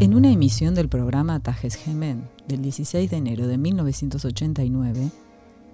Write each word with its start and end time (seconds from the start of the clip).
En 0.00 0.14
una 0.14 0.30
emisión 0.30 0.76
del 0.76 0.88
programa 0.88 1.40
Tajes 1.40 1.74
Gemen 1.74 2.28
del 2.46 2.62
16 2.62 3.10
de 3.10 3.16
enero 3.16 3.48
de 3.48 3.58
1989, 3.58 5.10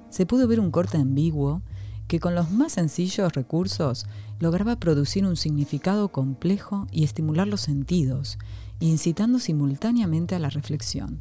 se 0.08 0.24
pudo 0.24 0.48
ver 0.48 0.60
un 0.60 0.70
corte 0.70 0.96
ambiguo 0.96 1.60
que 2.08 2.20
con 2.20 2.34
los 2.34 2.50
más 2.50 2.72
sencillos 2.72 3.34
recursos 3.34 4.06
lograba 4.40 4.76
producir 4.76 5.26
un 5.26 5.36
significado 5.36 6.08
complejo 6.08 6.86
y 6.90 7.04
estimular 7.04 7.46
los 7.46 7.60
sentidos, 7.60 8.38
incitando 8.80 9.38
simultáneamente 9.38 10.34
a 10.34 10.38
la 10.38 10.48
reflexión. 10.48 11.20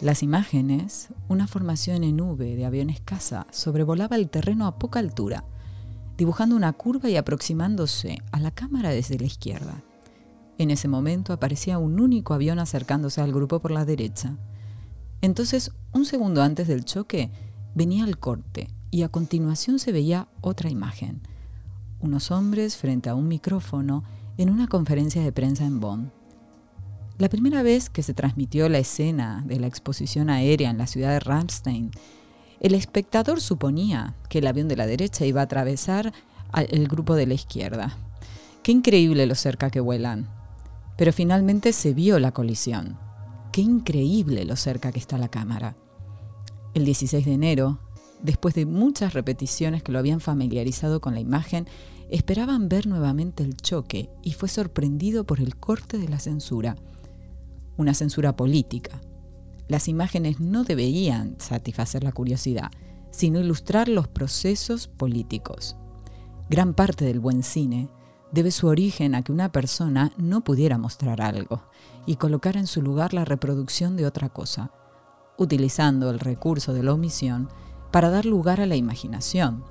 Las 0.00 0.24
imágenes, 0.24 1.10
una 1.28 1.46
formación 1.46 2.02
en 2.02 2.16
nube 2.16 2.56
de 2.56 2.66
aviones 2.66 3.00
caza, 3.00 3.46
sobrevolaba 3.52 4.16
el 4.16 4.28
terreno 4.28 4.66
a 4.66 4.80
poca 4.80 4.98
altura, 4.98 5.44
dibujando 6.16 6.56
una 6.56 6.72
curva 6.72 7.08
y 7.08 7.16
aproximándose 7.16 8.18
a 8.32 8.40
la 8.40 8.50
cámara 8.50 8.90
desde 8.90 9.20
la 9.20 9.26
izquierda. 9.26 9.84
En 10.58 10.72
ese 10.72 10.88
momento 10.88 11.32
aparecía 11.32 11.78
un 11.78 12.00
único 12.00 12.34
avión 12.34 12.58
acercándose 12.58 13.20
al 13.20 13.32
grupo 13.32 13.60
por 13.60 13.70
la 13.70 13.84
derecha. 13.84 14.36
Entonces, 15.20 15.70
un 15.92 16.04
segundo 16.04 16.42
antes 16.42 16.66
del 16.66 16.84
choque, 16.84 17.30
venía 17.74 18.04
el 18.04 18.18
corte 18.18 18.68
y 18.90 19.02
a 19.02 19.08
continuación 19.08 19.78
se 19.78 19.92
veía 19.92 20.28
otra 20.40 20.68
imagen. 20.68 21.22
Unos 22.00 22.32
hombres 22.32 22.76
frente 22.76 23.08
a 23.08 23.14
un 23.14 23.28
micrófono 23.28 24.02
en 24.36 24.50
una 24.50 24.66
conferencia 24.66 25.22
de 25.22 25.32
prensa 25.32 25.64
en 25.64 25.78
Bonn. 25.78 26.12
La 27.18 27.28
primera 27.28 27.62
vez 27.62 27.90
que 27.90 28.02
se 28.02 28.14
transmitió 28.14 28.68
la 28.68 28.78
escena 28.78 29.42
de 29.46 29.58
la 29.58 29.66
exposición 29.66 30.30
aérea 30.30 30.70
en 30.70 30.78
la 30.78 30.86
ciudad 30.86 31.10
de 31.10 31.20
Ramstein, 31.20 31.90
el 32.60 32.74
espectador 32.74 33.40
suponía 33.40 34.14
que 34.28 34.38
el 34.38 34.46
avión 34.46 34.68
de 34.68 34.76
la 34.76 34.86
derecha 34.86 35.24
iba 35.24 35.40
a 35.40 35.44
atravesar 35.44 36.12
el 36.56 36.88
grupo 36.88 37.14
de 37.14 37.26
la 37.26 37.34
izquierda. 37.34 37.96
Qué 38.62 38.72
increíble 38.72 39.26
lo 39.26 39.34
cerca 39.34 39.70
que 39.70 39.80
vuelan. 39.80 40.37
Pero 40.98 41.14
finalmente 41.14 41.72
se 41.72 41.94
vio 41.94 42.18
la 42.18 42.32
colisión. 42.32 42.98
Qué 43.50 43.62
increíble 43.62 44.44
lo 44.44 44.56
cerca 44.56 44.92
que 44.92 44.98
está 44.98 45.16
la 45.16 45.28
cámara. 45.28 45.74
El 46.74 46.84
16 46.84 47.24
de 47.24 47.32
enero, 47.32 47.78
después 48.20 48.54
de 48.54 48.66
muchas 48.66 49.14
repeticiones 49.14 49.82
que 49.82 49.92
lo 49.92 49.98
habían 49.98 50.20
familiarizado 50.20 51.00
con 51.00 51.14
la 51.14 51.20
imagen, 51.20 51.66
esperaban 52.10 52.68
ver 52.68 52.86
nuevamente 52.86 53.42
el 53.42 53.56
choque 53.56 54.10
y 54.22 54.32
fue 54.32 54.50
sorprendido 54.50 55.24
por 55.24 55.40
el 55.40 55.56
corte 55.56 55.96
de 55.96 56.08
la 56.08 56.18
censura 56.18 56.76
una 57.78 57.94
censura 57.94 58.36
política. 58.36 59.00
Las 59.68 59.88
imágenes 59.88 60.40
no 60.40 60.64
deberían 60.64 61.36
satisfacer 61.38 62.04
la 62.04 62.12
curiosidad, 62.12 62.70
sino 63.10 63.40
ilustrar 63.40 63.88
los 63.88 64.08
procesos 64.08 64.88
políticos. 64.88 65.76
Gran 66.50 66.74
parte 66.74 67.04
del 67.04 67.20
buen 67.20 67.42
cine 67.42 67.88
debe 68.32 68.50
su 68.50 68.66
origen 68.66 69.14
a 69.14 69.22
que 69.22 69.32
una 69.32 69.50
persona 69.50 70.12
no 70.16 70.42
pudiera 70.42 70.78
mostrar 70.78 71.20
algo 71.20 71.62
y 72.06 72.16
colocar 72.16 72.56
en 72.56 72.66
su 72.66 72.82
lugar 72.82 73.14
la 73.14 73.24
reproducción 73.24 73.96
de 73.96 74.06
otra 74.06 74.28
cosa, 74.28 74.70
utilizando 75.36 76.10
el 76.10 76.20
recurso 76.20 76.72
de 76.72 76.82
la 76.82 76.92
omisión 76.92 77.48
para 77.90 78.10
dar 78.10 78.26
lugar 78.26 78.60
a 78.60 78.66
la 78.66 78.76
imaginación. 78.76 79.64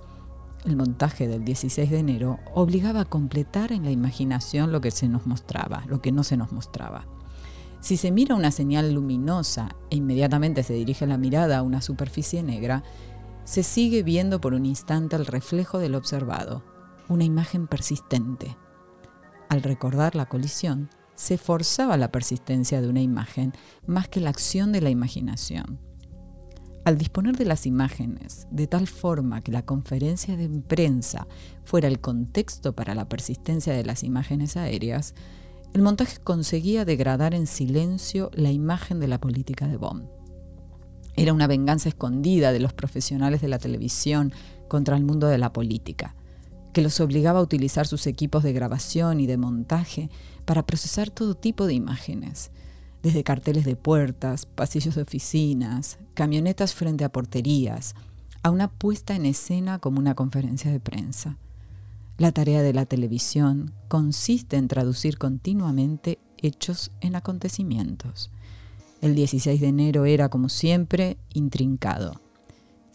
El 0.65 0.75
montaje 0.75 1.27
del 1.27 1.45
16 1.45 1.89
de 1.89 1.99
enero 1.99 2.39
obligaba 2.53 3.01
a 3.01 3.05
completar 3.05 3.71
en 3.71 3.83
la 3.83 3.91
imaginación 3.91 4.71
lo 4.71 4.81
que 4.81 4.91
se 4.91 5.07
nos 5.07 5.25
mostraba, 5.27 5.83
lo 5.87 6.01
que 6.01 6.11
no 6.11 6.23
se 6.23 6.37
nos 6.37 6.51
mostraba. 6.51 7.05
Si 7.79 7.95
se 7.95 8.11
mira 8.11 8.35
una 8.35 8.51
señal 8.51 8.91
luminosa 8.91 9.69
e 9.91 9.97
inmediatamente 9.97 10.63
se 10.63 10.73
dirige 10.73 11.05
la 11.05 11.17
mirada 11.17 11.59
a 11.59 11.61
una 11.61 11.81
superficie 11.81 12.41
negra, 12.41 12.83
se 13.43 13.63
sigue 13.63 14.03
viendo 14.03 14.41
por 14.41 14.53
un 14.53 14.65
instante 14.65 15.15
el 15.15 15.25
reflejo 15.25 15.77
del 15.77 15.95
observado, 15.95 16.63
una 17.09 17.23
imagen 17.23 17.67
persistente. 17.67 18.57
Al 19.49 19.63
recordar 19.63 20.15
la 20.15 20.27
colisión, 20.27 20.89
se 21.15 21.37
forzaba 21.37 21.97
la 21.97 22.11
persistencia 22.11 22.79
de 22.79 22.87
una 22.87 23.01
imagen 23.01 23.53
más 23.85 24.07
que 24.07 24.21
la 24.21 24.29
acción 24.29 24.71
de 24.71 24.81
la 24.81 24.89
imaginación. 24.89 25.79
Al 26.85 26.97
disponer 26.97 27.35
de 27.35 27.45
las 27.45 27.65
imágenes 27.65 28.47
de 28.49 28.67
tal 28.67 28.87
forma 28.87 29.41
que 29.41 29.51
la 29.51 29.65
conferencia 29.65 30.37
de 30.37 30.47
prensa 30.47 31.27
fuera 31.65 31.87
el 31.87 31.99
contexto 31.99 32.73
para 32.73 32.95
la 32.95 33.09
persistencia 33.09 33.73
de 33.73 33.83
las 33.83 34.03
imágenes 34.03 34.55
aéreas, 34.55 35.15
el 35.73 35.81
montaje 35.81 36.17
conseguía 36.23 36.85
degradar 36.85 37.33
en 37.33 37.45
silencio 37.45 38.31
la 38.33 38.51
imagen 38.51 38.99
de 38.99 39.07
la 39.07 39.19
política 39.19 39.67
de 39.67 39.75
Bonn. 39.75 40.09
Era 41.15 41.33
una 41.33 41.47
venganza 41.47 41.89
escondida 41.89 42.51
de 42.51 42.59
los 42.59 42.73
profesionales 42.73 43.41
de 43.41 43.47
la 43.47 43.59
televisión 43.59 44.31
contra 44.67 44.95
el 44.95 45.03
mundo 45.03 45.27
de 45.27 45.39
la 45.39 45.51
política, 45.51 46.15
que 46.73 46.81
los 46.81 46.99
obligaba 46.99 47.39
a 47.39 47.43
utilizar 47.43 47.87
sus 47.87 48.07
equipos 48.07 48.43
de 48.43 48.53
grabación 48.53 49.19
y 49.19 49.27
de 49.27 49.37
montaje 49.37 50.09
para 50.45 50.65
procesar 50.65 51.09
todo 51.09 51.35
tipo 51.35 51.65
de 51.65 51.73
imágenes, 51.73 52.51
desde 53.03 53.23
carteles 53.23 53.65
de 53.65 53.75
puertas, 53.75 54.45
pasillos 54.45 54.95
de 54.95 55.01
oficinas, 55.01 55.97
camionetas 56.13 56.73
frente 56.73 57.03
a 57.03 57.11
porterías, 57.11 57.95
a 58.43 58.49
una 58.49 58.69
puesta 58.69 59.15
en 59.15 59.25
escena 59.25 59.79
como 59.79 59.99
una 59.99 60.15
conferencia 60.15 60.71
de 60.71 60.79
prensa. 60.79 61.37
La 62.17 62.31
tarea 62.31 62.61
de 62.61 62.73
la 62.73 62.85
televisión 62.85 63.73
consiste 63.87 64.57
en 64.57 64.67
traducir 64.67 65.17
continuamente 65.17 66.19
hechos 66.37 66.91
en 67.01 67.15
acontecimientos. 67.15 68.31
El 69.01 69.13
16 69.13 69.61
de 69.61 69.67
enero 69.67 70.05
era, 70.05 70.29
como 70.29 70.49
siempre, 70.49 71.17
intrincado. 71.33 72.19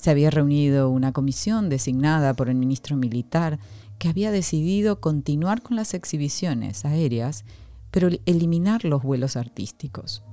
Se 0.03 0.11
había 0.11 0.31
reunido 0.31 0.91
una 0.91 1.13
comisión 1.13 1.69
designada 1.69 2.35
por 2.35 2.49
el 2.49 2.57
ministro 2.57 2.97
militar 2.97 3.61
que 4.01 4.09
había 4.09 4.33
decidido 4.33 4.99
continuar 4.99 5.63
con 5.63 5.77
las 5.77 5.95
exhibiciones 5.95 6.85
aéreas, 6.85 7.45
pero 7.93 8.09
eliminar 8.27 8.85
los 8.85 9.05
vuelos 9.05 9.37
artísticos. 9.37 10.25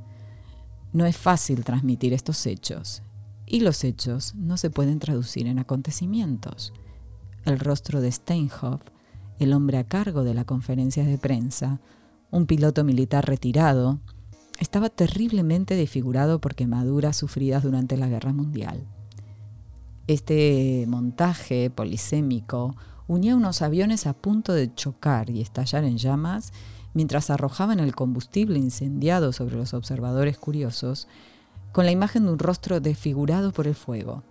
No 0.92 1.06
es 1.06 1.16
fácil 1.16 1.64
transmitir 1.64 2.14
estos 2.14 2.48
hechos, 2.48 3.04
y 3.46 3.60
los 3.60 3.84
hechos 3.84 4.34
no 4.34 4.58
se 4.58 4.72
pueden 4.72 4.98
traducir 4.98 5.46
en 5.46 5.60
acontecimientos 5.60 6.74
el 7.46 7.60
rostro 7.60 8.02
de 8.02 8.12
Steinhoff, 8.12 8.82
el 9.38 9.54
hombre 9.54 9.78
a 9.78 9.84
cargo 9.84 10.24
de 10.24 10.34
la 10.34 10.46
conferencia 10.46 11.06
de 11.06 11.20
prensa, 11.20 11.80
un 12.32 12.48
piloto 12.48 12.84
militar 12.84 13.28
retirado, 13.28 14.00
estaba 14.58 14.90
terriblemente 14.90 15.76
desfigurado 15.76 16.42
por 16.42 16.56
quemaduras 16.56 17.18
sufridas 17.18 17.62
durante 17.62 17.98
la 17.98 18.08
Guerra 18.08 18.34
Mundial. 18.34 18.88
Este 20.10 20.86
montaje 20.88 21.70
polisémico 21.70 22.76
unía 23.08 23.36
unos 23.36 23.62
aviones 23.62 24.08
a 24.08 24.14
punto 24.14 24.54
de 24.54 24.74
chocar 24.74 25.30
y 25.30 25.40
estallar 25.40 25.84
en 25.84 26.00
llamas 26.00 26.52
mientras 26.96 27.30
arrojaban 27.30 27.80
el 27.80 27.94
combustible 27.94 28.58
incendiado 28.58 29.34
sobre 29.34 29.56
los 29.56 29.76
observadores 29.76 30.40
curiosos, 30.40 31.08
con 31.72 31.86
la 31.86 31.92
imagen 31.92 32.26
de 32.26 32.32
un 32.32 32.40
rostro 32.40 32.80
desfigurado 32.80 33.52
por 33.52 33.68
el 33.68 33.76
fuego. 33.76 34.24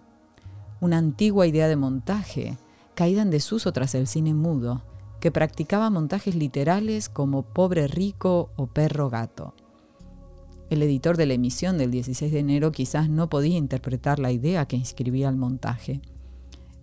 Una 0.81 0.99
antigua 0.99 1.47
idea 1.47 1.69
de 1.69 1.77
montaje 1.77 2.59
caída 2.97 3.23
en 3.23 3.31
desuso 3.31 3.73
tras 3.73 3.95
el 3.95 4.09
cine 4.09 4.35
mudo, 4.35 4.83
que 5.21 5.31
practicaba 5.31 5.91
montajes 5.91 6.35
literales 6.35 7.09
como 7.09 7.43
pobre 7.43 7.87
rico 7.87 8.51
o 8.57 8.67
perro 8.67 9.11
gato. 9.11 9.55
El 10.71 10.83
editor 10.83 11.17
de 11.17 11.25
la 11.25 11.35
emisión 11.35 11.79
del 11.79 11.91
16 11.91 12.31
de 12.31 12.41
enero 12.41 12.73
quizás 12.73 13.09
no 13.09 13.31
podía 13.31 13.57
interpretar 13.57 14.19
la 14.19 14.33
idea 14.33 14.67
que 14.67 14.77
inscribía 14.77 15.31
el 15.31 15.37
montaje, 15.37 16.03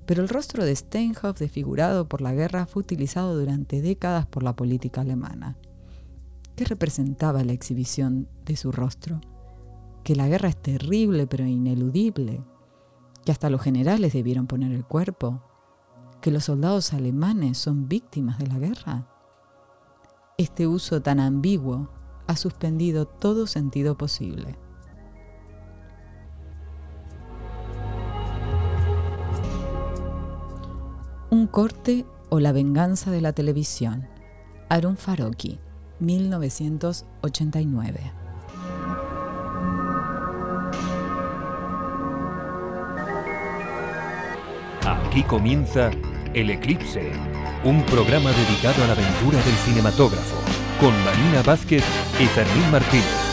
pero 0.08 0.24
el 0.24 0.30
rostro 0.30 0.66
de 0.66 0.76
Steinhoff 0.76 1.38
desfigurado 1.38 2.08
por 2.08 2.22
la 2.22 2.34
guerra 2.34 2.66
fue 2.66 2.82
utilizado 2.82 3.38
durante 3.38 3.82
décadas 3.82 4.26
por 4.26 4.42
la 4.42 4.56
política 4.56 5.02
alemana. 5.02 5.56
¿Qué 6.56 6.66
representaba 6.66 7.44
la 7.44 7.54
exhibición 7.54 8.28
de 8.46 8.56
su 8.56 8.72
rostro? 8.72 9.22
Que 10.04 10.16
la 10.16 10.28
guerra 10.28 10.50
es 10.50 10.58
terrible 10.58 11.28
pero 11.28 11.46
ineludible, 11.46 12.42
que 13.24 13.32
hasta 13.32 13.50
los 13.50 13.62
generales 13.62 14.14
debieron 14.14 14.48
poner 14.48 14.72
el 14.72 14.86
cuerpo, 14.86 15.42
que 16.22 16.32
los 16.32 16.46
soldados 16.46 16.94
alemanes 16.94 17.60
son 17.60 17.88
víctimas 17.88 18.40
de 18.40 18.48
la 18.48 18.58
guerra? 18.58 19.08
Este 20.38 20.66
uso 20.66 21.02
tan 21.02 21.20
ambiguo 21.20 21.90
ha 22.28 22.36
suspendido 22.36 23.06
todo 23.06 23.48
sentido 23.48 23.98
posible. 23.98 24.58
Un 31.30 31.48
corte 31.48 32.06
o 32.30 32.40
la 32.40 32.52
venganza 32.52 33.10
de 33.12 33.22
la 33.22 33.34
televisión. 33.34 34.08
Aaron 34.70 34.98
Faroki, 34.98 35.60
1989. 36.00 38.12
Aquí 44.86 45.24
comienza 45.24 45.92
el 46.34 46.50
Eclipse, 46.50 47.12
un 47.64 47.86
programa 47.86 48.32
dedicado 48.32 48.84
a 48.84 48.88
la 48.88 48.94
aventura 48.94 49.38
del 49.38 49.56
cinematógrafo, 49.66 50.36
con 50.80 50.94
Marina 51.04 51.42
Vázquez 51.44 51.84
y 52.20 52.26
Fermín 52.26 52.72
Martínez. 52.72 53.25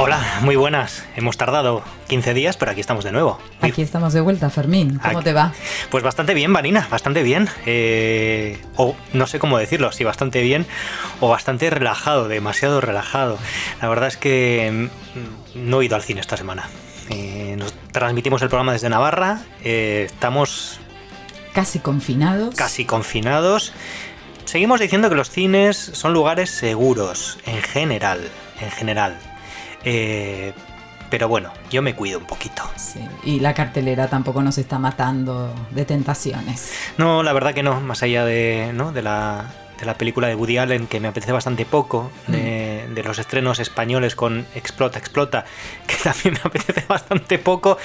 Hola, 0.00 0.38
muy 0.42 0.54
buenas. 0.54 1.04
Hemos 1.16 1.36
tardado 1.36 1.82
15 2.06 2.32
días, 2.32 2.56
pero 2.56 2.70
aquí 2.70 2.80
estamos 2.80 3.02
de 3.02 3.10
nuevo. 3.10 3.40
Aquí 3.60 3.82
estamos 3.82 4.12
de 4.12 4.20
vuelta, 4.20 4.48
Fermín. 4.48 5.00
¿Cómo 5.02 5.22
te 5.22 5.32
va? 5.32 5.52
Pues 5.90 6.04
bastante 6.04 6.34
bien, 6.34 6.52
Vanina, 6.52 6.86
bastante 6.88 7.24
bien. 7.24 7.48
Eh, 7.66 8.62
o 8.76 8.94
no 9.12 9.26
sé 9.26 9.40
cómo 9.40 9.58
decirlo, 9.58 9.90
si 9.90 10.04
bastante 10.04 10.40
bien 10.40 10.66
o 11.18 11.28
bastante 11.28 11.68
relajado, 11.68 12.28
demasiado 12.28 12.80
relajado. 12.80 13.38
La 13.82 13.88
verdad 13.88 14.06
es 14.06 14.16
que 14.16 14.88
mm, 15.56 15.68
no 15.68 15.80
he 15.80 15.86
ido 15.86 15.96
al 15.96 16.02
cine 16.02 16.20
esta 16.20 16.36
semana. 16.36 16.68
Eh, 17.10 17.56
nos 17.58 17.74
transmitimos 17.90 18.40
el 18.42 18.48
programa 18.50 18.74
desde 18.74 18.88
Navarra. 18.88 19.40
Eh, 19.64 20.04
estamos... 20.06 20.78
Casi 21.54 21.80
confinados. 21.80 22.54
Casi 22.54 22.84
confinados. 22.84 23.72
Seguimos 24.44 24.78
diciendo 24.78 25.08
que 25.08 25.16
los 25.16 25.28
cines 25.28 25.76
son 25.76 26.12
lugares 26.12 26.50
seguros, 26.50 27.40
en 27.46 27.60
general. 27.62 28.20
En 28.60 28.70
general 28.70 29.18
eh, 29.84 30.52
pero 31.10 31.28
bueno, 31.28 31.52
yo 31.70 31.82
me 31.82 31.94
cuido 31.94 32.18
un 32.18 32.26
poquito. 32.26 32.62
Sí, 32.76 33.00
y 33.24 33.40
la 33.40 33.54
cartelera 33.54 34.08
tampoco 34.08 34.42
nos 34.42 34.58
está 34.58 34.78
matando 34.78 35.54
de 35.70 35.84
tentaciones. 35.84 36.72
No, 36.98 37.22
la 37.22 37.32
verdad 37.32 37.54
que 37.54 37.62
no, 37.62 37.80
más 37.80 38.02
allá 38.02 38.24
de, 38.24 38.72
¿no? 38.74 38.92
de, 38.92 39.02
la, 39.02 39.46
de 39.80 39.86
la 39.86 39.94
película 39.94 40.28
de 40.28 40.34
Woody 40.34 40.58
Allen, 40.58 40.86
que 40.86 41.00
me 41.00 41.08
apetece 41.08 41.32
bastante 41.32 41.64
poco, 41.64 42.10
de, 42.26 42.86
mm. 42.90 43.06
los 43.06 43.18
estrenos 43.18 43.58
españoles 43.58 44.14
con 44.14 44.46
Explota, 44.54 44.98
Explota, 44.98 45.44
que 45.86 45.96
también 45.96 46.34
me 46.34 46.40
apetece 46.44 46.84
bastante 46.86 47.38
poco, 47.38 47.78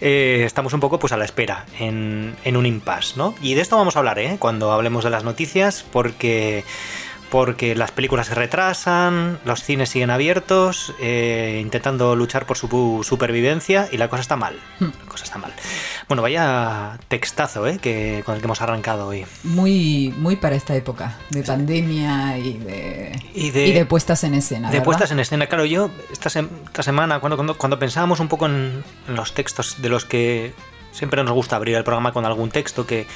eh, 0.00 0.42
estamos 0.44 0.72
un 0.72 0.80
poco 0.80 0.98
pues 0.98 1.12
a 1.12 1.16
la 1.16 1.24
espera, 1.24 1.66
en, 1.78 2.34
en 2.44 2.56
un 2.56 2.66
impasse, 2.66 3.14
¿no? 3.16 3.34
Y 3.40 3.54
de 3.54 3.60
esto 3.60 3.76
vamos 3.76 3.94
a 3.94 4.00
hablar, 4.00 4.18
¿eh? 4.18 4.36
Cuando 4.40 4.72
hablemos 4.72 5.04
de 5.04 5.10
las 5.10 5.22
noticias, 5.22 5.84
porque 5.92 6.64
porque 7.34 7.74
las 7.74 7.90
películas 7.90 8.28
se 8.28 8.34
retrasan, 8.36 9.40
los 9.44 9.64
cines 9.64 9.88
siguen 9.88 10.10
abiertos, 10.10 10.94
eh, 11.00 11.58
intentando 11.60 12.14
luchar 12.14 12.46
por 12.46 12.56
su 12.56 13.00
supervivencia 13.02 13.88
y 13.90 13.96
la 13.96 14.08
cosa 14.08 14.22
está 14.22 14.36
mal. 14.36 14.54
Hmm. 14.78 14.90
La 15.00 15.08
cosa 15.08 15.24
está 15.24 15.38
mal. 15.38 15.52
Bueno, 16.06 16.22
vaya 16.22 16.96
textazo 17.08 17.66
¿eh? 17.66 17.80
que, 17.82 18.22
con 18.24 18.36
el 18.36 18.40
que 18.40 18.46
hemos 18.46 18.62
arrancado 18.62 19.08
hoy. 19.08 19.26
Muy, 19.42 20.14
muy 20.16 20.36
para 20.36 20.54
esta 20.54 20.76
época 20.76 21.18
de 21.30 21.42
pandemia 21.42 22.38
y 22.38 22.52
de, 22.58 23.20
y 23.34 23.50
de, 23.50 23.84
puestas 23.84 24.22
en 24.22 24.34
escena. 24.34 24.70
De 24.70 24.80
puestas 24.80 25.10
en 25.10 25.18
escena, 25.18 25.48
claro. 25.48 25.64
Yo 25.64 25.90
esta, 26.12 26.28
esta 26.28 26.82
semana, 26.84 27.18
cuando, 27.18 27.34
cuando, 27.34 27.58
cuando, 27.58 27.80
pensábamos 27.80 28.20
un 28.20 28.28
poco 28.28 28.46
en 28.46 28.84
los 29.08 29.34
textos 29.34 29.82
de 29.82 29.88
los 29.88 30.04
que 30.04 30.54
siempre 30.92 31.20
nos 31.24 31.32
gusta 31.32 31.56
abrir 31.56 31.74
el 31.74 31.82
programa 31.82 32.12
con 32.12 32.26
algún 32.26 32.50
texto 32.50 32.86
que 32.86 33.08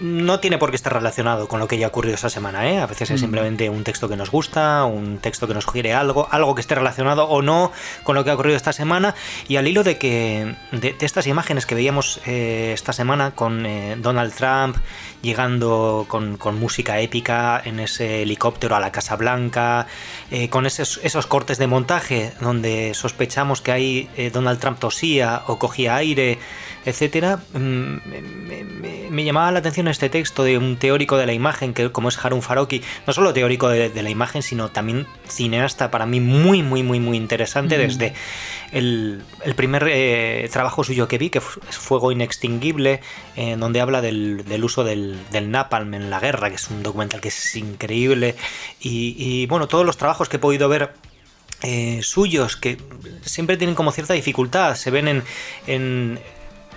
no 0.00 0.40
tiene 0.40 0.58
por 0.58 0.70
qué 0.70 0.76
estar 0.76 0.92
relacionado 0.92 1.48
con 1.48 1.60
lo 1.60 1.66
que 1.66 1.76
haya 1.76 1.88
ocurrido 1.88 2.14
esa 2.14 2.30
semana, 2.30 2.70
¿eh? 2.70 2.78
A 2.78 2.86
veces 2.86 3.10
es 3.10 3.20
mm. 3.20 3.24
simplemente 3.24 3.70
un 3.70 3.84
texto 3.84 4.08
que 4.08 4.16
nos 4.16 4.30
gusta, 4.30 4.84
un 4.84 5.18
texto 5.18 5.46
que 5.48 5.54
nos 5.54 5.64
sugiere 5.64 5.92
algo, 5.94 6.28
algo 6.30 6.54
que 6.54 6.60
esté 6.60 6.74
relacionado 6.74 7.28
o 7.28 7.42
no 7.42 7.72
con 8.04 8.14
lo 8.14 8.24
que 8.24 8.30
ha 8.30 8.34
ocurrido 8.34 8.56
esta 8.56 8.72
semana. 8.72 9.14
Y 9.48 9.56
al 9.56 9.66
hilo 9.66 9.82
de 9.82 9.98
que 9.98 10.54
de, 10.72 10.96
estas 11.00 11.26
imágenes 11.26 11.66
que 11.66 11.74
veíamos 11.74 12.20
eh, 12.26 12.72
esta 12.74 12.92
semana 12.92 13.32
con 13.32 13.66
eh, 13.66 13.96
Donald 13.98 14.32
Trump 14.34 14.76
llegando 15.22 16.06
con, 16.08 16.38
música 16.58 17.00
épica 17.00 17.60
en 17.64 17.80
ese 17.80 18.22
helicóptero 18.22 18.76
a 18.76 18.80
la 18.80 18.92
Casa 18.92 19.16
Blanca, 19.16 19.86
eh, 20.30 20.48
con 20.48 20.64
esos, 20.64 21.00
esos, 21.02 21.26
cortes 21.26 21.58
de 21.58 21.66
montaje 21.66 22.32
donde 22.40 22.94
sospechamos 22.94 23.60
que 23.60 23.72
ahí 23.72 24.30
Donald 24.32 24.60
Trump 24.60 24.78
tosía 24.78 25.42
o 25.46 25.58
cogía 25.58 25.96
aire 25.96 26.38
etcétera, 26.88 27.40
mm, 27.52 27.96
me, 29.10 29.24
llamaba 29.24 29.52
la 29.52 29.58
atención 29.58 29.88
este 29.88 30.08
texto 30.08 30.44
de 30.44 30.58
un 30.58 30.76
teórico 30.76 31.16
de 31.16 31.26
la 31.26 31.32
imagen, 31.32 31.74
que 31.74 31.92
como 31.92 32.08
es 32.08 32.24
Harun 32.24 32.42
Faroki, 32.42 32.82
no 33.06 33.12
solo 33.12 33.32
teórico 33.32 33.68
de, 33.68 34.02
la 34.02 34.10
imagen, 34.10 34.42
sino 34.42 34.70
también 34.70 35.06
cineasta 35.26 35.90
para 35.90 36.06
mí 36.06 36.20
muy, 36.20 36.62
muy, 36.62 36.82
muy, 36.82 37.00
muy 37.00 37.16
interesante 37.16 37.76
mm. 37.76 37.80
desde 37.80 38.14
el, 38.72 39.22
primer 39.56 39.86
eh, 39.88 40.48
trabajo 40.52 40.84
suyo 40.84 41.08
que 41.08 41.18
vi, 41.18 41.30
que 41.30 41.38
es 41.38 41.76
Fuego 41.76 42.12
Inextinguible, 42.12 43.00
en 43.36 43.60
donde 43.60 43.80
habla 43.80 44.00
del, 44.00 44.44
uso 44.62 44.84
del, 44.84 45.18
napalm 45.50 45.94
en 45.94 46.10
la 46.10 46.20
guerra, 46.20 46.48
que 46.48 46.56
es 46.56 46.68
un 46.68 46.82
documental 46.82 47.20
que 47.20 47.28
es 47.28 47.56
increíble, 47.56 48.34
y, 48.80 49.46
bueno, 49.46 49.68
todos 49.68 49.84
los 49.84 49.96
trabajos 49.96 50.28
que 50.28 50.36
he 50.36 50.40
podido 50.40 50.68
ver 50.68 50.92
eh, 51.62 52.00
suyos 52.02 52.56
que 52.56 52.78
siempre 53.24 53.56
tienen 53.56 53.74
como 53.74 53.92
cierta 53.92 54.14
dificultad, 54.14 54.74
se 54.76 54.90
ven 54.90 55.22
en 55.66 56.20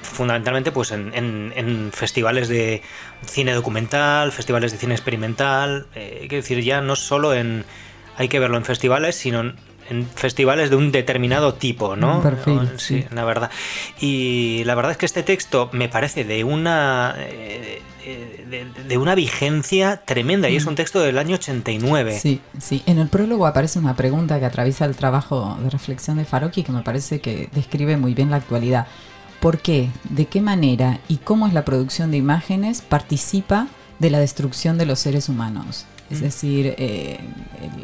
fundamentalmente 0.01 0.71
pues 0.71 0.91
en, 0.91 1.91
festivales 1.93 2.47
de 2.47 2.81
cine 3.25 3.53
documental, 3.53 4.31
festivales 4.31 4.71
de 4.71 4.77
cine 4.77 4.93
experimental, 4.93 5.87
eh, 5.95 6.19
hay 6.21 6.27
que 6.27 6.37
decir 6.37 6.61
ya 6.63 6.81
no 6.81 6.95
solo 6.95 7.33
en 7.33 7.65
hay 8.17 8.27
que 8.27 8.39
verlo 8.39 8.57
en 8.57 8.65
festivales, 8.65 9.15
sino 9.15 9.53
en 9.89 10.07
festivales 10.07 10.69
de 10.69 10.75
un 10.75 10.91
determinado 10.91 11.55
tipo, 11.55 11.95
¿no? 11.95 12.21
Perfil, 12.21 12.69
sí, 12.77 13.05
la 13.11 13.25
verdad. 13.25 13.49
Y 13.99 14.63
la 14.65 14.75
verdad 14.75 14.91
es 14.91 14.97
que 14.97 15.05
este 15.05 15.23
texto 15.23 15.69
me 15.73 15.89
parece 15.89 16.23
de 16.23 16.43
una 16.43 17.15
eh, 17.17 17.81
de, 18.87 18.97
una 18.97 19.15
vigencia 19.15 20.01
tremenda 20.05 20.49
y 20.49 20.55
es 20.55 20.65
un 20.65 20.75
texto 20.75 20.99
del 21.01 21.17
año 21.17 21.35
89. 21.35 22.19
Sí, 22.19 22.41
sí. 22.59 22.83
En 22.85 22.99
el 22.99 23.07
prólogo 23.07 23.45
aparece 23.45 23.79
una 23.79 23.95
pregunta 23.95 24.39
que 24.39 24.45
atraviesa 24.45 24.85
el 24.85 24.95
trabajo 24.95 25.57
de 25.61 25.69
reflexión 25.69 26.17
de 26.17 26.25
Faroki 26.25 26.63
que 26.63 26.71
me 26.71 26.81
parece 26.81 27.21
que 27.21 27.49
describe 27.53 27.97
muy 27.97 28.13
bien 28.13 28.29
la 28.31 28.37
actualidad. 28.37 28.87
¿Por 29.41 29.57
qué? 29.57 29.89
¿De 30.07 30.27
qué 30.27 30.39
manera? 30.39 30.99
¿Y 31.07 31.17
cómo 31.17 31.47
es 31.47 31.53
la 31.53 31.65
producción 31.65 32.11
de 32.11 32.17
imágenes 32.17 32.81
participa 32.81 33.67
de 33.97 34.11
la 34.11 34.19
destrucción 34.19 34.77
de 34.77 34.85
los 34.85 34.99
seres 34.99 35.29
humanos? 35.29 35.87
Es 36.11 36.19
mm. 36.19 36.23
decir, 36.23 36.75
eh, 36.77 37.19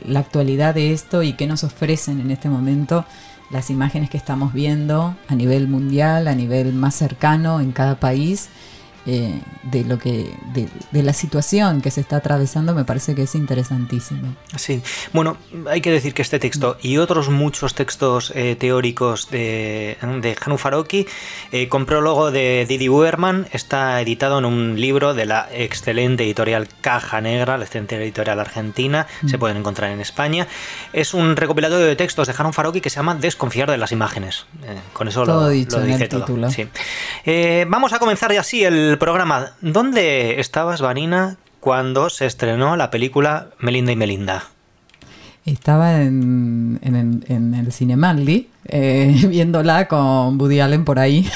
la 0.06 0.20
actualidad 0.20 0.76
de 0.76 0.94
esto 0.94 1.24
y 1.24 1.34
qué 1.34 1.48
nos 1.48 1.64
ofrecen 1.64 2.20
en 2.20 2.30
este 2.30 2.48
momento 2.48 3.06
las 3.50 3.72
imágenes 3.72 4.12
que 4.12 4.18
estamos 4.18 4.54
viendo 4.54 5.16
a 5.28 5.34
nivel 5.34 5.68
mundial, 5.68 6.28
a 6.28 6.36
nivel 6.36 6.74
más 6.74 6.94
cercano 6.94 7.60
en 7.60 7.72
cada 7.72 8.00
país 8.00 8.50
eh, 9.10 9.40
de 9.64 9.86
lo 9.86 9.98
que 10.00 10.34
de, 10.54 10.68
la 11.02 11.14
situación 11.14 11.80
que 11.80 11.92
se 11.92 12.02
está 12.02 12.18
atravesando 12.18 12.76
me 12.76 12.84
parece 12.84 13.16
que 13.16 13.22
es 13.22 13.36
interesantísimo. 13.36 14.36
Sí, 14.58 14.82
bueno, 15.14 15.38
hay 15.70 15.80
que 15.80 15.92
decir 15.92 16.14
que 16.14 16.22
este 16.22 16.40
texto 16.40 16.78
y 16.82 16.98
otros 16.98 17.30
muchos 17.30 17.74
textos 17.74 18.34
eh, 18.36 18.58
teóricos 18.60 19.30
de, 19.30 19.98
de 20.22 20.36
Hanu 20.46 20.58
Faroki, 20.58 21.08
eh, 21.54 21.70
con 21.70 21.86
prólogo 21.86 22.32
de 22.32 22.66
Didi 22.68 22.90
Uberman, 22.90 23.48
está 23.54 24.02
editado 24.02 24.40
en 24.40 24.46
un 24.46 24.82
libro 24.82 25.14
de 25.14 25.26
la 25.26 25.48
excelente 25.54 26.26
editorial 26.26 26.68
Caja 26.82 27.22
Negra, 27.22 27.58
la 27.58 27.64
excelente 27.64 27.96
editorial 27.96 28.42
argentina, 28.42 29.08
se 29.26 29.38
mm. 29.38 29.40
pueden 29.40 29.56
encontrar 29.56 29.90
en 29.90 30.02
España. 30.02 30.48
Es 30.92 31.14
un 31.14 31.38
recopilatorio 31.38 31.86
de 31.86 31.96
textos 31.96 32.28
de 32.28 32.34
Hanu 32.38 32.52
Faroki 32.52 32.82
que 32.82 32.90
se 32.90 32.98
llama 32.98 33.16
Desconfiar 33.16 33.72
de 33.72 33.78
las 33.78 33.94
imágenes. 33.94 34.48
con 34.92 35.08
eso 35.08 35.24
todo 35.24 35.44
lo, 35.44 35.50
dicho 35.50 35.80
dice 35.80 35.96
en 35.96 36.02
el 36.02 36.10
Título. 36.10 36.52
Sí. 36.52 36.68
vamos 37.70 37.94
a 37.94 38.00
comenzar 38.00 38.34
ya 38.34 38.42
así 38.42 38.66
el 38.66 38.97
programa. 38.98 39.54
¿Dónde 39.62 40.40
estabas, 40.40 40.82
Vanina, 40.82 41.38
cuando 41.60 42.10
se 42.10 42.26
estrenó 42.26 42.76
la 42.76 42.92
película 42.92 43.50
Melinda 43.60 43.92
y 43.92 43.96
Melinda? 43.96 44.44
Estaba 45.46 46.02
en, 46.02 46.80
en, 46.82 47.24
en 47.28 47.54
el 47.54 47.72
Cinemaldi, 47.72 48.50
eh, 48.66 49.26
viéndola 49.30 49.88
con 49.88 50.40
Woody 50.40 50.60
Allen 50.60 50.84
por 50.84 51.00
ahí, 51.00 51.30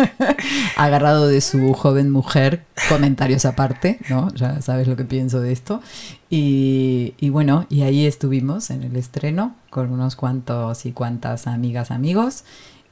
agarrado 0.76 1.28
de 1.28 1.42
su 1.42 1.74
joven 1.74 2.10
mujer, 2.10 2.64
comentarios 2.88 3.44
aparte, 3.44 3.98
¿no? 4.08 4.32
Ya 4.34 4.62
sabes 4.62 4.88
lo 4.88 4.96
que 4.96 5.04
pienso 5.04 5.40
de 5.40 5.52
esto. 5.52 5.82
Y, 6.30 7.12
y, 7.20 7.28
bueno, 7.28 7.66
y 7.68 7.82
ahí 7.82 8.06
estuvimos 8.06 8.70
en 8.70 8.84
el 8.84 8.96
estreno 8.96 9.54
con 9.68 9.92
unos 9.92 10.16
cuantos 10.16 10.86
y 10.86 10.92
cuantas 10.92 11.46
amigas, 11.46 11.90
amigos. 11.90 12.44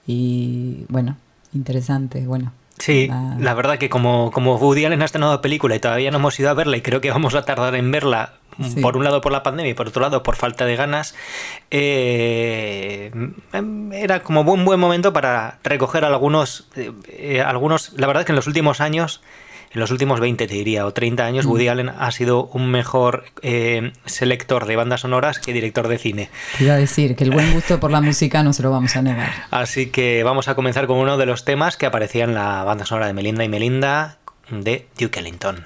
Y 0.07 0.85
bueno, 0.89 1.17
interesante, 1.55 2.27
bueno, 2.27 2.53
Sí, 2.81 3.11
la 3.39 3.53
verdad 3.53 3.77
que 3.77 3.91
como, 3.91 4.31
como 4.31 4.57
Woody 4.57 4.87
Allen 4.87 5.03
ha 5.03 5.05
estrenado 5.05 5.43
película 5.43 5.77
y 5.77 5.81
todavía 5.81 6.11
no 6.11 6.17
hemos 6.17 6.41
ido 6.41 6.49
a 6.49 6.55
verla 6.55 6.79
y 6.79 6.81
creo 6.81 7.03
que 7.03 7.11
vamos 7.11 7.35
a 7.35 7.45
tardar 7.45 7.75
en 7.75 7.91
verla, 7.91 8.33
por 8.81 8.97
un 8.97 9.05
lado 9.05 9.21
por 9.21 9.33
la 9.33 9.43
pandemia 9.43 9.73
y 9.73 9.75
por 9.75 9.89
otro 9.89 10.01
lado 10.01 10.23
por 10.23 10.37
falta 10.37 10.65
de 10.65 10.77
ganas, 10.77 11.15
eh, 11.71 13.13
era 13.93 14.23
como 14.23 14.41
un 14.41 14.65
buen 14.65 14.81
momento 14.81 15.13
para 15.13 15.59
recoger 15.63 16.07
algunos, 16.07 16.69
eh, 16.75 16.91
eh, 17.09 17.43
algunos, 17.43 17.93
la 17.99 18.07
verdad 18.07 18.25
que 18.25 18.33
en 18.33 18.37
los 18.37 18.47
últimos 18.47 18.81
años 18.81 19.21
en 19.73 19.81
los 19.81 19.91
últimos 19.91 20.19
20, 20.19 20.47
te 20.47 20.55
diría, 20.55 20.85
o 20.85 20.93
30 20.93 21.25
años, 21.25 21.47
Woody 21.47 21.67
mm. 21.67 21.71
Allen 21.71 21.89
ha 21.91 22.11
sido 22.11 22.47
un 22.47 22.71
mejor 22.71 23.25
eh, 23.43 23.93
selector 24.05 24.67
de 24.67 24.77
bandas 24.77 25.03
sonoras 25.03 25.39
que 25.39 25.53
director 25.53 25.87
de 25.87 25.99
cine. 25.99 26.31
Te 26.59 26.65
iba 26.65 26.75
a 26.75 26.79
decir 26.79 27.15
que 27.15 27.25
el 27.25 27.31
buen 27.31 27.53
gusto 27.53 27.79
por 27.79 27.91
la 27.91 28.01
música 28.01 28.43
no 28.43 28.53
se 28.53 28.63
lo 28.63 28.71
vamos 28.71 28.97
a 28.97 29.03
negar. 29.03 29.31
Así 29.51 29.87
que 29.87 30.23
vamos 30.25 30.49
a 30.49 30.55
comenzar 30.55 30.87
con 30.87 30.99
uno 30.99 31.17
de 31.17 31.27
los 31.27 31.45
temas 31.45 31.77
que 31.77 31.87
aparecía 31.87 32.25
en 32.25 32.35
la 32.35 32.65
banda 32.65 32.85
sonora 32.85 33.07
de 33.07 33.13
Melinda 33.13 33.45
y 33.45 33.49
Melinda 33.49 34.19
de 34.51 34.87
Duke 34.99 35.21
Ellington. 35.21 35.65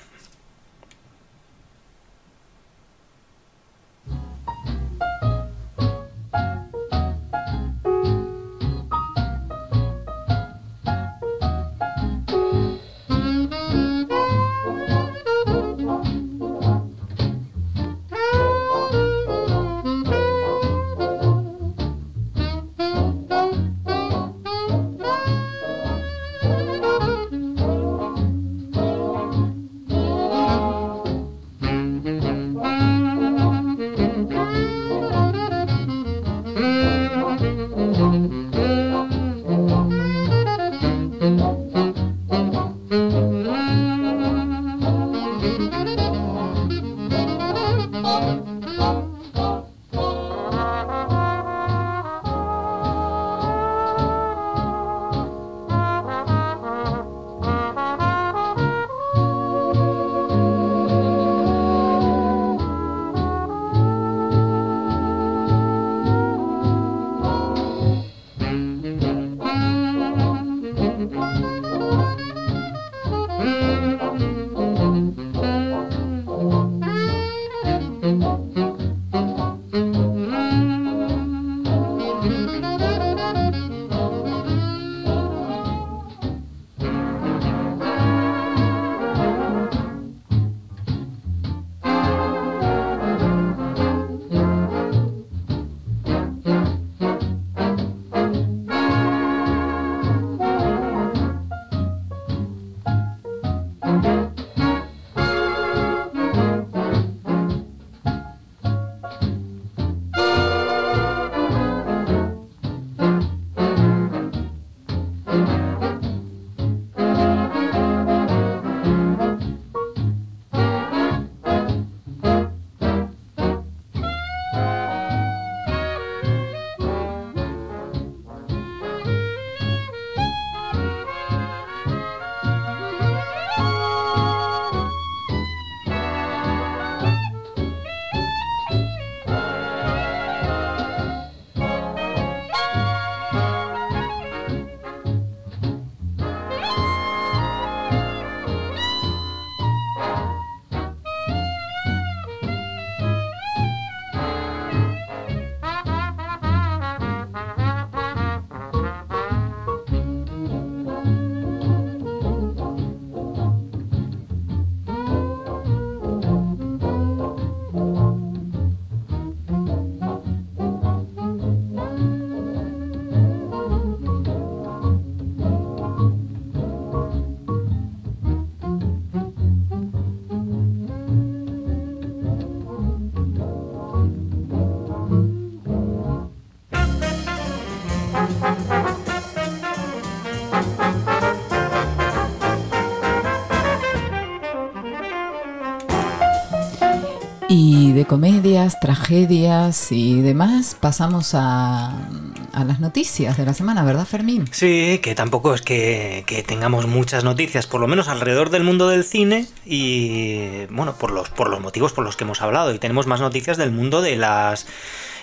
Comedias, 198.06 198.78
tragedias 198.80 199.92
y 199.92 200.20
demás 200.20 200.76
pasamos 200.78 201.34
a, 201.34 202.08
a, 202.52 202.64
las 202.64 202.80
noticias 202.80 203.37
de 203.37 203.44
la 203.44 203.54
semana, 203.54 203.84
¿verdad 203.84 204.06
Fermín? 204.06 204.46
Sí, 204.50 205.00
que 205.02 205.14
tampoco 205.14 205.54
es 205.54 205.62
que, 205.62 206.25
que, 206.26 206.42
tengamos 206.42 206.87
muchas 206.87 207.25
noticias, 207.25 207.66
por 207.66 207.80
lo 207.80 207.87
menos 207.87 208.08
alrededor 208.08 208.50
del 208.50 208.64
mundo 208.64 208.88
del 208.88 209.04
cine 209.04 209.46
y 209.64 210.66
bueno, 210.66 210.94
por 210.94 211.11
los, 211.11 211.30
por 211.30 211.49
los 211.49 211.61
motivos 211.61 211.92
por 211.92 212.04
los 212.04 212.16
que 212.16 212.25
hemos 212.25 212.42
hablado. 212.42 212.75
Y 212.75 212.78
tenemos 212.78 213.06
más 213.06 213.20
noticias 213.20 213.56
del 213.56 213.73
mundo 213.73 214.02
de 214.02 214.16
las 214.16 214.66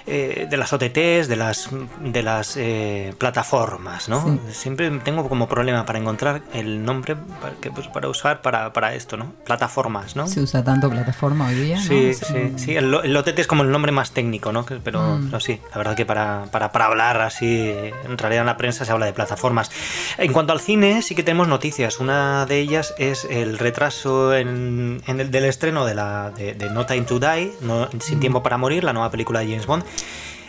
eh, 0.07 0.47
de 0.49 0.57
las 0.57 0.73
OTTs, 0.73 1.27
de 1.27 1.35
las, 1.35 1.69
de 2.03 2.23
las 2.23 2.57
eh, 2.57 3.13
plataformas, 3.17 4.09
¿no? 4.09 4.39
Siempre 4.51 4.89
tengo 4.99 5.27
como 5.29 5.47
problema 5.47 5.85
para 5.85 5.99
encontrar 5.99 6.41
el 6.53 6.83
nombre 6.83 7.15
para, 7.15 7.53
que, 7.55 7.71
pues, 7.71 7.87
para 7.87 8.09
usar 8.09 8.41
para, 8.41 8.73
para, 8.73 8.95
esto, 8.95 9.17
¿no? 9.17 9.33
Plataformas, 9.45 10.15
¿no? 10.15 10.27
Se 10.27 10.41
usa 10.41 10.63
tanto 10.63 10.89
plataforma 10.89 11.47
hoy 11.47 11.55
día, 11.55 11.79
Sí, 11.79 12.13
sí, 12.13 12.53
sí. 12.57 12.75
El, 12.75 12.93
el, 12.93 13.15
OTT 13.15 13.39
es 13.39 13.47
como 13.47 13.63
el 13.63 13.71
nombre 13.71 13.91
más 13.91 14.11
técnico, 14.11 14.51
¿no? 14.51 14.65
Pero, 14.83 15.17
mm. 15.17 15.25
pero 15.25 15.39
sí, 15.39 15.59
la 15.71 15.77
verdad 15.77 15.95
que 15.95 16.05
para, 16.05 16.45
para, 16.51 16.71
para, 16.71 16.85
hablar 16.85 17.21
así, 17.21 17.73
en 18.05 18.17
realidad 18.17 18.41
en 18.41 18.47
la 18.47 18.57
prensa 18.57 18.85
se 18.85 18.91
habla 18.91 19.05
de 19.05 19.13
plataformas. 19.13 19.71
En 20.17 20.33
cuanto 20.33 20.53
al 20.53 20.59
cine, 20.59 21.01
sí 21.01 21.15
que 21.15 21.23
tenemos 21.23 21.47
noticias. 21.47 21.99
Una 21.99 22.45
de 22.45 22.59
ellas 22.59 22.93
es 22.97 23.25
el 23.29 23.59
retraso 23.59 24.33
en, 24.33 25.01
en 25.05 25.19
el, 25.19 25.31
del 25.31 25.45
estreno 25.45 25.85
de, 25.85 25.95
la, 25.95 26.31
de, 26.31 26.53
de 26.53 26.69
No 26.69 26.85
Time 26.85 27.01
to 27.01 27.19
Die, 27.19 27.53
no, 27.61 27.87
Sin 27.99 28.17
mm. 28.17 28.21
Tiempo 28.21 28.43
para 28.43 28.57
Morir, 28.57 28.83
la 28.83 28.93
nueva 28.93 29.11
película 29.11 29.41
de 29.41 29.47
James 29.47 29.65
Bond. 29.65 29.83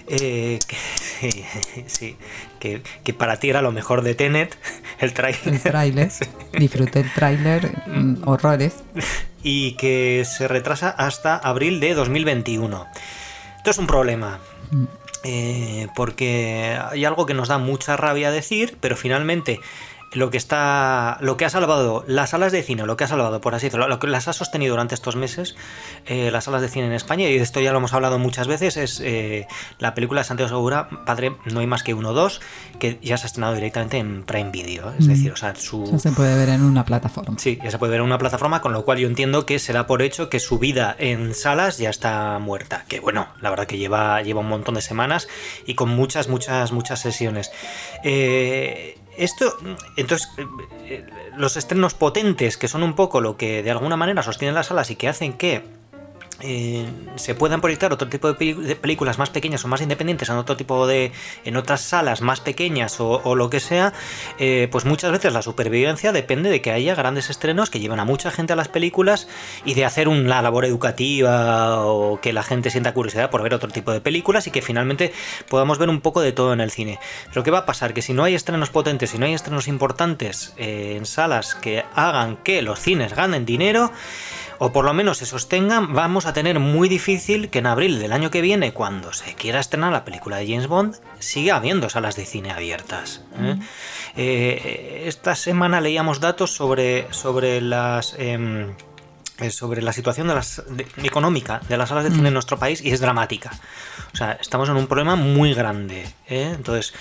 Eh, 0.08 0.58
que, 0.66 0.76
sí, 1.30 1.44
sí 1.86 2.16
que, 2.58 2.82
que, 3.04 3.14
para 3.14 3.38
ti 3.38 3.50
era 3.50 3.62
lo 3.62 3.72
mejor 3.72 4.02
de 4.02 4.14
Tenet, 4.14 4.56
el 4.98 5.12
tráiler. 5.12 5.40
El 5.46 5.60
tráiler, 5.60 6.10
sí. 6.10 6.24
disfruté 6.58 7.00
el 7.00 7.12
tráiler, 7.12 7.72
mm, 7.86 8.28
horrores. 8.28 8.74
Y 9.42 9.72
que 9.72 10.24
se 10.24 10.48
retrasa 10.48 10.90
hasta 10.90 11.36
abril 11.36 11.80
de 11.80 11.94
2021. 11.94 12.86
Esto 13.56 13.70
es 13.70 13.78
un 13.78 13.86
problema. 13.86 14.38
Mm. 14.70 14.84
Eh, 15.24 15.88
porque 15.94 16.76
hay 16.90 17.04
algo 17.04 17.26
que 17.26 17.34
nos 17.34 17.48
da 17.48 17.58
mucha 17.58 17.96
rabia 17.96 18.32
decir, 18.32 18.76
pero 18.80 18.96
finalmente 18.96 19.60
lo 20.14 20.30
que 20.30 20.36
está 20.36 21.18
lo 21.20 21.36
que 21.36 21.44
ha 21.44 21.50
salvado 21.50 22.04
las 22.06 22.30
salas 22.30 22.52
de 22.52 22.62
cine 22.62 22.84
lo 22.86 22.96
que 22.96 23.04
ha 23.04 23.08
salvado 23.08 23.40
por 23.40 23.54
así 23.54 23.66
decirlo 23.66 23.88
lo 23.88 23.98
que 23.98 24.06
las 24.06 24.28
ha 24.28 24.32
sostenido 24.32 24.72
durante 24.72 24.94
estos 24.94 25.16
meses 25.16 25.56
eh, 26.06 26.30
las 26.30 26.44
salas 26.44 26.60
de 26.60 26.68
cine 26.68 26.86
en 26.86 26.92
España 26.92 27.28
y 27.28 27.36
de 27.36 27.42
esto 27.42 27.60
ya 27.60 27.72
lo 27.72 27.78
hemos 27.78 27.92
hablado 27.94 28.18
muchas 28.18 28.46
veces 28.46 28.76
es 28.76 29.00
eh, 29.00 29.46
la 29.78 29.94
película 29.94 30.20
de 30.20 30.24
Santiago 30.24 30.48
Segura 30.48 30.88
Padre 31.06 31.36
no 31.46 31.60
hay 31.60 31.66
más 31.66 31.82
que 31.82 31.94
uno 31.94 32.10
o 32.10 32.12
dos 32.12 32.40
que 32.78 32.98
ya 33.02 33.16
se 33.16 33.24
ha 33.24 33.28
estrenado 33.28 33.54
directamente 33.54 33.98
en 33.98 34.22
Prime 34.24 34.50
Video 34.50 34.92
es 34.98 35.06
mm. 35.06 35.08
decir 35.08 35.32
o 35.32 35.36
sea 35.36 35.54
su 35.54 35.84
ya 35.90 35.98
se 35.98 36.12
puede 36.12 36.36
ver 36.36 36.50
en 36.50 36.62
una 36.62 36.84
plataforma 36.84 37.38
sí 37.38 37.58
ya 37.62 37.70
se 37.70 37.78
puede 37.78 37.92
ver 37.92 38.00
en 38.00 38.06
una 38.06 38.18
plataforma 38.18 38.60
con 38.60 38.72
lo 38.72 38.84
cual 38.84 38.98
yo 38.98 39.08
entiendo 39.08 39.46
que 39.46 39.58
se 39.58 39.72
da 39.72 39.86
por 39.86 40.02
hecho 40.02 40.28
que 40.28 40.40
su 40.40 40.58
vida 40.58 40.94
en 40.98 41.34
salas 41.34 41.78
ya 41.78 41.90
está 41.90 42.38
muerta 42.38 42.84
que 42.88 43.00
bueno 43.00 43.28
la 43.40 43.50
verdad 43.50 43.66
que 43.66 43.78
lleva 43.78 44.20
lleva 44.22 44.40
un 44.40 44.48
montón 44.48 44.74
de 44.74 44.82
semanas 44.82 45.28
y 45.66 45.74
con 45.74 45.88
muchas 45.88 46.28
muchas 46.28 46.72
muchas 46.72 47.00
sesiones 47.00 47.50
eh, 48.04 48.98
esto, 49.16 49.56
entonces, 49.96 50.28
los 51.36 51.56
estrenos 51.56 51.94
potentes, 51.94 52.56
que 52.56 52.68
son 52.68 52.82
un 52.82 52.94
poco 52.94 53.20
lo 53.20 53.36
que 53.36 53.62
de 53.62 53.70
alguna 53.70 53.96
manera 53.96 54.22
sostienen 54.22 54.54
las 54.54 54.66
salas 54.66 54.90
y 54.90 54.96
que 54.96 55.08
hacen 55.08 55.34
que 55.34 55.81
eh, 56.42 56.86
se 57.16 57.34
puedan 57.34 57.60
proyectar 57.60 57.92
otro 57.92 58.08
tipo 58.08 58.32
de, 58.32 58.76
películas 58.76 59.18
más 59.18 59.30
pequeñas 59.30 59.64
o 59.64 59.68
más 59.68 59.80
independientes 59.80 60.28
en 60.28 60.36
otro 60.36 60.56
tipo 60.56 60.86
de 60.86 61.12
en 61.44 61.56
otras 61.56 61.80
salas 61.82 62.20
más 62.20 62.40
pequeñas 62.40 63.00
o, 63.00 63.20
o 63.24 63.34
lo 63.34 63.48
que 63.50 63.60
sea 63.60 63.92
eh, 64.38 64.68
pues 64.70 64.84
muchas 64.84 65.12
veces 65.12 65.32
la 65.32 65.42
supervivencia 65.42 66.12
depende 66.12 66.50
de 66.50 66.60
que 66.60 66.72
haya 66.72 66.94
grandes 66.94 67.30
estrenos 67.30 67.70
que 67.70 67.80
lleven 67.80 68.00
a 68.00 68.04
mucha 68.04 68.30
gente 68.30 68.52
a 68.52 68.56
las 68.56 68.68
películas 68.68 69.28
y 69.64 69.74
de 69.74 69.84
hacer 69.84 70.08
una 70.08 70.42
labor 70.42 70.64
educativa 70.64 71.86
o 71.86 72.20
que 72.20 72.32
la 72.32 72.42
gente 72.42 72.70
sienta 72.70 72.92
curiosidad 72.92 73.30
por 73.30 73.42
ver 73.42 73.54
otro 73.54 73.70
tipo 73.70 73.92
de 73.92 74.00
películas 74.00 74.46
y 74.46 74.50
que 74.50 74.62
finalmente 74.62 75.12
podamos 75.48 75.78
ver 75.78 75.88
un 75.88 76.00
poco 76.00 76.20
de 76.20 76.32
todo 76.32 76.52
en 76.52 76.60
el 76.60 76.70
cine. 76.70 76.98
Pero 77.28 77.42
qué 77.42 77.50
va 77.50 77.58
a 77.58 77.66
pasar 77.66 77.94
que 77.94 78.02
si 78.02 78.12
no 78.12 78.24
hay 78.24 78.34
estrenos 78.34 78.70
potentes 78.70 79.10
si 79.10 79.18
no 79.18 79.26
hay 79.26 79.34
estrenos 79.34 79.68
importantes 79.68 80.54
eh, 80.56 80.96
en 80.96 81.06
salas 81.06 81.54
que 81.54 81.84
hagan 81.94 82.36
que 82.36 82.62
los 82.62 82.80
cines 82.80 83.14
ganen 83.14 83.44
dinero 83.44 83.92
o 84.64 84.70
por 84.70 84.84
lo 84.84 84.94
menos 84.94 85.18
se 85.18 85.26
sostengan, 85.26 85.92
vamos 85.92 86.24
a 86.24 86.32
tener 86.32 86.60
muy 86.60 86.88
difícil 86.88 87.50
que 87.50 87.58
en 87.58 87.66
abril 87.66 87.98
del 87.98 88.12
año 88.12 88.30
que 88.30 88.40
viene, 88.40 88.72
cuando 88.72 89.12
se 89.12 89.34
quiera 89.34 89.58
estrenar 89.58 89.90
la 89.90 90.04
película 90.04 90.36
de 90.36 90.46
James 90.46 90.68
Bond, 90.68 91.00
siga 91.18 91.56
habiendo 91.56 91.88
salas 91.88 92.14
de 92.14 92.26
cine 92.26 92.52
abiertas. 92.52 93.22
¿eh? 93.40 93.56
Eh, 94.14 95.02
esta 95.06 95.34
semana 95.34 95.80
leíamos 95.80 96.20
datos 96.20 96.54
sobre, 96.54 97.12
sobre 97.12 97.60
las... 97.60 98.14
Em, 98.20 98.72
eh, 99.42 99.50
sobre 99.50 99.82
la 99.82 99.92
situación 99.92 100.28
de 100.28 100.34
las, 100.34 100.62
económica 101.02 101.60
de 101.68 101.76
las 101.76 101.88
salas 101.88 102.04
de 102.04 102.10
cine 102.10 102.28
en 102.28 102.34
nuestro 102.34 102.58
país 102.58 102.80
y 102.80 102.90
es 102.90 103.00
dramática. 103.00 103.50
O 104.12 104.16
sea, 104.16 104.38
estamos 104.40 104.68
en 104.68 104.76
un 104.76 104.86
problema 104.86 105.16
muy 105.16 105.54
grande. 105.54 106.06
¿eh? 106.28 106.52
Entonces, 106.54 106.94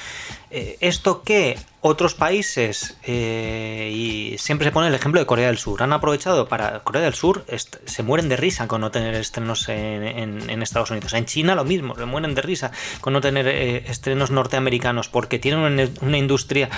eh, 0.51 0.77
esto 0.81 1.24
que 1.24 1.58
otros 1.79 2.13
países, 2.13 2.98
eh, 3.03 3.91
y 3.93 4.38
siempre 4.38 4.65
se 4.65 4.72
pone 4.72 4.88
el 4.88 4.93
ejemplo 4.93 5.20
de 5.20 5.25
Corea 5.25 5.48
del 5.48 5.58
Sur, 5.58 5.81
han 5.81 5.93
aprovechado 5.93 6.48
para 6.48 6.81
Corea 6.81 7.01
del 7.01 7.13
Sur, 7.13 7.43
se 7.86 8.03
mueren 8.03 8.29
de 8.29 8.38
risa 8.38 8.67
con 8.67 8.81
no 8.81 8.91
tener 8.91 9.15
estrenos 9.15 9.67
en, 9.70 10.62
Estados 10.62 10.91
Unidos. 10.91 11.13
En 11.13 11.25
China 11.25 11.55
lo 11.55 11.63
mismo, 11.63 11.96
se 11.96 12.05
mueren 12.05 12.36
de 12.36 12.41
risa 12.41 12.72
con 13.00 13.13
no 13.13 13.22
tener 13.22 13.48
estrenos 13.48 14.29
norteamericanos 14.29 15.08
porque 15.08 15.39
tienen 15.39 15.89
una, 16.01 16.17
industria 16.17 16.70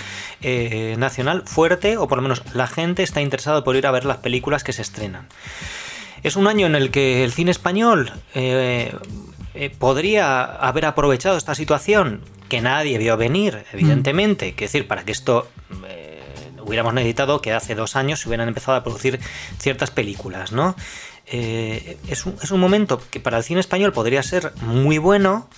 nacional 0.98 1.44
fuerte 1.46 1.98
o 1.98 2.08
por 2.08 2.20
lo 2.20 2.22
menos 2.22 2.44
la 2.54 2.68
gente 2.68 3.04
está 3.04 3.22
interesada 3.22 3.64
por 3.64 3.76
ir 3.76 3.88
a 3.88 3.92
ver 3.92 4.06
las 4.06 4.18
películas 4.18 4.64
que 4.64 4.72
se 4.72 4.84
estrenan. 4.84 5.28
Es 6.22 6.38
un 6.38 6.48
año 6.48 6.66
en 6.66 6.76
el 6.76 6.92
que 6.92 7.26
el 7.26 7.34
cine 7.34 7.52
español 7.52 8.14
eh, 9.54 9.70
podría 9.78 10.44
haber 10.44 10.86
aprovechado 10.86 11.38
esta 11.38 11.54
situación 11.54 12.22
que 12.54 12.62
nadie 12.62 13.00
vio 13.00 13.18
venir, 13.18 13.66
evidentemente. 13.74 14.46
Mm. 14.46 14.64
Es 14.64 14.72
decir, 14.72 14.88
para 14.88 15.04
que 15.04 15.12
esto 15.12 15.50
eh, 15.88 16.22
hubiéramos 16.62 16.94
necesitado 16.94 17.42
que 17.42 17.52
hace 17.52 17.74
dos 17.74 17.96
años 17.96 18.20
se 18.20 18.30
hubieran 18.30 18.48
empezado 18.48 18.78
a 18.78 18.84
producir 18.84 19.20
ciertas 19.58 19.90
películas, 19.90 20.52
¿no? 20.52 20.76
Eh, 21.26 21.98
es, 22.08 22.28
un, 22.28 22.36
es, 22.44 22.52
un, 22.52 22.60
momento 22.60 23.02
que 23.10 23.20
para 23.20 23.38
el 23.38 23.44
cine 23.44 23.60
español 23.60 23.92
podría 23.92 24.22
ser 24.22 24.54
muy 24.62 25.00
bueno, 25.00 25.50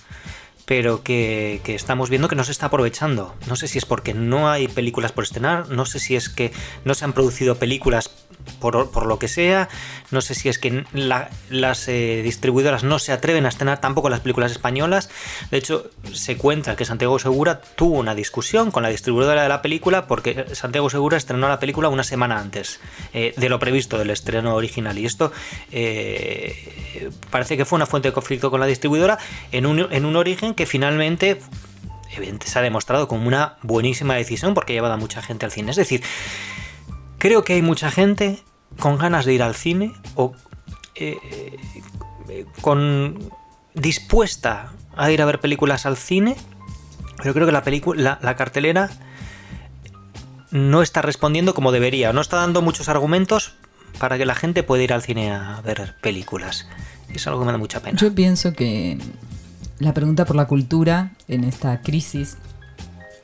pero 0.64 1.02
que, 1.02 1.60
que, 1.64 1.74
estamos 1.74 2.08
viendo 2.08 2.28
que 2.28 2.34
no 2.34 2.44
se 2.44 2.52
está 2.52 2.66
aprovechando. 2.66 3.34
No 3.46 3.56
sé 3.56 3.68
si 3.68 3.76
es 3.76 3.84
porque 3.84 4.14
no 4.14 4.48
hay 4.48 4.66
películas 4.66 5.12
por 5.12 5.24
estrenar, 5.24 5.68
no 5.68 5.84
sé 5.84 5.98
si 6.00 6.16
es 6.16 6.30
que 6.30 6.50
no 6.86 6.94
se 6.94 7.04
han 7.04 7.12
producido 7.12 7.56
películas 7.56 8.10
por, 8.60 9.06
lo 9.06 9.18
que 9.18 9.28
sea. 9.28 9.68
No 10.10 10.20
sé 10.20 10.34
si 10.34 10.48
es 10.48 10.58
que 10.58 10.84
las 10.92 11.88
eh, 11.88 12.20
distribuidoras 12.22 12.84
no 12.84 12.98
se 12.98 13.12
atreven 13.12 13.46
a 13.46 13.48
estrenar 13.48 13.80
tampoco 13.80 14.08
las 14.08 14.20
películas 14.20 14.52
españolas. 14.52 15.10
De 15.50 15.58
hecho, 15.58 15.90
se 16.12 16.36
cuenta 16.36 16.76
que 16.76 16.84
Santiago 16.84 17.18
Segura 17.18 17.60
tuvo 17.60 17.98
una 17.98 18.14
discusión 18.14 18.70
con 18.70 18.82
la 18.82 18.88
distribuidora 18.88 19.42
de 19.42 19.48
la 19.48 19.62
película 19.62 20.06
porque 20.06 20.46
Santiago 20.54 20.90
Segura 20.90 21.16
estrenó 21.16 21.48
la 21.48 21.58
película 21.58 21.88
una 21.88 22.04
semana 22.04 22.38
antes 22.38 22.80
eh, 23.12 23.34
de 23.36 23.48
lo 23.48 23.58
previsto 23.58 23.98
del 23.98 24.10
estreno 24.10 24.54
original. 24.54 24.98
Y 24.98 25.06
esto 25.06 25.32
eh, 25.72 27.10
parece 27.30 27.56
que 27.56 27.64
fue 27.64 27.76
una 27.76 27.86
fuente 27.86 28.08
de 28.08 28.12
conflicto 28.12 28.50
con 28.50 28.60
la 28.60 28.66
distribuidora 28.66 29.18
en 29.52 29.66
un, 29.66 29.92
en 29.92 30.04
un 30.04 30.16
origen 30.16 30.54
que 30.54 30.66
finalmente 30.66 31.40
se 32.44 32.58
ha 32.58 32.62
demostrado 32.62 33.08
como 33.08 33.26
una 33.26 33.56
buenísima 33.62 34.14
decisión 34.14 34.54
porque 34.54 34.72
ha 34.72 34.76
llevado 34.76 34.94
a 34.94 34.98
mucha 34.98 35.20
gente 35.20 35.44
al 35.44 35.52
cine. 35.52 35.70
Es 35.70 35.76
decir, 35.76 36.02
Creo 37.18 37.44
que 37.44 37.54
hay 37.54 37.62
mucha 37.62 37.90
gente 37.90 38.38
con 38.78 38.98
ganas 38.98 39.24
de 39.24 39.34
ir 39.34 39.42
al 39.42 39.54
cine 39.54 39.92
o 40.14 40.34
eh, 40.94 41.18
eh, 42.28 42.46
con 42.60 43.18
dispuesta 43.74 44.72
a 44.96 45.10
ir 45.10 45.20
a 45.20 45.26
ver 45.26 45.40
películas 45.40 45.86
al 45.86 45.96
cine, 45.96 46.36
pero 47.18 47.34
creo 47.34 47.46
que 47.46 47.52
la 47.52 47.62
película, 47.62 48.18
la, 48.22 48.36
cartelera 48.36 48.90
no 50.50 50.82
está 50.82 51.02
respondiendo 51.02 51.54
como 51.54 51.72
debería, 51.72 52.12
no 52.12 52.20
está 52.20 52.36
dando 52.36 52.62
muchos 52.62 52.88
argumentos 52.88 53.54
para 53.98 54.18
que 54.18 54.26
la 54.26 54.34
gente 54.34 54.62
pueda 54.62 54.82
ir 54.82 54.92
al 54.92 55.02
cine 55.02 55.32
a 55.32 55.60
ver 55.62 55.94
películas. 56.00 56.66
Es 57.12 57.26
algo 57.26 57.40
que 57.40 57.46
me 57.46 57.52
da 57.52 57.58
mucha 57.58 57.80
pena. 57.80 57.98
Yo 57.98 58.14
pienso 58.14 58.52
que 58.54 58.98
la 59.78 59.92
pregunta 59.94 60.24
por 60.24 60.36
la 60.36 60.46
cultura 60.46 61.12
en 61.28 61.44
esta 61.44 61.82
crisis 61.82 62.38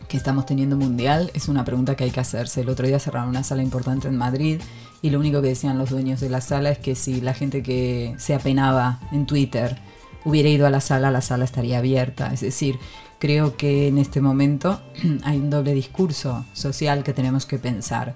que 0.09 0.17
estamos 0.19 0.45
teniendo 0.45 0.77
mundial 0.77 1.31
es 1.33 1.49
una 1.49 1.65
pregunta 1.65 1.97
que 1.97 2.05
hay 2.05 2.11
que 2.11 2.21
hacerse. 2.21 2.61
El 2.61 2.69
otro 2.69 2.87
día 2.87 2.99
cerraron 2.99 3.31
una 3.31 3.45
sala 3.45 3.63
importante 3.63 4.09
en 4.09 4.17
Madrid 4.17 4.61
y 5.03 5.11
lo 5.11 5.19
único 5.19 5.43
que 5.43 5.49
decían 5.49 5.79
los 5.79 5.91
dueños 5.91 6.21
de 6.21 6.31
la 6.31 6.41
sala 6.41 6.71
es 6.71 6.79
que 6.79 6.95
si 6.95 7.21
la 7.21 7.35
gente 7.35 7.63
que 7.63 8.15
se 8.19 8.35
apenaba 8.35 9.01
en 9.11 9.27
Twitter 9.27 9.77
hubiera 10.25 10.49
ido 10.49 10.67
a 10.67 10.71
la 10.71 10.81
sala, 10.81 11.11
la 11.11 11.21
sala 11.21 11.45
estaría 11.45 11.79
abierta. 11.79 12.33
Es 12.33 12.41
decir, 12.41 12.79
creo 13.19 13.57
que 13.57 13.89
en 13.89 13.99
este 13.99 14.21
momento 14.21 14.81
hay 15.25 15.39
un 15.39 15.51
doble 15.51 15.75
discurso 15.75 16.45
social 16.53 17.03
que 17.03 17.13
tenemos 17.13 17.45
que 17.45 17.59
pensar. 17.59 18.15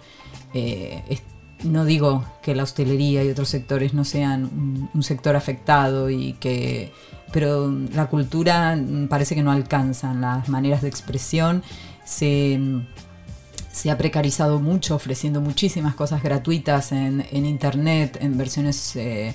Eh, 0.55 1.03
no 1.64 1.85
digo 1.85 2.25
que 2.42 2.55
la 2.55 2.62
hostelería 2.62 3.25
y 3.25 3.31
otros 3.31 3.49
sectores 3.49 3.92
no 3.92 4.05
sean 4.05 4.88
un 4.92 5.03
sector 5.03 5.35
afectado 5.35 6.11
y 6.11 6.35
que 6.35 6.92
pero 7.33 7.70
la 7.92 8.07
cultura 8.07 8.77
mm, 8.77 9.09
parece 9.09 9.35
que 9.35 9.42
no 9.42 9.51
alcanzan 9.51 10.20
las 10.20 10.49
maneras 10.49 10.83
de 10.83 10.88
expresión. 10.88 11.62
Se, 12.05 12.59
se 13.76 13.90
ha 13.90 13.98
precarizado 13.98 14.58
mucho 14.58 14.94
ofreciendo 14.94 15.42
muchísimas 15.42 15.94
cosas 15.94 16.22
gratuitas 16.22 16.92
en, 16.92 17.22
internet, 17.30 18.16
en 18.20 18.38
versiones... 18.38 18.96
Eh, 18.96 19.34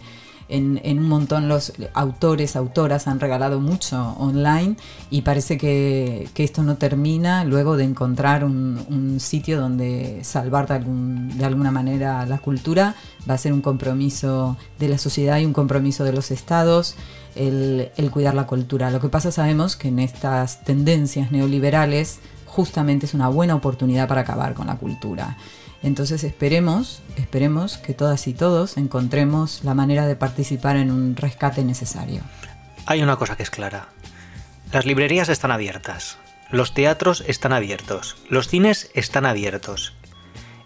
en, 0.53 0.99
un 0.99 1.07
montón 1.07 1.47
los 1.47 1.71
autores, 1.93 2.57
autoras 2.57 3.07
han 3.07 3.21
regalado 3.21 3.61
mucho 3.61 4.17
online 4.19 4.75
y 5.09 5.21
parece 5.21 5.57
que, 5.57 6.27
que 6.33 6.43
esto 6.43 6.61
no 6.61 6.75
termina 6.75 7.45
luego 7.45 7.77
de 7.77 7.85
encontrar 7.85 8.43
un, 8.43 9.17
sitio 9.21 9.61
donde 9.61 10.19
salvar 10.23 10.67
de, 10.67 11.45
alguna 11.45 11.71
manera 11.71 12.25
la 12.25 12.39
cultura. 12.39 12.95
Va 13.29 13.35
a 13.35 13.37
ser 13.37 13.53
un 13.53 13.61
compromiso 13.61 14.57
de 14.77 14.89
la 14.89 14.97
sociedad 14.97 15.39
y 15.39 15.45
un 15.45 15.53
compromiso 15.53 16.03
de 16.03 16.11
los 16.11 16.31
estados 16.31 16.95
el, 17.35 17.89
cuidar 18.11 18.33
la 18.33 18.45
cultura. 18.45 18.91
Lo 18.91 18.99
que 18.99 19.07
pasa 19.07 19.31
sabemos 19.31 19.77
que 19.77 19.87
en 19.87 19.99
estas 19.99 20.65
tendencias 20.65 21.31
neoliberales 21.31 22.19
justamente 22.51 23.05
es 23.05 23.13
una 23.13 23.29
buena 23.29 23.55
oportunidad 23.55 24.09
para 24.09 24.21
acabar 24.21 24.53
con 24.53 24.67
la 24.67 24.75
cultura. 24.75 25.37
Entonces 25.81 26.23
esperemos, 26.25 27.01
esperemos 27.15 27.77
que 27.77 27.93
todas 27.93 28.27
y 28.27 28.33
todos 28.33 28.77
encontremos 28.77 29.63
la 29.63 29.73
manera 29.73 30.05
de 30.05 30.17
participar 30.17 30.75
en 30.75 30.91
un 30.91 31.15
rescate 31.15 31.63
necesario. 31.63 32.21
Hay 32.85 33.01
una 33.01 33.15
cosa 33.15 33.37
que 33.37 33.43
es 33.43 33.49
clara. 33.49 33.87
Las 34.73 34.85
librerías 34.85 35.29
están 35.29 35.51
abiertas, 35.51 36.17
los 36.49 36.73
teatros 36.73 37.23
están 37.25 37.53
abiertos, 37.53 38.17
los 38.29 38.49
cines 38.49 38.91
están 38.93 39.25
abiertos. 39.25 39.93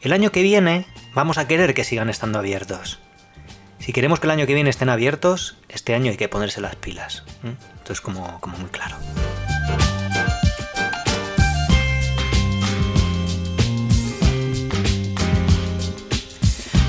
El 0.02 0.12
año 0.12 0.32
que 0.32 0.41
viene 0.41 0.88
vamos 1.13 1.38
a 1.38 1.48
querer 1.48 1.74
que 1.76 1.84
sigan 1.84 2.10
estando 2.10 2.39
abiertos. 2.39 3.00
Si 3.80 3.93
queremos 3.93 4.19
que 4.19 4.28
el 4.28 4.32
año 4.32 4.48
que 4.48 4.56
viene 4.56 4.71
estén 4.71 4.89
abiertos, 4.89 5.58
este 5.69 5.93
año 5.93 6.10
hay 6.10 6.17
que 6.17 6.30
ponerse 6.30 6.62
las 6.62 6.76
pilas. 6.76 7.24
Esto 7.78 7.93
es 7.93 8.02
como, 8.02 8.39
como 8.41 8.58
muy 8.58 8.69
claro. 8.69 8.95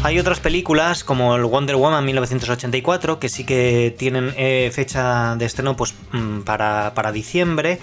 Hay 0.07 0.21
otras 0.21 0.39
películas 0.39 1.03
como 1.03 1.35
el 1.35 1.45
Wonder 1.45 1.75
Woman 1.75 2.05
1984 2.05 3.19
que 3.19 3.29
sí 3.29 3.43
que 3.43 3.93
tienen 3.99 4.33
eh, 4.37 4.71
fecha 4.73 5.35
de 5.35 5.45
estreno 5.45 5.77
pues, 5.77 5.95
mm, 6.13 6.43
para, 6.43 7.11
diciembre. 7.13 7.81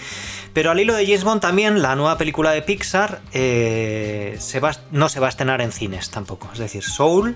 Pero 0.53 0.71
al 0.71 0.79
hilo 0.79 0.93
de 0.95 1.05
James 1.05 1.25
Bond 1.25 1.41
también 1.41 1.81
la 1.81 1.97
nueva 1.97 2.17
película 2.17 2.51
de 2.51 2.61
Pixar 2.61 3.19
eh, 3.33 4.37
se 4.39 4.61
va, 4.61 4.71
no 4.91 5.09
se 5.09 5.19
va 5.19 5.25
a 5.25 5.29
estrenar 5.31 5.59
en 5.59 5.73
cines 5.73 6.11
tampoco. 6.11 6.49
Es 6.53 6.59
decir, 6.59 6.81
Soul 6.81 7.35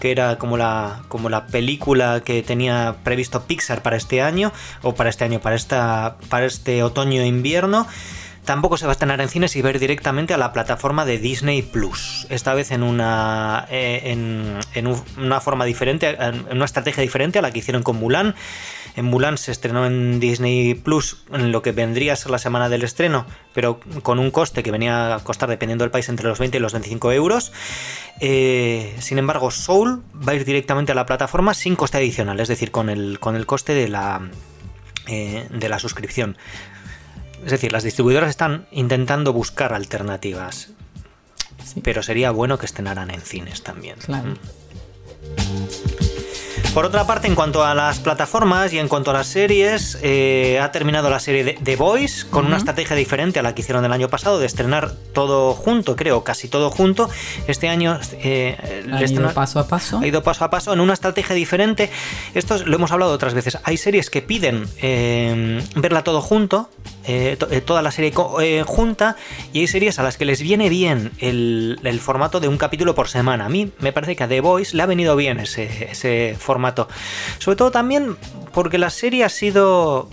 que 0.00 0.10
era 0.10 0.38
como 0.38 0.56
la, 0.56 1.02
como 1.08 1.28
la 1.28 1.46
película 1.46 2.22
que 2.24 2.42
tenía 2.42 2.96
previsto 3.04 3.42
Pixar 3.42 3.82
para 3.82 3.98
este 3.98 4.22
año, 4.22 4.50
o 4.80 4.94
para 4.94 5.10
este 5.10 5.24
año, 5.24 5.40
para, 5.40 5.56
esta, 5.56 6.16
para 6.30 6.46
este 6.46 6.82
otoño-invierno. 6.82 7.86
Tampoco 8.44 8.76
se 8.76 8.86
va 8.86 8.90
a 8.90 8.94
estrenar 8.94 9.20
en 9.20 9.28
cines 9.28 9.54
y 9.54 9.62
ver 9.62 9.78
directamente 9.78 10.34
a 10.34 10.36
la 10.36 10.52
plataforma 10.52 11.04
de 11.04 11.18
Disney 11.18 11.62
Plus. 11.62 12.26
Esta 12.28 12.54
vez 12.54 12.72
en 12.72 12.82
una, 12.82 13.68
eh, 13.70 14.00
en, 14.74 14.96
una 15.16 15.40
forma 15.40 15.64
diferente, 15.64 16.16
en 16.18 16.46
una 16.50 16.64
estrategia 16.64 17.02
diferente 17.02 17.38
a 17.38 17.42
la 17.42 17.52
que 17.52 17.60
hicieron 17.60 17.84
con 17.84 17.96
Mulan. 17.96 18.34
En 18.96 19.04
Mulan 19.04 19.38
se 19.38 19.52
estrenó 19.52 19.86
en 19.86 20.18
Disney 20.18 20.74
Plus 20.74 21.22
en 21.32 21.52
lo 21.52 21.62
que 21.62 21.70
vendría 21.70 22.14
a 22.14 22.16
ser 22.16 22.32
la 22.32 22.38
semana 22.38 22.68
del 22.68 22.82
estreno, 22.82 23.26
pero 23.54 23.78
con 24.02 24.18
un 24.18 24.32
coste 24.32 24.64
que 24.64 24.72
venía 24.72 25.14
a 25.14 25.20
costar, 25.20 25.48
dependiendo 25.48 25.84
del 25.84 25.92
país, 25.92 26.08
entre 26.08 26.26
los 26.26 26.40
20 26.40 26.58
y 26.58 26.60
los 26.60 26.72
25 26.72 27.12
euros. 27.12 27.52
Eh, 28.20 28.96
sin 28.98 29.18
embargo, 29.18 29.52
Soul 29.52 30.02
va 30.16 30.32
a 30.32 30.34
ir 30.34 30.44
directamente 30.44 30.90
a 30.90 30.96
la 30.96 31.06
plataforma 31.06 31.54
sin 31.54 31.76
coste 31.76 31.98
adicional, 31.98 32.40
es 32.40 32.48
decir, 32.48 32.72
con 32.72 32.90
el, 32.90 33.20
con 33.20 33.36
el 33.36 33.46
coste 33.46 33.72
de 33.72 33.86
la, 33.86 34.20
eh, 35.06 35.46
de 35.50 35.68
la 35.68 35.78
suscripción. 35.78 36.36
Es 37.44 37.50
decir, 37.50 37.72
las 37.72 37.82
distribuidoras 37.82 38.30
están 38.30 38.66
intentando 38.70 39.32
buscar 39.32 39.72
alternativas. 39.72 40.70
Pero 41.82 42.02
sería 42.02 42.30
bueno 42.30 42.58
que 42.58 42.66
estrenaran 42.66 43.10
en 43.10 43.20
cines 43.20 43.62
también. 43.62 43.96
Claro. 43.98 44.34
Por 46.74 46.86
otra 46.86 47.06
parte, 47.06 47.26
en 47.26 47.34
cuanto 47.34 47.62
a 47.62 47.74
las 47.74 47.98
plataformas 47.98 48.72
y 48.72 48.78
en 48.78 48.88
cuanto 48.88 49.10
a 49.10 49.12
las 49.12 49.26
series, 49.26 49.98
eh, 50.00 50.58
ha 50.58 50.72
terminado 50.72 51.10
la 51.10 51.20
serie 51.20 51.44
de 51.44 51.58
The 51.62 51.76
Voice 51.76 52.26
con 52.30 52.46
una 52.46 52.56
estrategia 52.56 52.96
diferente 52.96 53.38
a 53.38 53.42
la 53.42 53.54
que 53.54 53.60
hicieron 53.60 53.84
el 53.84 53.92
año 53.92 54.08
pasado 54.08 54.38
de 54.38 54.46
estrenar 54.46 54.90
todo 55.12 55.52
junto, 55.52 55.96
creo, 55.96 56.24
casi 56.24 56.48
todo 56.48 56.70
junto. 56.70 57.10
Este 57.46 57.68
año 57.68 58.00
eh, 58.14 58.56
ha 58.90 59.04
ido 59.04 59.34
paso 59.34 59.60
a 59.60 59.68
paso. 59.68 59.98
Ha 59.98 60.06
ido 60.06 60.22
paso 60.22 60.46
a 60.46 60.50
paso 60.50 60.72
en 60.72 60.80
una 60.80 60.94
estrategia 60.94 61.36
diferente. 61.36 61.90
Esto 62.32 62.56
lo 62.64 62.74
hemos 62.74 62.90
hablado 62.90 63.12
otras 63.12 63.34
veces. 63.34 63.58
Hay 63.64 63.76
series 63.76 64.08
que 64.08 64.22
piden 64.22 64.66
eh, 64.80 65.62
verla 65.76 66.02
todo 66.04 66.22
junto, 66.22 66.70
eh, 67.04 67.36
toda 67.66 67.82
la 67.82 67.90
serie 67.90 68.14
junta, 68.64 69.16
y 69.52 69.60
hay 69.60 69.66
series 69.66 69.98
a 69.98 70.02
las 70.02 70.16
que 70.16 70.24
les 70.24 70.40
viene 70.40 70.70
bien 70.70 71.12
el, 71.18 71.78
el, 71.82 72.00
formato 72.00 72.40
de 72.40 72.48
un 72.48 72.56
capítulo 72.56 72.94
por 72.94 73.08
semana. 73.08 73.44
A 73.44 73.48
mí 73.50 73.70
me 73.78 73.92
parece 73.92 74.16
que 74.16 74.24
a 74.24 74.28
The 74.28 74.40
Voice 74.40 74.74
le 74.74 74.82
ha 74.82 74.86
venido 74.86 75.16
bien 75.16 75.38
ese, 75.38 75.90
ese 75.90 76.34
formato. 76.38 76.61
Sobre 77.38 77.56
todo 77.56 77.70
también 77.70 78.16
porque 78.52 78.78
la 78.78 78.90
serie 78.90 79.24
ha 79.24 79.28
sido 79.28 80.08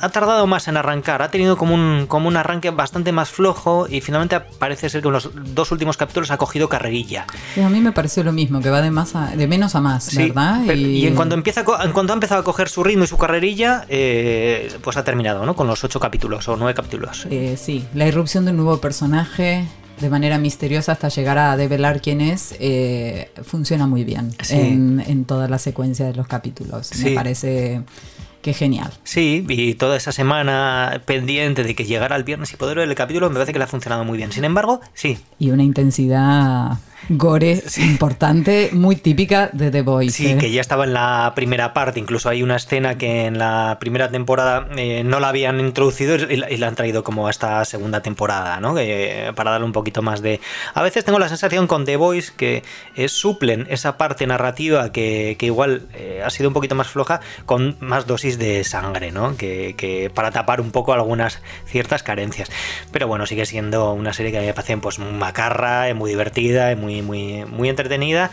ha, 0.00 0.08
tardado 0.10 0.46
más 0.46 0.68
en 0.68 0.76
arrancar, 0.76 1.22
ha 1.22 1.30
tenido 1.30 1.56
como 1.56 1.74
un, 1.74 2.06
como 2.06 2.28
un 2.28 2.36
arranque 2.36 2.70
bastante 2.70 3.12
más 3.12 3.30
flojo 3.30 3.86
y 3.88 4.00
finalmente 4.00 4.40
parece 4.40 4.88
ser 4.90 5.00
que 5.00 5.08
en 5.08 5.14
los 5.14 5.30
dos 5.54 5.72
últimos 5.72 5.96
capítulos 5.96 6.30
ha 6.30 6.36
cogido 6.36 6.68
carrerilla. 6.68 7.26
a 7.62 7.68
mí 7.68 7.80
me 7.80 7.92
pareció 7.92 8.22
lo 8.24 8.32
mismo, 8.32 8.60
que 8.60 8.70
va 8.70 8.82
de, 8.82 8.90
más 8.90 9.14
de 9.36 9.46
menos 9.46 9.74
a 9.74 9.80
más, 9.80 10.14
¿verdad? 10.14 10.64
y... 10.64 11.06
en 11.06 11.14
cuanto 11.14 11.34
empieza 11.34 11.64
en 11.82 11.92
cuanto 11.92 12.12
ha 12.12 12.14
empezado 12.14 12.40
a 12.40 12.44
coger 12.44 12.68
su 12.68 12.84
ritmo 12.84 13.04
y 13.04 13.06
su 13.06 13.16
carrerilla, 13.16 13.86
eh, 13.88 14.76
pues 14.82 14.96
ha 14.96 15.04
terminado, 15.04 15.46
¿no? 15.46 15.56
Con 15.56 15.66
los 15.66 15.82
ocho 15.84 15.98
capítulos 15.98 16.46
o 16.48 16.56
nueve 16.56 16.74
capítulos. 16.74 17.26
Eh, 17.30 17.56
sí, 17.58 17.86
la 17.94 18.06
irrupción 18.06 18.44
de 18.44 18.50
un 18.50 18.58
nuevo 18.58 18.78
personaje 18.78 19.66
de 20.00 20.10
manera 20.10 20.38
misteriosa 20.38 20.92
hasta 20.92 21.08
llegar 21.08 21.38
a 21.38 21.56
develar 21.56 22.00
quién 22.00 22.20
es, 22.20 22.54
eh, 22.58 23.30
funciona 23.42 23.86
muy 23.86 24.04
bien 24.04 24.34
en, 24.50 25.24
toda 25.24 25.48
la 25.48 25.58
secuencia 25.58 26.06
de 26.06 26.14
los 26.14 26.26
capítulos. 26.26 26.90
Me 26.98 27.12
parece 27.12 27.82
Qué 28.44 28.52
genial. 28.52 28.92
Sí, 29.04 29.46
y 29.48 29.72
toda 29.72 29.96
esa 29.96 30.12
semana 30.12 31.00
pendiente 31.06 31.64
de 31.64 31.74
que 31.74 31.86
llegara 31.86 32.14
el 32.14 32.24
viernes 32.24 32.52
y 32.52 32.56
poder 32.56 32.76
ver 32.76 32.86
el 32.90 32.94
capítulo, 32.94 33.30
me 33.30 33.36
parece 33.36 33.54
que 33.54 33.58
le 33.58 33.64
ha 33.64 33.68
funcionado 33.68 34.04
muy 34.04 34.18
bien. 34.18 34.32
Sin 34.32 34.44
embargo, 34.44 34.82
sí. 34.92 35.16
Y 35.38 35.50
una 35.50 35.62
intensidad 35.62 36.72
gore 37.08 37.62
importante, 37.78 38.70
muy 38.72 38.96
típica 38.96 39.50
de 39.52 39.70
The 39.70 39.82
Voice. 39.82 40.16
Sí, 40.16 40.30
¿eh? 40.30 40.38
que 40.38 40.50
ya 40.50 40.60
estaba 40.60 40.84
en 40.84 40.92
la 40.92 41.32
primera 41.34 41.74
parte. 41.74 42.00
Incluso 42.00 42.28
hay 42.28 42.42
una 42.42 42.56
escena 42.56 42.96
que 42.96 43.26
en 43.26 43.38
la 43.38 43.78
primera 43.80 44.10
temporada 44.10 44.68
eh, 44.76 45.02
no 45.04 45.20
la 45.20 45.28
habían 45.28 45.60
introducido 45.60 46.16
y, 46.16 46.36
la 46.36 46.68
han 46.68 46.74
traído 46.74 47.04
como 47.04 47.26
a 47.26 47.30
esta 47.30 47.64
segunda 47.64 48.00
temporada, 48.00 48.60
¿no? 48.60 48.74
para 49.34 49.52
darle 49.52 49.66
un 49.66 49.72
poquito 49.72 50.02
más 50.02 50.22
de. 50.22 50.40
A 50.74 50.82
veces 50.82 51.04
tengo 51.04 51.18
la 51.18 51.28
sensación 51.28 51.66
con 51.66 51.84
The 51.84 51.96
Voice 51.96 52.32
que 52.36 52.62
eh, 52.96 53.08
suplen 53.08 53.66
esa 53.70 53.96
parte 53.96 54.26
narrativa 54.26 54.92
que, 54.92 55.36
igual 55.40 55.82
ha 56.24 56.30
sido 56.30 56.48
un 56.48 56.54
poquito 56.54 56.74
más 56.74 56.88
floja 56.88 57.20
con 57.44 57.76
más 57.80 58.06
dosis 58.06 58.38
de 58.38 58.64
sangre, 58.64 59.12
¿no? 59.12 59.36
Que, 59.36 59.74
que, 59.76 60.10
para 60.10 60.30
tapar 60.30 60.60
un 60.60 60.70
poco 60.70 60.92
algunas 60.92 61.42
ciertas 61.66 62.02
carencias. 62.02 62.50
Pero 62.92 63.08
bueno, 63.08 63.26
sigue 63.26 63.44
siendo 63.46 63.92
una 63.92 64.12
serie 64.12 64.32
que 64.32 64.38
a 64.38 64.40
mí 64.40 64.46
me 64.46 64.54
parece 64.54 64.76
pues, 64.78 64.98
macarra, 64.98 65.92
muy 65.94 66.10
divertida, 66.10 66.74
muy 66.76 66.93
muy, 67.02 67.44
muy, 67.46 67.68
entretenida. 67.68 68.30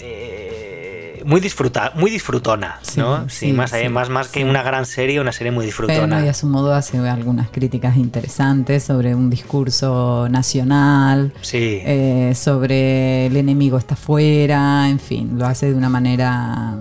Eh, 0.00 1.22
muy 1.24 1.40
disfruta, 1.40 1.92
muy 1.94 2.10
disfrutona, 2.10 2.78
¿no? 2.96 3.28
Sí, 3.28 3.52
más, 3.52 3.72
más, 3.90 4.10
más 4.10 4.28
que 4.28 4.44
una 4.44 4.62
gran 4.62 4.84
serie, 4.86 5.20
una 5.20 5.32
serie 5.32 5.50
muy 5.52 5.66
disfrutona. 5.66 6.24
y 6.24 6.28
a 6.28 6.34
su 6.34 6.46
modo 6.46 6.74
hace 6.74 6.98
algunas 6.98 7.48
críticas 7.48 7.96
interesantes 7.96 8.84
sobre 8.84 9.14
un 9.14 9.30
discurso 9.30 10.28
nacional, 10.28 11.32
sí. 11.40 11.80
Eh, 11.82 12.32
sobre 12.34 13.26
el 13.26 13.36
enemigo 13.36 13.78
está 13.78 13.94
afuera, 13.94 14.88
en 14.88 14.98
fin, 14.98 15.38
lo 15.38 15.46
hace 15.46 15.70
de 15.70 15.74
una 15.74 15.88
manera 15.88 16.76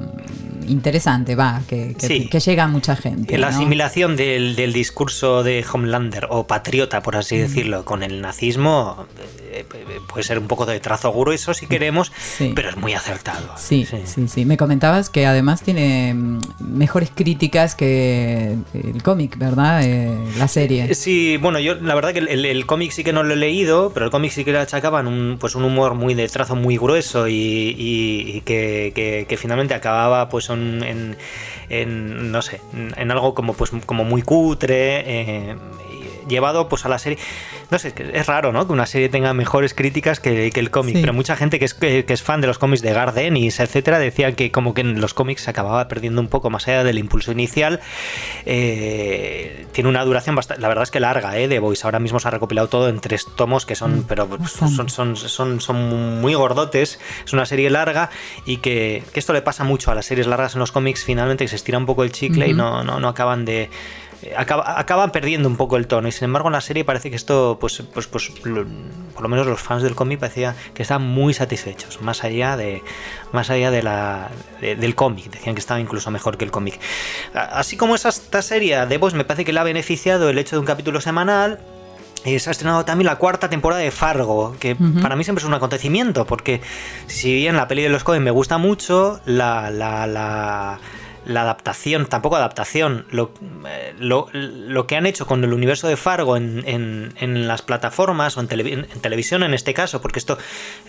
interesante, 0.67 1.35
va, 1.35 1.61
que, 1.67 1.95
que, 1.95 2.39
llega 2.39 2.63
a 2.63 2.67
mucha 2.67 2.95
gente. 2.95 3.37
La 3.37 3.49
asimilación 3.49 4.15
del, 4.15 4.73
discurso 4.73 5.43
de 5.43 5.65
Homelander 5.71 6.27
o 6.29 6.47
patriota, 6.47 7.01
por 7.01 7.15
así 7.15 7.35
mm. 7.35 7.39
decirlo, 7.39 7.85
con 7.85 8.03
el 8.03 8.21
nazismo 8.21 9.05
eh, 9.51 9.65
puede 10.07 10.23
ser 10.23 10.39
un 10.39 10.47
poco 10.47 10.65
de 10.65 10.79
trazo 10.79 11.11
grueso 11.13 11.53
si 11.53 11.67
queremos, 11.67 12.11
pero 12.55 12.69
es 12.69 12.77
muy 12.77 12.93
acertado. 13.03 13.53
Sí, 13.57 13.85
sí, 13.85 14.27
sí, 14.27 14.45
Me 14.45 14.57
comentabas 14.57 15.09
que 15.09 15.25
además 15.25 15.61
tiene 15.61 16.13
mm, 16.13 16.39
mejores 16.59 17.11
críticas 17.13 17.75
que 17.75 18.57
el 18.73 19.03
cómic, 19.03 19.37
¿verdad? 19.37 19.83
Eh, 19.83 20.17
la 20.37 20.47
serie. 20.47 20.85
Eh, 20.85 20.95
sí, 20.95 21.37
bueno, 21.37 21.59
yo 21.59 21.75
la 21.75 21.95
verdad 21.95 22.13
que 22.13 22.19
el, 22.19 22.65
cómic 22.65 22.91
sí 22.91 23.03
que 23.03 23.11
no 23.11 23.23
lo 23.23 23.33
he 23.33 23.37
leído, 23.37 23.91
pero 23.93 24.05
el 24.05 24.11
cómic 24.11 24.31
sí 24.31 24.45
que 24.45 24.53
le 24.53 24.59
achacaban 24.59 25.07
un, 25.07 25.37
pues 25.39 25.55
un 25.55 25.63
humor 25.63 25.95
muy 25.95 26.13
de 26.13 26.27
trazo 26.29 26.55
muy 26.55 26.77
grueso 26.77 27.27
y, 27.27 28.41
que, 28.45 29.25
que, 29.27 29.37
finalmente 29.37 29.73
acababa 29.73 30.29
pues 30.29 30.49
en, 30.49 31.17
en, 31.69 32.31
no 32.31 32.41
sé, 32.41 32.61
en 32.95 33.11
algo 33.11 33.33
como 33.33 33.53
pues 33.53 33.71
como 33.85 34.05
muy 34.05 34.21
cutre 34.21 35.57
llevado 36.27 36.69
pues 36.69 36.85
a 36.85 36.89
la 36.89 36.99
serie. 36.99 37.19
No 37.71 37.79
sé, 37.79 37.93
es 38.13 38.25
raro, 38.27 38.51
¿no? 38.51 38.67
Que 38.67 38.73
una 38.73 38.85
serie 38.85 39.09
tenga 39.09 39.33
mejores 39.33 39.73
críticas 39.73 40.19
que, 40.19 40.47
el 40.53 40.71
cómic, 40.71 40.97
pero 41.01 41.13
mucha 41.13 41.35
gente 41.35 41.59
que 41.59 41.65
es, 41.65 41.73
que, 41.73 42.05
es 42.07 42.21
fan 42.21 42.41
de 42.41 42.47
los 42.47 42.57
cómics 42.57 42.81
de 42.81 42.93
Gardenis, 42.93 43.59
etcétera, 43.59 43.99
decía 43.99 44.33
que 44.33 44.51
como 44.51 44.73
que 44.73 44.81
en 44.81 45.01
los 45.01 45.13
cómics 45.13 45.43
se 45.43 45.49
acababa 45.49 45.87
perdiendo 45.87 46.21
un 46.21 46.27
poco 46.27 46.49
más 46.49 46.67
allá 46.67 46.83
del 46.83 46.97
impulso 46.97 47.31
inicial. 47.31 47.79
Eh, 48.45 49.65
tiene 49.71 49.89
una 49.89 50.03
duración 50.05 50.35
bastante, 50.35 50.61
la 50.61 50.67
verdad 50.67 50.83
es 50.83 50.91
que 50.91 50.99
larga, 50.99 51.37
¿eh? 51.37 51.47
De 51.47 51.59
Voice. 51.59 51.85
Ahora 51.85 51.99
mismo 51.99 52.19
se 52.19 52.27
ha 52.27 52.31
recopilado 52.31 52.67
todo 52.67 52.89
en 52.89 52.99
tres 52.99 53.25
tomos 53.35 53.65
que 53.65 53.75
son, 53.75 53.99
mm, 53.99 54.03
pero 54.03 54.27
son, 54.47 54.89
son, 54.89 55.15
son, 55.15 55.61
son, 55.61 56.21
muy 56.21 56.33
gordotes. 56.35 56.99
Es 57.25 57.33
una 57.33 57.45
serie 57.45 57.69
larga 57.69 58.09
y 58.45 58.57
que, 58.57 59.03
esto 59.13 59.33
le 59.33 59.41
pasa 59.41 59.63
mucho 59.63 59.91
a 59.91 59.95
las 59.95 60.05
series 60.05 60.27
largas 60.27 60.53
en 60.55 60.59
los 60.59 60.71
cómics, 60.71 61.03
finalmente 61.03 61.45
que 61.45 61.49
se 61.49 61.55
estira 61.55 61.77
un 61.77 61.85
poco 61.85 62.03
el 62.03 62.11
chicle 62.11 62.47
y 62.47 62.53
no, 62.53 62.83
no, 62.83 62.99
no 62.99 63.07
acaban 63.07 63.45
de 63.45 63.69
eh, 64.23 64.33
acaban 64.35 65.11
perdiendo 65.11 65.47
un 65.49 65.57
poco 65.57 65.77
el 65.77 65.87
tono. 65.87 66.07
Y 66.07 66.11
sin 66.11 66.25
embargo 66.25 66.49
en 66.49 66.53
la 66.53 66.61
serie 66.61 66.83
parece 66.83 67.09
que 67.09 67.15
esto 67.15 67.57
pues 67.59 67.83
pues 67.93 68.07
pues 68.07 68.29
por 68.29 69.21
lo 69.21 69.29
menos 69.29 69.45
los 69.45 69.61
fans 69.61 69.83
del 69.83 69.95
cómic 69.95 70.19
parecía 70.19 70.55
que 70.73 70.81
estaban 70.81 71.07
muy 71.07 71.33
satisfechos 71.33 72.01
más 72.01 72.23
allá 72.23 72.57
de 72.57 72.81
más 73.31 73.49
allá 73.49 73.71
de 73.71 73.83
la 73.83 74.29
del 74.61 74.95
cómic. 74.95 75.29
Decían 75.29 75.55
que 75.55 75.59
estaba 75.59 75.79
incluso 75.79 76.09
mejor 76.11 76.37
que 76.37 76.45
el 76.45 76.51
cómic. 76.51 76.79
Así 77.33 77.77
como 77.77 77.95
esa 77.95 78.09
esta 78.09 78.41
serie 78.41 78.85
de 78.85 78.97
Voz 78.97 79.13
me 79.13 79.25
parece 79.25 79.45
que 79.45 79.53
le 79.53 79.59
ha 79.59 79.63
beneficiado 79.63 80.29
el 80.29 80.37
hecho 80.37 80.55
de 80.55 80.61
un 80.61 80.65
capítulo 80.65 81.01
semanal 81.01 81.59
y 82.25 82.39
se 82.39 82.49
ha 82.49 82.51
estrenado 82.51 82.85
también 82.85 83.07
la 83.07 83.17
cuarta 83.17 83.49
temporada 83.49 83.81
de 83.81 83.91
Fargo, 83.91 84.55
que 84.59 84.75
para 84.75 85.15
mí 85.15 85.23
siempre 85.23 85.41
es 85.41 85.47
un 85.47 85.53
acontecimiento, 85.53 86.25
porque 86.25 86.61
si 87.07 87.33
bien 87.33 87.57
la 87.57 87.67
peli 87.67 87.83
de 87.83 87.89
los 87.89 88.03
cómics 88.03 88.23
me 88.23 88.31
gusta 88.31 88.57
mucho, 88.57 89.19
la, 89.25 89.69
la, 89.69 90.07
la 90.07 90.79
la 91.25 91.41
adaptación, 91.41 92.07
tampoco 92.07 92.35
adaptación, 92.35 93.05
lo, 93.11 93.31
eh, 93.67 93.93
lo, 93.99 94.27
lo, 94.33 94.87
que 94.87 94.95
han 94.95 95.05
hecho 95.05 95.25
con 95.25 95.43
el 95.43 95.53
universo 95.53 95.87
de 95.87 95.97
Fargo 95.97 96.37
en, 96.37 96.63
en, 96.65 97.47
las 97.47 97.61
plataformas 97.61 98.37
o 98.37 98.41
en, 98.41 98.47
televisión 98.47 99.43
en 99.43 99.53
este 99.53 99.73
caso, 99.73 100.01
porque 100.01 100.19
esto, 100.19 100.37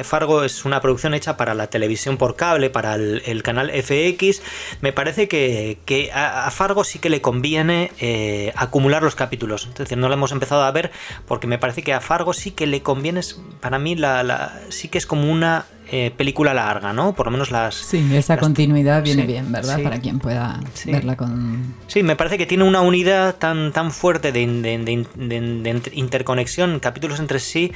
Fargo 0.01 0.45
es 0.45 0.65
una 0.65 0.81
producción 0.81 1.15
hecha 1.15 1.37
para 1.37 1.55
la 1.55 1.69
televisión 1.69 2.17
por 2.17 2.37
cable, 2.37 2.71
para 2.71 2.95
el, 2.95 3.43
canal 3.43 3.71
FX, 3.71 4.43
me 4.81 4.93
parece 4.93 5.29
que, 5.29 5.79
que 5.85 6.11
a, 6.13 6.51
Fargo 6.51 6.85
sí 6.85 6.99
que 6.99 7.11
le 7.11 7.21
conviene 7.21 7.93
eh, 8.01 8.53
acumular 8.57 9.03
los 9.03 9.15
capítulos, 9.15 9.69
es 9.73 9.75
decir, 9.75 9.99
no 9.99 10.09
lo 10.09 10.15
hemos 10.15 10.33
empezado 10.33 10.63
a 10.63 10.71
ver 10.71 10.91
porque 11.27 11.47
me 11.47 11.59
parece 11.59 11.83
que 11.83 11.93
a 11.93 12.01
Fargo 12.01 12.33
sí 12.33 12.51
que 12.51 12.67
le 12.67 12.83
conviene, 12.83 13.21
para 13.61 13.79
mí 13.79 13.95
la, 13.95 14.23
la 14.23 14.61
sí 14.71 14.89
que 14.89 14.99
es 14.99 15.07
como 15.07 15.31
una 15.31 15.67
eh, 15.97 16.11
película 16.11 16.53
larga, 16.53 16.93
¿no? 16.93 17.15
Por 17.15 17.27
lo 17.27 17.31
menos 17.31 17.53
las... 17.53 17.77
Sí, 17.77 18.05
esa 18.15 18.37
continuidad 18.37 19.01
viene 19.05 19.27
bien, 19.27 19.53
¿verdad? 19.53 19.81
Para 19.81 20.01
quien 20.01 20.19
pueda 20.19 20.59
verla 20.87 21.17
con... 21.17 21.73
Sí, 21.87 22.03
me 22.03 22.17
parece 22.17 22.37
que 22.37 22.47
tiene 22.47 22.65
una 22.65 22.81
unidad 22.81 23.37
tan, 23.37 23.73
tan 23.73 23.93
fuerte 23.93 24.33
de, 24.33 24.45
de 24.45 25.83
interconexión, 25.93 26.81
capítulos 26.81 27.21
entre 27.21 27.39
sí, 27.39 27.71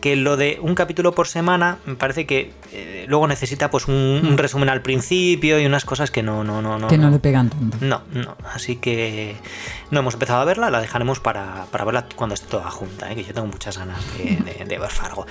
que 0.00 0.16
lo 0.16 0.36
de 0.36 0.58
un 0.60 0.74
capítulo 0.74 1.12
por 1.12 1.28
semana 1.28 1.78
me 1.86 1.94
parece 1.94 2.26
que 2.26 2.52
eh, 2.72 3.04
luego 3.08 3.26
necesita 3.26 3.70
pues 3.70 3.88
un, 3.88 4.20
mm. 4.22 4.36
resumen 4.36 4.68
al 4.68 4.82
principio 4.82 5.60
y 5.60 5.66
unas 5.66 5.84
cosas 5.84 6.10
que 6.10 6.22
no 6.22 6.44
no 6.44 6.62
no 6.62 6.78
no 6.78 6.88
que 6.88 6.98
no, 6.98 7.10
le 7.10 7.18
pegan 7.18 7.50
tanto. 7.50 7.78
No 7.80 8.02
no. 8.12 8.36
Así 8.52 8.76
que 8.76 9.36
no 9.90 10.00
hemos 10.00 10.14
empezado 10.14 10.40
a 10.40 10.44
verla 10.44 10.70
la 10.70 10.80
dejaremos 10.80 11.20
para, 11.20 11.66
para 11.70 11.84
verla 11.84 12.06
cuando 12.16 12.34
esté 12.34 12.48
toda 12.48 12.70
junta 12.70 13.10
¿eh? 13.10 13.14
que 13.14 13.24
yo 13.24 13.34
tengo 13.34 13.46
muchas 13.46 13.78
ganas 13.78 14.00
de, 14.16 14.64
de, 14.64 14.78
ver 14.78 14.90
Fargo. 14.90 15.26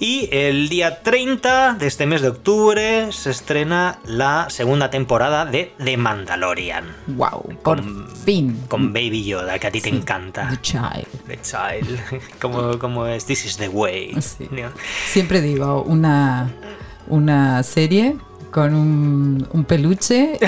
Y 0.00 0.28
el 0.32 0.68
día 0.68 1.02
30 1.02 1.74
de 1.74 1.86
este 1.86 2.06
mes 2.06 2.22
de 2.22 2.28
octubre 2.28 3.12
se 3.12 3.30
estrena 3.30 3.98
la 4.04 4.48
segunda 4.50 4.90
temporada 4.90 5.44
de 5.44 5.72
The 5.78 5.96
Mandalorian. 5.96 6.84
Wow 7.08 7.56
por 7.62 7.82
fin. 8.24 8.62
con 8.68 8.92
Baby 8.92 9.24
Yoda 9.24 9.58
que 9.58 9.66
a 9.66 9.70
ti 9.70 9.80
te 9.80 9.88
encanta. 9.88 10.48
The 10.48 10.60
Child. 10.60 11.06
The 11.26 11.40
Child. 11.42 12.00
Como, 12.40 12.78
como 12.78 13.06
es 13.06 13.24
This 13.24 13.46
is 13.46 13.56
the 13.56 13.68
Way 13.68 14.05
Siempre 15.06 15.40
digo, 15.40 15.82
una, 15.82 16.52
una 17.08 17.62
serie 17.62 18.16
con 18.50 18.74
un, 18.74 19.64
peluche 19.64 20.38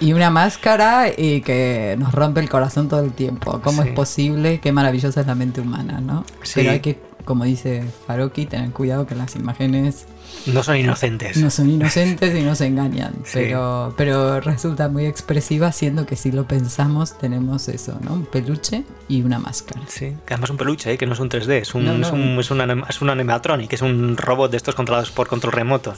y, 0.00 0.12
una 0.12 0.30
máscara 0.30 1.08
y 1.16 1.42
que 1.42 1.94
nos 1.98 2.12
rompe 2.12 2.40
el 2.40 2.48
corazón 2.48 2.88
todo 2.88 3.00
el 3.00 3.12
tiempo. 3.12 3.60
¿Cómo 3.62 3.82
es 3.82 3.92
posible? 3.92 4.58
Qué 4.60 4.72
maravillosa 4.72 5.20
es 5.20 5.26
la 5.26 5.36
mente 5.36 5.60
humana, 5.60 6.00
¿no? 6.00 6.24
Pero 6.54 6.72
hay 6.72 6.80
que 6.80 6.98
como 7.26 7.44
dice 7.44 7.84
Faroki, 8.06 8.46
tener 8.46 8.70
cuidado 8.70 9.06
que 9.06 9.14
las 9.14 9.34
imágenes 9.34 10.06
no 10.46 10.62
son 10.62 10.76
inocentes. 10.76 11.36
No 11.36 11.50
son 11.50 11.70
inocentes 11.70 12.38
y 12.38 12.42
nos 12.42 12.60
engañan, 12.60 13.14
pero, 13.32 13.94
pero 13.96 14.40
resulta 14.40 14.88
muy 14.88 15.06
expresiva 15.06 15.72
siendo 15.72 16.06
que 16.06 16.16
si 16.16 16.32
lo 16.32 16.46
pensamos 16.46 17.18
tenemos 17.18 17.68
eso, 17.68 17.98
¿no? 18.02 18.14
Un 18.14 18.26
peluche 18.26 18.84
y 19.08 19.22
una 19.22 19.38
máscara. 19.38 19.82
Sí, 19.88 20.16
que 20.26 20.34
además 20.34 20.50
un 20.50 20.56
peluche, 20.56 20.92
¿eh? 20.92 20.98
que 20.98 21.06
no 21.06 21.14
es 21.14 21.20
un 21.20 21.28
3D, 21.28 21.52
es 21.52 21.74
un, 21.74 21.86
Es, 21.86 22.10
un, 22.10 22.38
es, 22.38 22.50
un 22.50 22.84
es 22.88 23.02
un 23.02 23.10
animatronic, 23.10 23.72
es 23.72 23.82
un 23.82 24.16
robot 24.16 24.50
de 24.50 24.56
estos 24.56 24.74
controlados 24.74 25.10
por 25.10 25.26
control 25.28 25.52
remoto. 25.52 25.94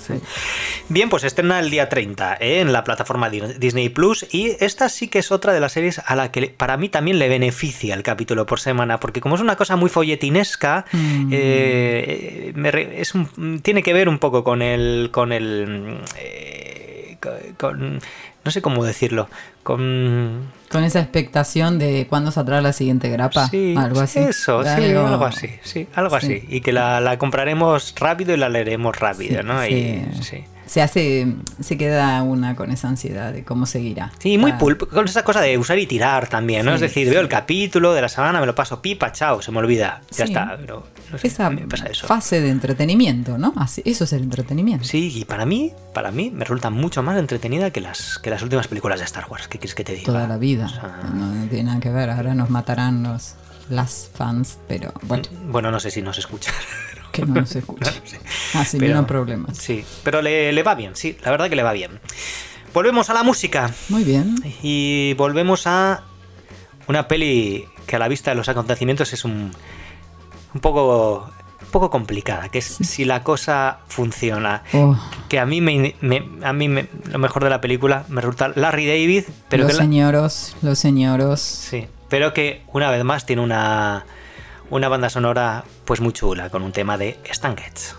Bien, 0.88 1.08
pues 1.08 1.24
estrena 1.24 1.60
el 1.60 1.70
día 1.70 1.88
30 1.88 2.38
¿eh? 2.40 2.60
en 2.60 2.72
la 2.72 2.84
plataforma 2.84 3.30
Disney 3.30 3.88
Plus 3.88 4.26
y 4.30 4.56
esta 4.60 4.88
sí 4.88 5.08
que 5.08 5.18
es 5.18 5.32
otra 5.32 5.52
de 5.52 5.60
las 5.60 5.72
series 5.72 6.00
a 6.04 6.16
la 6.16 6.30
que 6.30 6.48
para 6.48 6.76
mí 6.76 6.88
también 6.88 7.18
le 7.18 7.28
beneficia 7.28 7.94
el 7.94 8.02
capítulo 8.02 8.46
por 8.46 8.60
semana, 8.60 9.00
porque 9.00 9.20
como 9.20 9.34
es 9.34 9.40
una 9.40 9.56
cosa 9.56 9.76
muy 9.76 9.90
folletinesca, 9.90 10.84
mm. 10.92 11.30
eh, 11.32 12.52
es 12.96 13.14
un, 13.14 13.60
tiene 13.60 13.82
que 13.82 13.92
ver 13.92 14.08
un 14.08 14.17
poco 14.18 14.44
con 14.44 14.62
el. 14.62 15.10
con 15.12 15.32
el. 15.32 15.98
Eh, 16.16 17.16
con, 17.56 17.98
no 18.44 18.50
sé 18.50 18.62
cómo 18.62 18.84
decirlo. 18.84 19.28
Con. 19.62 20.50
Con 20.70 20.84
esa 20.84 21.00
expectación 21.00 21.78
de 21.78 22.06
cuándo 22.08 22.30
saldrá 22.30 22.60
la 22.60 22.72
siguiente 22.72 23.08
grapa. 23.08 23.48
Sí, 23.48 23.74
algo 23.76 24.00
así. 24.00 24.20
Eso, 24.20 24.62
sí, 24.62 24.68
algo 24.68 25.24
así. 25.24 25.48
Sí, 25.62 25.86
algo 25.94 26.16
así. 26.16 26.44
Y 26.48 26.60
que 26.60 26.72
la, 26.72 27.00
la, 27.00 27.18
compraremos 27.18 27.94
rápido 27.98 28.34
y 28.34 28.36
la 28.36 28.48
leeremos 28.48 28.98
rápido, 28.98 29.42
¿no? 29.42 29.66
Y, 29.66 30.06
sí 30.20 30.44
se 30.68 30.82
hace, 30.82 31.26
se 31.60 31.78
queda 31.78 32.22
una 32.22 32.54
con 32.54 32.70
esa 32.70 32.88
ansiedad 32.88 33.32
de 33.32 33.42
cómo 33.42 33.66
seguirá. 33.66 34.12
Sí, 34.18 34.36
muy 34.36 34.52
pulp, 34.52 34.88
con 34.90 35.06
esa 35.06 35.24
cosa 35.24 35.40
de 35.40 35.56
usar 35.56 35.78
y 35.78 35.86
tirar 35.86 36.28
también, 36.28 36.66
¿no? 36.66 36.74
es 36.74 36.80
decir, 36.80 37.08
veo 37.08 37.20
el 37.20 37.28
capítulo 37.28 37.94
de 37.94 38.02
la 38.02 38.08
semana, 38.08 38.38
me 38.38 38.46
lo 38.46 38.54
paso 38.54 38.82
pipa, 38.82 39.10
chao, 39.12 39.40
se 39.40 39.50
me 39.50 39.58
olvida, 39.58 40.02
ya 40.10 40.24
está. 40.24 40.56
Pero 40.60 40.84
no 41.10 41.18
sé, 41.18 41.26
esa 41.28 41.50
pasa 41.68 41.86
eso. 41.86 42.06
fase 42.06 42.40
de 42.40 42.50
entretenimiento, 42.50 43.38
¿no? 43.38 43.52
Así, 43.56 43.82
eso 43.84 44.04
es 44.04 44.12
el 44.12 44.22
entretenimiento. 44.22 44.84
Sí, 44.84 45.12
y 45.14 45.24
para 45.24 45.46
mí, 45.46 45.72
para 45.94 46.10
mí 46.10 46.30
me 46.30 46.44
resulta 46.44 46.70
mucho 46.70 47.02
más 47.02 47.18
entretenida 47.18 47.70
que 47.70 47.80
las, 47.80 48.18
que 48.18 48.30
las 48.30 48.42
últimas 48.42 48.68
películas 48.68 48.98
de 48.98 49.04
Star 49.04 49.26
Wars. 49.28 49.48
¿Qué 49.48 49.58
quieres 49.58 49.74
que 49.74 49.84
te 49.84 49.92
diga? 49.92 50.06
Toda 50.06 50.26
la 50.26 50.38
vida. 50.38 50.68
no, 51.14 51.48
tiene 51.48 51.64
nada 51.64 51.80
que 51.80 51.90
ver, 51.90 52.10
ahora 52.10 52.34
nos 52.34 52.50
matarán 52.50 53.02
los 53.02 53.34
las 53.70 54.10
fans, 54.14 54.58
pero 54.66 54.92
bueno. 55.02 55.24
Bueno, 55.48 55.70
no 55.70 55.78
sé 55.80 55.90
si 55.90 56.02
nos 56.02 56.18
escuchan. 56.18 56.54
Que 57.10 57.24
no 57.24 57.40
nos 57.40 57.56
escucha. 57.56 57.90
Así 58.54 58.78
que 58.78 58.88
no 58.90 59.00
hay 59.00 59.04
problema. 59.06 59.48
Sí, 59.54 59.82
pero 60.04 60.20
le, 60.20 60.52
le 60.52 60.62
va 60.62 60.74
bien, 60.74 60.94
sí, 60.94 61.16
la 61.24 61.30
verdad 61.30 61.48
que 61.48 61.56
le 61.56 61.62
va 61.62 61.72
bien. 61.72 61.98
Volvemos 62.74 63.08
a 63.08 63.14
la 63.14 63.22
música. 63.22 63.72
Muy 63.88 64.04
bien. 64.04 64.36
Y 64.62 65.14
volvemos 65.14 65.66
a 65.66 66.04
una 66.86 67.08
peli 67.08 67.64
que 67.86 67.96
a 67.96 67.98
la 67.98 68.08
vista 68.08 68.30
de 68.30 68.36
los 68.36 68.48
acontecimientos 68.50 69.14
es 69.14 69.24
un, 69.24 69.52
un 70.54 70.60
poco 70.60 71.30
un 71.60 71.72
poco 71.72 71.90
complicada, 71.90 72.48
que 72.48 72.58
es 72.58 72.64
si 72.64 73.04
la 73.04 73.22
cosa 73.22 73.80
funciona. 73.88 74.62
Oh. 74.72 74.96
Que 75.28 75.38
a 75.38 75.44
mí 75.44 75.60
me, 75.60 75.94
a 76.42 76.52
mí 76.52 76.68
lo 77.10 77.18
mejor 77.18 77.44
de 77.44 77.50
la 77.50 77.60
película 77.60 78.04
me 78.08 78.20
resulta 78.20 78.52
Larry 78.54 78.86
David, 78.86 79.24
pero 79.48 79.64
los 79.64 79.76
señoros, 79.76 80.56
los 80.62 80.78
señoros. 80.78 81.40
Sí, 81.40 81.86
pero 82.08 82.32
que 82.32 82.62
una 82.72 82.90
vez 82.90 83.04
más 83.04 83.26
tiene 83.26 83.42
una 83.42 84.06
una 84.70 84.88
banda 84.88 85.10
sonora 85.10 85.64
pues 85.84 86.00
muy 86.00 86.12
chula 86.12 86.50
con 86.50 86.62
un 86.62 86.72
tema 86.72 86.96
de 86.96 87.18
Stan 87.24 87.56
Getz. 87.56 87.94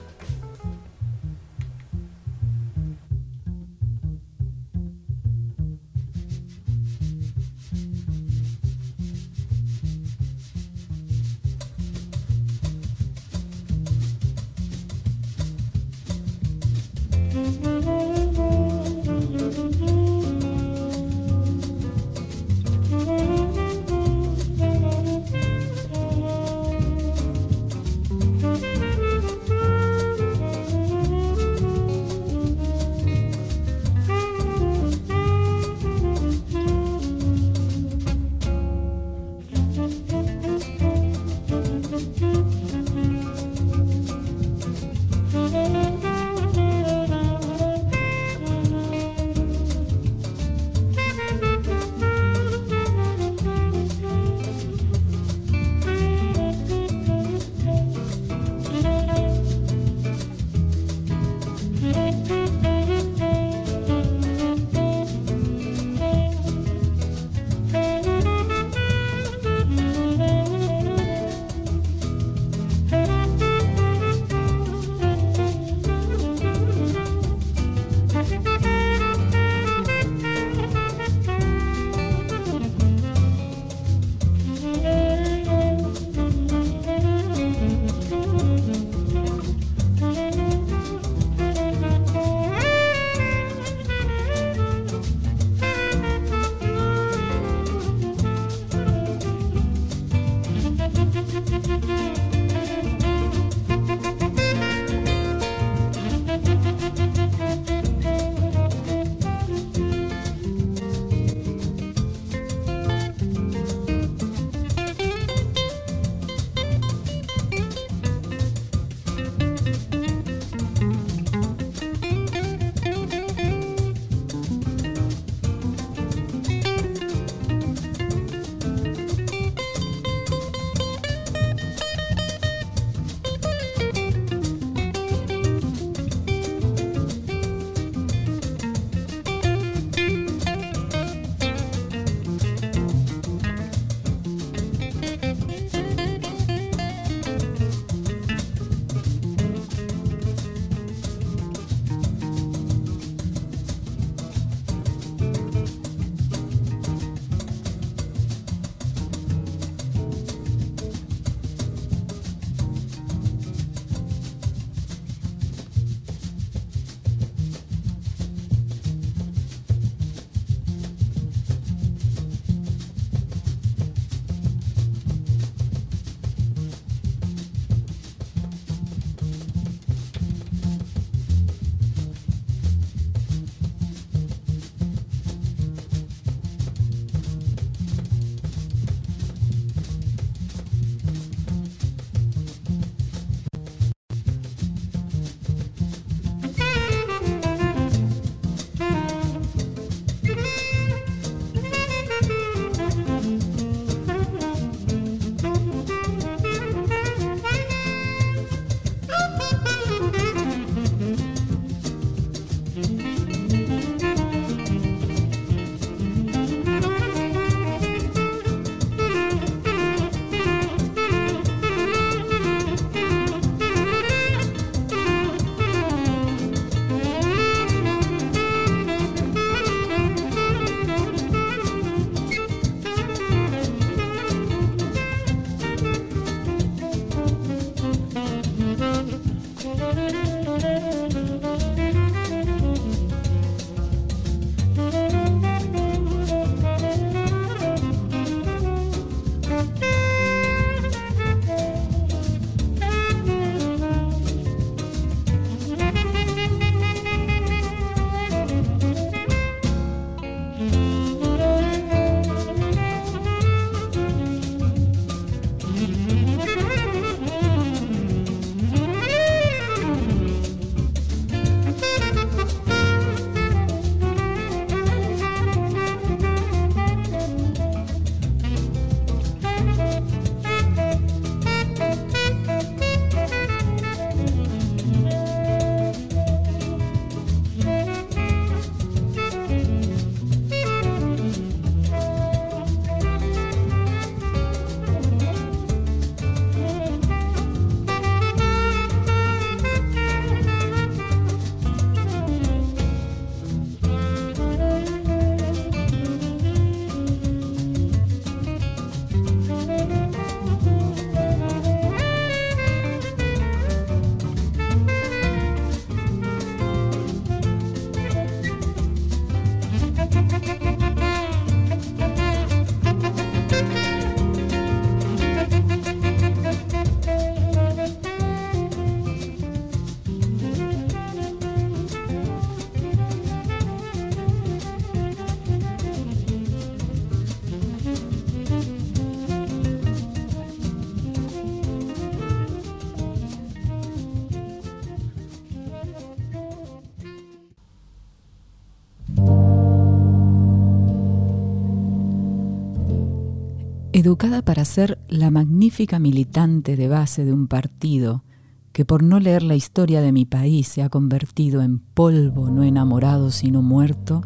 Educada 354.00 354.42
para 354.42 354.66
ser 354.66 354.98
la 355.08 355.30
magnífica 355.30 356.00
militante 356.00 356.76
de 356.76 356.88
base 356.88 357.26
de 357.26 357.34
un 357.34 357.48
partido 357.48 358.24
que 358.72 358.86
por 358.86 359.04
no 359.04 359.20
leer 359.20 359.44
la 359.44 359.56
historia 359.56 360.02
de 360.02 360.12
mi 360.12 360.26
país 360.26 360.68
se 360.68 360.82
ha 360.82 360.90
convertido 360.90 361.62
en 361.62 361.80
polvo 361.80 362.50
no 362.50 362.64
enamorado 362.64 363.32
sino 363.32 363.62
muerto, 363.62 364.22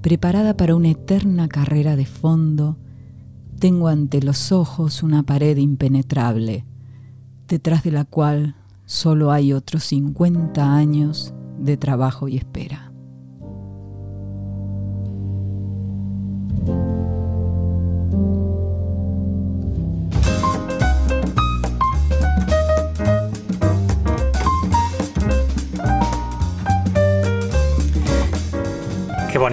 preparada 0.00 0.56
para 0.56 0.74
una 0.74 0.90
eterna 0.90 1.48
carrera 1.48 1.96
de 1.96 2.06
fondo, 2.06 2.78
tengo 3.58 3.88
ante 3.88 4.20
los 4.22 4.50
ojos 4.50 5.02
una 5.02 5.22
pared 5.22 5.56
impenetrable, 5.56 6.64
detrás 7.48 7.84
de 7.84 7.92
la 7.92 8.04
cual 8.04 8.56
solo 8.86 9.30
hay 9.30 9.52
otros 9.52 9.84
50 9.84 10.74
años 10.74 11.32
de 11.58 11.76
trabajo 11.76 12.28
y 12.28 12.36
espera. 12.36 12.83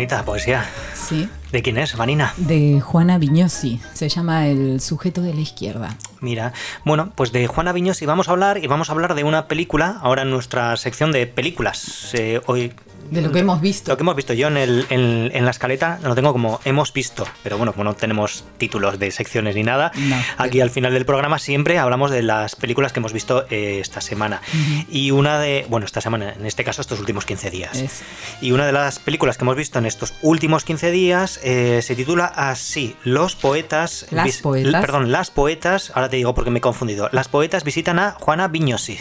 Bonita 0.02 0.26
poesía. 0.26 0.68
Sí. 0.96 1.30
¿De 1.52 1.62
quién 1.62 1.78
es, 1.78 1.96
Vanina? 1.96 2.34
De 2.38 2.82
Juana 2.82 3.20
Viñosi. 3.20 3.80
Se 3.94 4.10
llama 4.10 4.48
El 4.48 4.82
sujeto 4.82 5.22
de 5.22 5.32
la 5.32 5.42
izquierda. 5.42 5.96
Mira, 6.22 6.54
bueno, 6.84 7.12
pues 7.14 7.32
de 7.32 7.46
Juana 7.46 7.72
Viñosi 7.72 8.08
vamos 8.08 8.28
a 8.28 8.32
hablar 8.32 8.58
y 8.58 8.66
vamos 8.66 8.90
a 8.90 8.94
hablar 8.94 9.14
de 9.14 9.24
una 9.24 9.48
película 9.48 10.00
ahora 10.02 10.24
en 10.24 10.32
nuestra 10.32 10.76
sección 10.76 11.12
de 11.12 11.28
películas. 11.28 12.16
Eh, 12.16 12.42
hoy 12.48 12.74
de 13.12 13.22
lo 13.22 13.32
que 13.32 13.40
hemos 13.40 13.62
visto. 13.62 13.92
Lo 13.92 13.98
que 13.98 14.04
hemos 14.04 14.16
visto 14.16 14.34
yo 14.34 14.48
en, 14.48 14.58
el, 14.58 14.86
en, 14.90 15.46
la 15.46 15.52
escaleta 15.52 16.00
lo 16.02 16.16
tengo 16.16 16.32
como 16.32 16.62
hemos 16.64 16.94
visto, 16.94 17.28
pero 17.44 17.58
bueno, 17.58 17.74
como 17.74 17.84
no 17.84 17.94
tenemos 17.94 18.46
títulos 18.58 18.98
de 18.98 19.12
secciones 19.12 19.56
ni 19.56 19.64
nada, 19.64 19.92
aquí 20.38 20.62
al 20.62 20.70
final 20.70 20.94
del 20.94 21.06
programa 21.06 21.38
siempre 21.38 21.78
hablamos 21.78 22.10
de 22.10 22.24
las 22.24 22.56
películas 22.56 22.94
que 22.94 23.00
hemos 23.00 23.12
visto 23.12 23.46
eh, 23.50 23.80
esta 23.82 24.00
semana. 24.00 24.42
Y 24.90 25.12
una 25.12 25.40
de, 25.40 25.66
bueno, 25.70 25.86
esta 25.86 26.00
semana, 26.00 26.34
en 26.34 26.46
este 26.46 26.64
caso 26.64 26.82
estos 26.82 27.00
últimos 27.00 27.26
15 27.26 27.52
días. 27.52 28.12
Y 28.42 28.54
una 28.54 28.66
de 28.66 28.72
las 28.72 29.00
películas 29.00 29.38
que 29.38 29.44
hemos 29.44 29.58
visto 29.58 29.78
en 29.78 29.86
estos 29.86 30.14
últimos 30.22 30.64
15 30.64 30.90
días 30.92 31.40
eh, 31.44 31.82
se 31.84 31.96
titula 31.96 32.26
así, 32.26 32.96
Los 33.04 33.36
poetas... 33.36 34.08
Las 34.12 34.38
poetas. 34.38 34.82
Perdón, 34.82 35.12
Las 35.12 35.32
poetas, 35.32 35.92
ahora 35.94 36.08
te 36.08 36.16
digo 36.16 36.34
porque 36.34 36.50
me 36.50 36.60
he 36.60 36.62
confundido, 36.62 37.10
Las 37.12 37.28
poetas 37.28 37.66
visitan 37.66 38.00
a 38.00 38.12
Juana 38.12 38.48
Viñosi. 38.48 39.00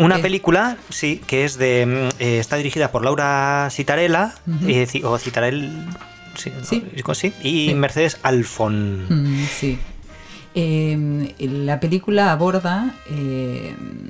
Una 0.00 0.16
eh. 0.16 0.22
película, 0.22 0.78
sí, 0.88 1.20
que 1.26 1.44
es 1.44 1.58
de. 1.58 1.86
Mm, 1.86 2.22
eh, 2.22 2.38
está 2.38 2.56
dirigida 2.56 2.90
por 2.90 3.04
Laura 3.04 3.68
Citarella, 3.70 4.34
eh, 4.66 4.86
o 5.04 5.18
Citarel. 5.18 5.70
Sí, 6.36 6.50
sí. 6.62 7.32
y 7.42 7.74
Mercedes 7.74 8.18
Alfon. 8.22 9.04
Mm, 9.08 9.46
sí. 9.46 9.78
Em, 10.52 11.28
la 11.38 11.78
película 11.78 12.32
aborda, 12.32 12.94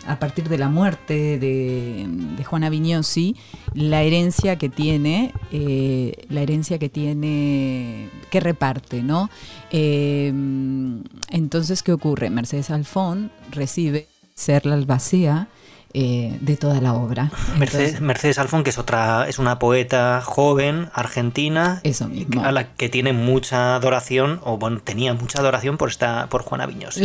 a 0.07 0.19
partir 0.19 0.49
de 0.49 0.57
la 0.57 0.69
muerte 0.69 1.39
de, 1.39 2.09
Juana 2.45 2.71
Vignosi, 2.71 3.37
la 3.75 4.03
herencia 4.03 4.57
que 4.57 4.71
tiene, 4.71 5.35
la 5.51 6.41
herencia 6.41 6.79
que 6.79 6.89
tiene, 6.89 8.09
que 8.31 8.41
reparte, 8.41 9.03
¿no? 9.03 9.29
Em, 9.71 11.03
entonces, 11.29 11.83
¿qué 11.83 11.93
ocurre? 11.93 12.31
Mercedes 12.31 12.71
Alfon 12.71 13.31
recibe 13.51 14.07
ser 14.35 14.65
la 14.65 14.77
albacea 14.77 15.49
eh, 15.93 16.39
de 16.41 16.57
toda 16.57 16.81
la 16.81 16.95
obra. 16.95 17.33
Mercedes, 17.59 18.39
Alfón, 18.39 18.63
que 18.63 18.71
es 18.71 18.79
otra, 18.79 19.29
es 19.29 19.41
una 19.41 19.59
poeta 19.59 20.21
joven, 20.25 20.89
argentina, 20.93 21.81
Eso 21.83 22.09
mismo. 22.09 22.45
a 22.45 22.53
la 22.53 22.75
que 22.75 22.89
tiene 22.89 23.13
mucha 23.13 23.75
adoración, 23.75 24.41
o 24.45 24.57
bueno, 24.57 24.81
tenía 24.81 25.15
mucha 25.15 25.41
adoración 25.41 25.79
por 25.79 25.89
esta, 25.89 26.29
por 26.29 26.43
Juana 26.43 26.67
Viños. 26.67 26.97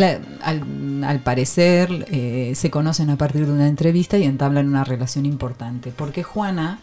al, 0.42 1.20
parecer 1.24 2.06
eh, 2.12 2.54
se 2.56 2.70
conocen 2.70 3.10
a 3.10 3.18
partir 3.18 3.48
de 3.48 3.54
una 3.54 3.68
entrevista 3.68 4.20
y 4.20 4.24
entablan 4.24 4.68
una 4.68 4.84
relación 4.84 5.26
importante, 5.26 5.92
porque 5.92 6.22
Juana 6.22 6.80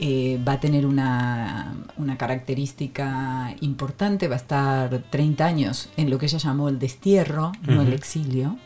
eh, 0.00 0.40
va 0.46 0.52
a 0.52 0.60
tener 0.60 0.86
una, 0.86 1.74
una, 1.98 2.16
característica 2.16 3.54
importante, 3.60 4.26
va 4.26 4.36
a 4.36 4.38
estar 4.38 5.02
30 5.10 5.44
años 5.44 5.90
en 5.98 6.08
lo 6.08 6.16
que 6.16 6.26
ella 6.26 6.38
llamó 6.38 6.70
el 6.70 6.78
destierro, 6.78 7.52
no 7.62 7.82
el 7.82 7.92
exilio. 7.92 8.56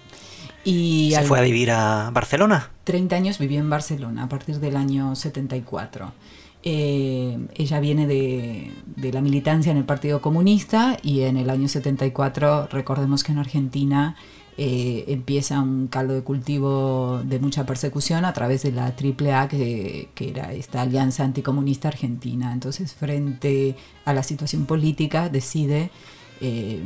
Y 0.66 1.12
¿Se 1.14 1.22
fue 1.22 1.38
a 1.38 1.42
vivir 1.42 1.70
a 1.70 2.10
Barcelona? 2.10 2.70
30 2.82 3.14
años 3.14 3.38
vivió 3.38 3.60
en 3.60 3.70
Barcelona 3.70 4.24
a 4.24 4.28
partir 4.28 4.58
del 4.58 4.76
año 4.76 5.14
74. 5.14 6.12
Eh, 6.64 7.38
ella 7.54 7.78
viene 7.78 8.08
de, 8.08 8.72
la 9.12 9.20
militancia 9.20 9.70
en 9.70 9.78
el 9.78 9.84
Partido 9.84 10.20
Comunista 10.20 10.96
y 11.04 11.20
en 11.20 11.36
el 11.36 11.50
año 11.50 11.68
74, 11.68 12.66
recordemos 12.66 13.22
que 13.22 13.30
en 13.30 13.38
Argentina 13.38 14.16
eh, 14.58 15.04
empieza 15.06 15.60
un 15.60 15.86
caldo 15.86 16.14
de 16.14 16.22
cultivo 16.22 17.22
de 17.24 17.38
mucha 17.38 17.64
persecución 17.64 18.24
a 18.24 18.32
través 18.32 18.64
de 18.64 18.72
la 18.72 18.86
AAA, 18.86 19.46
que, 19.46 20.08
que 20.16 20.30
era 20.30 20.52
esta 20.52 20.82
Alianza 20.82 21.22
Anticomunista 21.22 21.86
Argentina. 21.86 22.52
Entonces, 22.52 22.92
frente 22.92 23.76
a 24.04 24.12
la 24.12 24.24
situación 24.24 24.66
política, 24.66 25.28
decide 25.28 25.92
eh, 26.40 26.80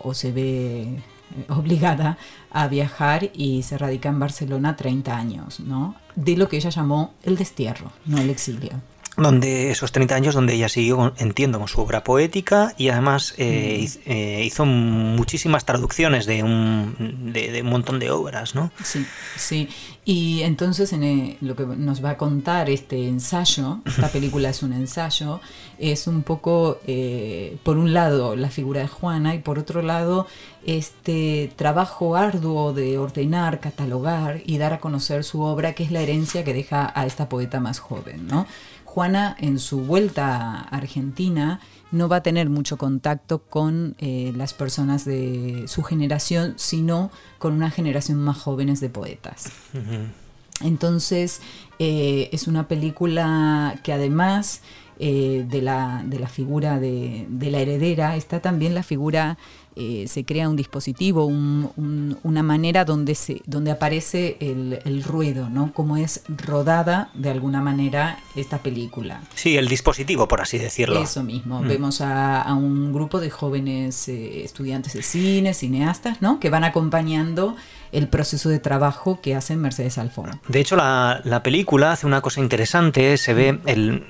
o 0.00 0.14
se 0.14 0.32
ve 0.32 0.98
obligada 1.48 2.18
a 2.50 2.68
viajar 2.68 3.30
y 3.34 3.62
se 3.62 3.78
radica 3.78 4.08
en 4.08 4.18
Barcelona 4.18 4.76
30 4.76 5.16
años, 5.16 5.60
¿no? 5.60 5.94
De 6.16 6.36
lo 6.36 6.48
que 6.48 6.56
ella 6.56 6.70
llamó 6.70 7.14
el 7.22 7.36
destierro, 7.36 7.92
no 8.06 8.18
el 8.18 8.30
exilio 8.30 8.80
donde 9.16 9.70
esos 9.70 9.92
30 9.92 10.14
años 10.14 10.34
donde 10.34 10.54
ella 10.54 10.68
siguió, 10.68 11.12
entiendo, 11.18 11.58
con 11.58 11.68
su 11.68 11.80
obra 11.80 12.04
poética 12.04 12.74
y 12.78 12.88
además 12.88 13.34
eh, 13.38 13.86
mm. 13.88 14.10
eh, 14.10 14.44
hizo 14.44 14.64
muchísimas 14.64 15.64
traducciones 15.64 16.26
de 16.26 16.42
un, 16.42 17.32
de, 17.32 17.60
un 17.62 17.68
montón 17.68 17.98
de 17.98 18.10
obras, 18.10 18.54
¿no? 18.54 18.70
Sí, 18.82 19.04
sí. 19.36 19.68
Y 20.04 20.42
entonces 20.42 20.92
en 20.92 21.02
eh, 21.02 21.36
lo 21.40 21.56
que 21.56 21.66
nos 21.66 22.04
va 22.04 22.10
a 22.10 22.16
contar 22.16 22.70
este 22.70 23.08
ensayo, 23.08 23.80
esta 23.84 24.08
película 24.12 24.50
es 24.50 24.62
un 24.62 24.72
ensayo, 24.72 25.40
es 25.78 26.06
un 26.06 26.22
poco, 26.22 26.80
por 27.62 27.78
un 27.78 27.92
lado, 27.92 28.36
la 28.36 28.50
figura 28.50 28.80
de 28.80 28.88
Juana 28.88 29.34
y 29.34 29.38
por 29.38 29.58
otro 29.58 29.82
lado, 29.82 30.26
este 30.64 31.52
trabajo 31.56 32.16
arduo 32.16 32.72
de 32.72 32.98
ordenar, 32.98 33.60
catalogar 33.60 34.42
y 34.44 34.58
dar 34.58 34.74
a 34.74 34.78
conocer 34.78 35.24
su 35.24 35.40
obra, 35.40 35.72
que 35.74 35.84
es 35.84 35.90
la 35.90 36.00
herencia 36.00 36.44
que 36.44 36.52
deja 36.52 36.92
a 36.94 37.06
esta 37.06 37.28
poeta 37.28 37.60
más 37.60 37.78
joven, 37.78 38.26
¿no? 38.26 38.46
Juana 38.90 39.36
en 39.38 39.60
su 39.60 39.82
vuelta 39.82 40.36
a 40.36 40.62
Argentina 40.62 41.60
no 41.92 42.08
va 42.08 42.16
a 42.16 42.22
tener 42.24 42.50
mucho 42.50 42.76
contacto 42.76 43.44
con 43.44 43.94
eh, 43.98 44.32
las 44.36 44.52
personas 44.52 45.04
de 45.04 45.64
su 45.68 45.84
generación, 45.84 46.54
sino 46.56 47.12
con 47.38 47.54
una 47.54 47.70
generación 47.70 48.18
más 48.18 48.36
jóvenes 48.38 48.80
de 48.80 48.88
poetas. 48.88 49.52
Entonces, 50.60 51.40
eh, 51.78 52.30
es 52.32 52.48
una 52.48 52.66
película 52.66 53.78
que 53.84 53.92
además 53.92 54.60
eh, 54.98 55.46
de, 55.48 55.62
la, 55.62 56.02
de, 56.04 56.18
la, 56.18 56.28
figura 56.28 56.80
de, 56.80 57.26
de, 57.30 57.50
la 57.52 57.60
heredera, 57.60 58.16
está 58.16 58.40
también 58.40 58.74
la 58.74 58.82
figura 58.82 59.38
eh, 59.76 60.06
se 60.08 60.24
crea 60.24 60.48
un 60.48 60.56
dispositivo, 60.56 61.26
una 61.26 62.42
manera 62.42 62.84
donde, 62.84 63.14
se, 63.14 63.40
donde 63.46 63.70
aparece 63.70 64.36
el, 64.40 65.02
ruido, 65.04 65.48
¿no? 65.48 65.72
Cómo 65.72 65.96
es 65.96 66.22
rodada 66.28 67.10
de 67.14 67.30
alguna 67.30 67.60
manera 67.60 68.18
esta 68.34 68.58
película. 68.58 69.22
Sí, 69.34 69.56
el 69.56 69.68
dispositivo, 69.68 70.26
por 70.26 70.40
así 70.40 70.58
decirlo. 70.58 71.00
Eso 71.00 71.22
mismo. 71.22 71.62
Mm. 71.62 71.68
Vemos 71.68 72.00
a, 72.00 72.52
un 72.54 72.92
grupo 72.92 73.20
de 73.20 73.30
jóvenes 73.30 74.08
eh, 74.08 74.42
estudiantes 74.42 74.92
de 74.94 75.02
cine, 75.02 75.54
cineastas, 75.54 76.20
¿no? 76.20 76.40
Que 76.40 76.50
van 76.50 76.64
acompañando 76.64 77.54
el 77.92 78.08
proceso 78.08 78.48
de 78.48 78.58
trabajo 78.58 79.20
que 79.20 79.36
hace 79.36 79.56
Mercedes 79.56 79.98
Alfón. 79.98 80.40
De 80.48 80.60
hecho, 80.60 80.76
la, 80.76 81.20
la 81.24 81.42
película 81.42 81.92
hace 81.92 82.06
una 82.06 82.20
cosa 82.20 82.40
interesante, 82.40 83.16
se 83.16 83.34
ve 83.34 83.60
el 83.66 84.04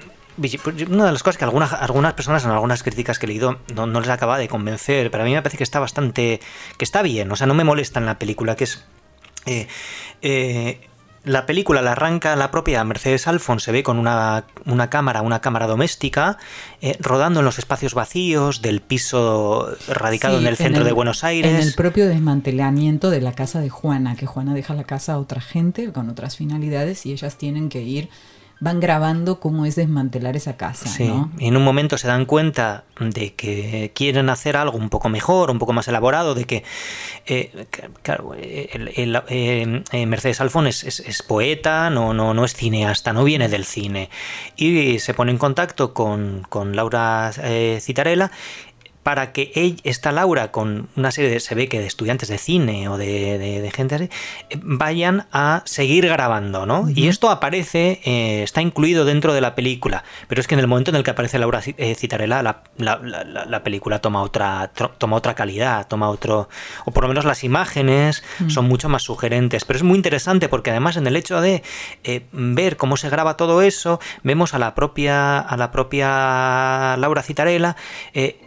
una 0.89 1.07
de 1.07 1.13
las 1.13 1.23
cosas 1.23 1.39
que 1.39 1.45
algunas, 1.45 1.73
algunas 1.73 2.15
personas 2.15 2.45
en 2.45 2.51
algunas 2.51 2.83
críticas 2.83 3.19
que 3.19 3.27
he 3.27 3.29
leído 3.29 3.59
no, 3.75 3.87
les 3.87 4.09
acaba 4.11 4.39
de 4.39 4.49
convencer, 4.49 5.11
pero 5.11 5.23
a 5.23 5.27
mí 5.27 5.33
me 5.33 5.43
parece 5.43 5.59
que 5.59 5.65
está 5.65 5.81
bastante, 5.81 6.41
que 6.77 6.85
está 6.85 7.03
bien, 7.03 7.31
o 7.31 7.37
sea, 7.37 7.47
no 7.47 7.55
me 7.55 7.65
molesta 7.65 8.01
en 8.01 8.07
la 8.07 8.19
película, 8.19 8.57
que 8.57 8.65
es... 8.65 8.85
Eh, 9.47 9.67
eh, 10.23 10.81
la 11.25 11.45
película 11.45 11.83
la 11.83 11.93
arranca 11.93 12.35
la 12.35 12.51
propia 12.51 12.83
Mercedes 12.83 13.29
Alfon, 13.29 13.61
se 13.61 13.73
ve 13.73 13.83
con 13.83 13.99
una, 13.99 14.47
cámara, 14.89 15.21
una 15.21 15.41
cámara 15.41 15.67
doméstica, 15.67 16.39
eh, 16.81 16.97
rodando 16.99 17.41
en 17.41 17.45
los 17.45 17.59
espacios 17.59 17.93
vacíos 17.93 18.63
del 18.63 18.81
piso 18.81 19.69
radicado 19.87 20.39
en 20.39 20.47
el 20.47 20.57
centro 20.57 20.83
de 20.83 20.93
Buenos 20.93 21.23
Aires. 21.23 21.53
En 21.53 21.61
el 21.61 21.75
propio 21.75 22.09
desmantelamiento 22.09 23.11
de 23.11 23.21
la 23.21 23.33
casa 23.33 23.61
de 23.61 23.69
Juana, 23.69 24.17
que 24.17 24.27
Juana 24.27 24.55
deja 24.55 24.73
la 24.75 24.85
casa 24.85 25.15
a 25.15 25.19
otra 25.19 25.43
gente 25.43 25.93
con 25.93 26.09
otras 26.09 26.37
finalidades 26.37 27.05
y 27.05 27.13
ellas 27.13 27.37
tienen 27.37 27.69
que 27.69 27.83
ir 27.83 28.09
van 28.61 28.79
grabando 28.79 29.41
cómo 29.41 29.65
es 29.65 29.75
desmantelar 29.75 30.37
esa 30.37 30.59
casa. 30.59 30.89
Sí, 30.89 31.11
y 31.39 31.49
en 31.49 31.57
un 31.57 31.65
momento 31.65 31.97
se 31.97 32.07
dan 32.07 32.27
cuenta 32.27 32.85
de 33.01 33.35
que 33.35 33.91
quieren 33.95 34.29
hacer 34.29 34.57
algo 34.59 34.77
un 34.77 34.91
poco 34.91 35.09
mejor, 35.09 35.51
un 35.51 35.59
poco 35.59 35.73
más 35.73 35.89
elaborado, 35.89 36.35
de 36.35 36.45
que, 36.45 36.63
eh, 37.27 37.67
claro, 38.03 38.35
el, 38.35 39.23
eh, 39.29 40.07
Mercedes 40.07 40.43
Alfón 40.43 40.67
es, 40.67 41.25
poeta, 41.27 41.89
no, 41.89 42.13
no, 42.13 42.35
no 42.35 42.45
es 42.45 42.55
cineasta, 42.55 43.15
no 43.15 43.25
viene 43.25 43.49
del 43.49 43.65
cine. 43.65 44.11
Y 44.57 44.99
se 44.99 45.15
pone 45.15 45.33
en 45.33 45.39
contacto 45.39 45.95
con, 45.95 46.47
con 46.49 46.77
Laura 46.77 47.31
eh, 47.43 47.79
Citarella 47.81 48.31
para 49.03 49.33
que 49.33 49.51
ella, 49.55 49.77
esta 49.85 50.13
Laura 50.13 50.51
con 50.51 50.89
una 50.95 51.11
serie 51.11 51.31
de, 51.31 51.41
se 51.41 51.55
ve 51.55 51.69
que 51.69 51.81
de 51.81 51.87
estudiantes 51.87 52.29
de 52.29 52.39
cine 52.39 52.89
o 52.89 52.97
de, 52.97 53.71
gente 53.75 53.95
así, 53.95 54.05
eh, 54.51 54.59
vayan 54.63 55.27
a 55.33 55.63
seguir 55.65 56.07
grabando, 56.07 56.67
¿no? 56.67 56.89
Y 56.95 57.09
esto 57.09 57.31
aparece, 57.31 58.01
eh, 58.05 58.43
está 58.43 58.61
incluido 58.61 59.05
dentro 59.05 59.33
de 59.33 59.41
la 59.41 59.55
película, 59.55 60.05
pero 60.29 60.41
es 60.41 60.47
que 60.47 60.55
en 60.55 60.61
el 60.61 60.67
momento 60.67 60.91
en 60.91 60.97
el 60.97 61.03
que 61.03 61.11
aparece 61.11 61.39
Laura 61.39 61.61
eh, 61.65 61.95
Citarella, 61.95 62.43
la, 62.43 62.63
la, 62.77 63.63
película 63.65 64.01
toma 64.01 64.23
otra, 64.23 64.71
toma 64.99 65.17
otra 65.17 65.35
calidad, 65.35 65.87
toma 65.89 66.09
otro, 66.09 66.49
o 66.85 66.91
por 66.91 67.03
lo 67.03 67.09
menos 67.09 67.25
las 67.25 67.43
imágenes 67.45 68.23
son 68.49 68.67
mucho 68.67 68.89
más 68.89 69.03
sugerentes, 69.03 69.65
pero 69.65 69.79
es 69.79 69.83
muy 69.83 69.97
interesante 69.97 70.49
porque 70.49 70.71
además 70.71 70.97
en 70.97 71.07
el 71.07 71.17
hecho 71.17 71.41
de 71.41 71.63
ver 72.33 72.77
cómo 72.77 72.97
se 72.97 73.11
graba 73.11 73.37
todo 73.37 73.63
eso, 73.63 74.01
vemos 74.23 74.55
a 74.55 74.59
la 74.59 74.75
propia, 74.75 75.41
a 75.41 75.57
la 75.57 75.71
propia 75.71 76.97
Laura 76.97 77.23
Citarella 77.23 77.77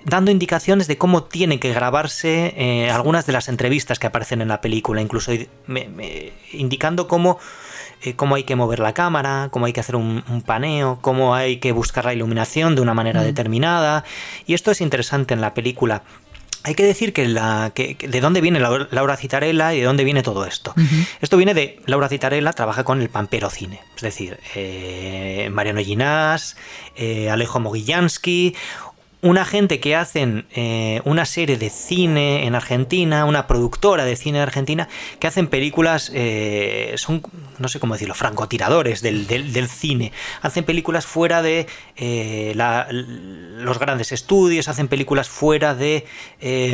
dando 0.05 0.31
indicaciones 0.31 0.52
indicaciones 0.53 0.87
de 0.87 0.99
cómo 0.99 1.23
tiene 1.23 1.59
que 1.59 1.73
grabarse 1.73 2.53
eh, 2.55 2.91
algunas 2.91 3.25
de 3.25 3.33
las 3.33 3.49
entrevistas 3.49 3.97
que 3.97 4.05
aparecen 4.05 4.39
en 4.39 4.49
la 4.49 4.61
película, 4.61 5.01
incluso 5.01 5.31
indicando 6.51 7.07
cómo, 7.07 7.39
eh, 8.03 8.13
cómo 8.13 8.35
hay 8.35 8.43
que 8.43 8.55
mover 8.55 8.77
la 8.77 8.93
cámara, 8.93 9.47
cómo 9.49 9.65
hay 9.65 9.73
que 9.73 9.79
hacer 9.79 9.95
un, 9.95 10.21
paneo, 10.45 10.99
cómo 11.01 11.33
hay 11.33 11.57
que 11.57 11.71
buscar 11.71 12.05
la 12.05 12.13
iluminación 12.13 12.75
de 12.75 12.81
una 12.81 12.93
manera 12.93 13.21
mm. 13.21 13.23
determinada. 13.23 14.03
Y 14.45 14.53
esto 14.53 14.69
es 14.69 14.79
interesante 14.81 15.33
en 15.33 15.41
la 15.41 15.55
película. 15.55 16.03
Hay 16.65 16.75
que 16.75 16.83
decir 16.83 17.13
que, 17.13 17.27
la, 17.27 17.71
que, 17.73 17.97
de 17.99 18.21
dónde 18.21 18.39
viene 18.39 18.59
Laura 18.59 19.17
Citarella 19.17 19.73
y 19.73 19.79
de 19.79 19.85
dónde 19.85 20.03
viene 20.03 20.21
todo 20.21 20.45
esto. 20.45 20.73
Esto 21.19 21.35
viene 21.35 21.53
de 21.55 21.81
Laura 21.87 22.07
Citarella, 22.07 22.53
trabaja 22.53 22.83
con 22.83 23.01
el 23.01 23.09
Pampero 23.09 23.49
Cine, 23.49 23.81
es 23.97 24.01
decir, 24.01 24.39
eh, 24.55 25.49
Mariano 25.51 25.81
Ginás, 25.81 26.55
Alejo 27.29 27.59
Mogillansky, 27.59 28.55
una 29.23 29.45
gente 29.45 29.79
que 29.79 29.95
hacen 29.95 30.45
eh, 30.53 31.01
una 31.05 31.25
serie 31.25 31.57
de 31.57 31.69
cine 31.69 32.45
en 32.45 32.55
Argentina, 32.55 33.23
una 33.23 33.47
productora 33.47 34.03
de 34.03 34.17
cine 34.17 34.37
en 34.39 34.43
Argentina, 34.43 34.89
que 35.17 35.27
hacen 35.27 35.47
películas, 35.47 36.11
eh, 36.13 36.93
son, 36.97 37.23
no 37.57 37.69
sé 37.69 37.79
cómo 37.79 37.93
decirlo, 37.93 38.15
francotiradores 38.15 39.01
del, 39.01 39.25
del, 39.25 39.67
cine. 39.69 40.11
Hacen 40.41 40.65
películas 40.65 41.05
fuera 41.05 41.41
de 41.41 41.67
eh, 41.95 42.53
los 42.55 43.79
grandes 43.79 44.11
estudios, 44.11 44.67
hacen 44.67 44.89
películas 44.89 45.29
fuera 45.29 45.73
de 45.73 46.05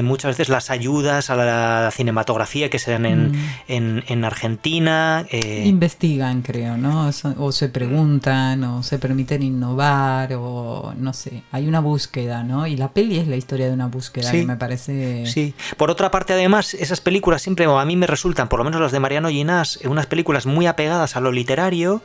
muchas 0.03 0.29
veces 0.29 0.49
las 0.49 0.71
ayudas 0.71 1.29
a 1.29 1.35
la 1.35 1.91
cinematografía 1.91 2.71
que 2.71 2.79
se 2.79 2.91
dan 2.91 3.05
en, 3.05 3.31
mm. 3.31 4.03
en, 4.07 4.25
Argentina. 4.25 5.23
Investigan, 5.31 6.41
creo, 6.41 6.77
¿no? 6.77 7.11
O 7.37 7.51
se 7.51 7.69
preguntan, 7.69 8.63
o 8.63 8.81
se 8.81 8.97
permiten 8.97 9.43
innovar, 9.43 10.33
o 10.33 10.95
no 10.97 11.13
sé, 11.13 11.43
hay 11.51 11.67
una 11.67 11.79
búsqueda 11.79 12.38
y 12.67 12.77
la 12.77 12.91
peli 12.91 13.17
es 13.17 13.27
la 13.27 13.35
historia 13.35 13.67
de 13.67 13.73
una 13.73 13.87
búsqueda 13.87 14.31
que 14.31 14.45
me 14.45 14.55
parece... 14.55 15.25
Sí, 15.25 15.53
por 15.77 15.89
otra 15.89 16.11
parte 16.11 16.33
además 16.33 16.73
esas 16.73 17.01
películas 17.01 17.41
siempre 17.41 17.65
a 17.65 17.85
mí 17.85 17.95
me 17.95 18.07
resultan, 18.07 18.49
por 18.49 18.59
lo 18.59 18.65
menos 18.65 18.81
las 18.81 18.91
de 18.91 18.99
Mariano 18.99 19.29
Ginás, 19.29 19.79
unas 19.83 20.07
películas 20.07 20.45
muy 20.45 20.67
apegadas 20.67 21.15
a 21.15 21.19
lo 21.21 21.31
literario 21.31 22.01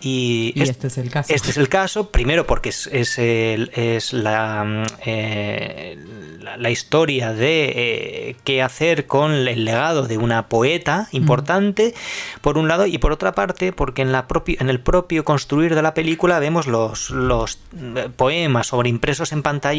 y, 0.00 0.52
este 0.56 0.86
es 0.86 0.98
el 0.98 1.10
caso. 1.10 1.32
Este 1.34 1.50
es 1.50 1.56
el 1.56 1.68
caso, 1.68 2.10
primero 2.10 2.46
porque 2.46 2.70
es, 2.70 2.86
es, 2.86 3.18
es 3.18 4.12
la, 4.12 4.84
eh, 5.04 5.98
la, 6.58 6.70
historia 6.70 7.32
de 7.32 7.72
eh, 7.74 8.36
qué 8.44 8.62
hacer 8.62 9.06
con 9.06 9.32
el 9.32 9.64
legado 9.64 10.06
de 10.06 10.18
una 10.18 10.48
poeta 10.48 11.08
importante, 11.12 11.94
por 12.40 12.58
un 12.58 12.68
lado, 12.68 12.86
y 12.86 12.98
por 12.98 13.12
otra 13.12 13.32
parte 13.32 13.72
porque 13.72 14.02
en, 14.02 14.12
la 14.12 14.26
en 14.46 14.68
el 14.68 14.80
propio 14.80 15.24
construir 15.24 15.74
de 15.74 15.82
la 15.82 15.94
película 15.94 16.38
vemos 16.38 16.66
los, 16.66 17.10
los 17.10 17.58
eh, 17.76 18.08
poemas 18.14 18.68
sobre 18.68 18.88
impresos 18.88 19.32
en 19.32 19.42
pantalla 19.42 19.71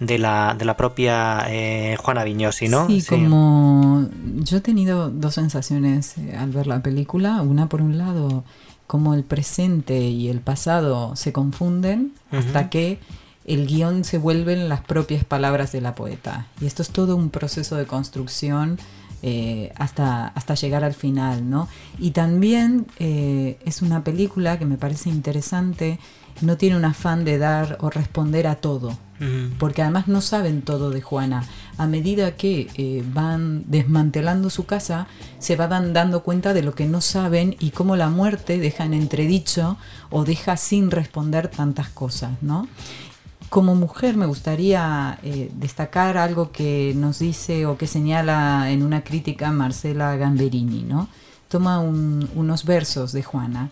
de 0.00 0.18
la, 0.18 0.54
de 0.58 0.64
la 0.64 0.76
propia 0.76 1.46
eh, 1.48 1.96
Juana 1.98 2.24
Viñosi, 2.24 2.68
¿no? 2.68 2.86
Sí, 2.86 3.02
como 3.02 4.08
yo 4.36 4.58
he 4.58 4.60
tenido 4.60 5.10
dos 5.10 5.34
sensaciones 5.34 6.16
eh, 6.18 6.36
al 6.36 6.50
ver 6.50 6.66
la 6.66 6.82
película. 6.82 7.42
Una, 7.42 7.68
por 7.68 7.82
un 7.82 7.98
lado, 7.98 8.44
como 8.86 9.14
el 9.14 9.24
presente 9.24 9.98
y 9.98 10.28
el 10.28 10.40
pasado 10.40 11.16
se 11.16 11.32
confunden 11.32 12.12
hasta 12.30 12.70
que 12.70 12.98
el 13.44 13.66
guion 13.66 14.04
se 14.04 14.18
vuelven 14.18 14.68
las 14.68 14.80
propias 14.80 15.24
palabras 15.24 15.72
de 15.72 15.80
la 15.80 15.94
poeta. 15.94 16.46
Y 16.60 16.66
esto 16.66 16.82
es 16.82 16.90
todo 16.90 17.16
un 17.16 17.30
proceso 17.30 17.76
de 17.76 17.86
construcción 17.86 18.78
eh, 19.22 19.72
hasta, 19.76 20.28
hasta 20.28 20.54
llegar 20.54 20.84
al 20.84 20.94
final, 20.94 21.48
¿no? 21.48 21.68
Y 21.98 22.10
también 22.10 22.86
es 22.98 23.82
una 23.82 24.04
película 24.04 24.58
que 24.58 24.66
me 24.66 24.76
parece 24.76 25.10
interesante, 25.10 25.98
no 26.40 26.56
tiene 26.56 26.76
un 26.76 26.84
afán 26.84 27.24
de 27.24 27.38
dar 27.38 27.78
o 27.80 27.90
responder 27.90 28.46
a 28.46 28.56
todo 28.56 28.96
porque 29.58 29.82
además 29.82 30.08
no 30.08 30.20
saben 30.20 30.62
todo 30.62 30.90
de 30.90 31.00
Juana. 31.00 31.44
A 31.78 31.86
medida 31.86 32.32
que 32.32 32.68
eh, 32.76 33.02
van 33.12 33.64
desmantelando 33.66 34.50
su 34.50 34.66
casa, 34.66 35.06
se 35.38 35.56
van 35.56 35.92
dando 35.92 36.22
cuenta 36.22 36.52
de 36.52 36.62
lo 36.62 36.74
que 36.74 36.86
no 36.86 37.00
saben 37.00 37.56
y 37.58 37.70
cómo 37.70 37.96
la 37.96 38.10
muerte 38.10 38.58
deja 38.58 38.84
en 38.84 38.94
entredicho 38.94 39.78
o 40.10 40.24
deja 40.24 40.56
sin 40.56 40.90
responder 40.90 41.48
tantas 41.48 41.88
cosas, 41.88 42.32
¿no? 42.42 42.68
Como 43.48 43.74
mujer 43.74 44.16
me 44.16 44.26
gustaría 44.26 45.18
eh, 45.22 45.50
destacar 45.54 46.16
algo 46.16 46.50
que 46.50 46.92
nos 46.96 47.20
dice 47.20 47.66
o 47.66 47.78
que 47.78 47.86
señala 47.86 48.70
en 48.70 48.82
una 48.82 49.04
crítica 49.04 49.50
Marcela 49.52 50.16
Gamberini, 50.16 50.82
¿no? 50.82 51.08
Toma 51.48 51.78
unos 51.78 52.64
versos 52.64 53.12
de 53.12 53.22
Juana. 53.22 53.70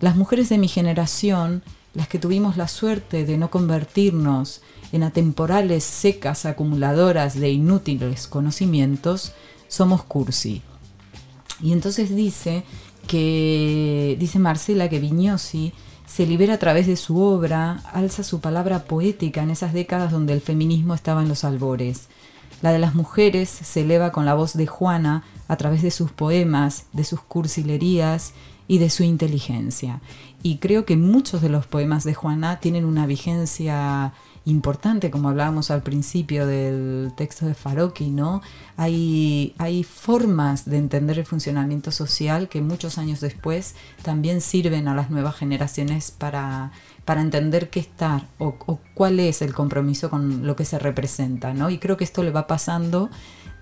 Las 0.00 0.14
mujeres 0.14 0.50
de 0.50 0.58
mi 0.58 0.68
generación 0.68 1.62
las 1.94 2.06
que 2.06 2.18
tuvimos 2.20 2.56
la 2.56 2.68
suerte 2.68 3.24
de 3.24 3.36
no 3.36 3.50
convertirnos 3.50 4.60
en 4.92 5.02
atemporales 5.02 5.82
secas 5.82 6.46
acumuladoras 6.46 7.34
de 7.38 7.50
inútiles 7.50 8.28
conocimientos, 8.28 9.32
somos 9.66 10.04
cursi. 10.04 10.62
Y 11.60 11.72
entonces 11.72 12.14
dice 12.14 12.62
que, 13.08 14.16
dice 14.20 14.38
Marcela, 14.38 14.88
que 14.88 15.00
Vignosi 15.00 15.72
se 16.08 16.26
libera 16.26 16.54
a 16.54 16.58
través 16.58 16.86
de 16.86 16.96
su 16.96 17.20
obra, 17.20 17.82
alza 17.92 18.24
su 18.24 18.40
palabra 18.40 18.84
poética 18.84 19.42
en 19.42 19.50
esas 19.50 19.72
décadas 19.72 20.10
donde 20.10 20.32
el 20.32 20.40
feminismo 20.40 20.94
estaba 20.94 21.22
en 21.22 21.28
los 21.28 21.44
albores. 21.44 22.08
La 22.62 22.72
de 22.72 22.78
las 22.78 22.94
mujeres 22.94 23.48
se 23.48 23.82
eleva 23.82 24.10
con 24.10 24.24
la 24.24 24.34
voz 24.34 24.54
de 24.54 24.66
Juana 24.66 25.22
a 25.46 25.56
través 25.56 25.82
de 25.82 25.90
sus 25.90 26.10
poemas, 26.10 26.86
de 26.92 27.04
sus 27.04 27.20
cursilerías 27.20 28.32
y 28.66 28.78
de 28.78 28.90
su 28.90 29.04
inteligencia. 29.04 30.00
Y 30.42 30.56
creo 30.56 30.84
que 30.84 30.96
muchos 30.96 31.42
de 31.42 31.50
los 31.50 31.66
poemas 31.66 32.04
de 32.04 32.14
Juana 32.14 32.58
tienen 32.58 32.84
una 32.84 33.06
vigencia 33.06 34.12
importante, 34.44 35.10
como 35.10 35.28
hablábamos 35.28 35.70
al 35.70 35.82
principio 35.82 36.46
del 36.46 37.12
texto 37.16 37.46
de 37.46 37.54
Faroqui, 37.54 38.10
¿no? 38.10 38.40
Hay, 38.76 39.54
hay 39.58 39.84
formas 39.84 40.64
de 40.64 40.78
entender 40.78 41.18
el 41.18 41.26
funcionamiento 41.26 41.90
social 41.90 42.48
que 42.48 42.60
muchos 42.60 42.98
años 42.98 43.20
después 43.20 43.74
también 44.02 44.40
sirven 44.40 44.88
a 44.88 44.94
las 44.94 45.10
nuevas 45.10 45.36
generaciones 45.36 46.10
para, 46.10 46.72
para 47.04 47.20
entender 47.20 47.70
qué 47.70 47.80
estar 47.80 48.26
o, 48.38 48.54
cuál 48.94 49.20
es 49.20 49.42
el 49.42 49.54
compromiso 49.54 50.10
con 50.10 50.46
lo 50.46 50.56
que 50.56 50.64
se 50.64 50.78
representa, 50.78 51.54
¿no? 51.54 51.70
Y 51.70 51.78
creo 51.78 51.96
que 51.96 52.04
esto 52.04 52.22
le 52.22 52.30
va 52.30 52.46
pasando 52.46 53.10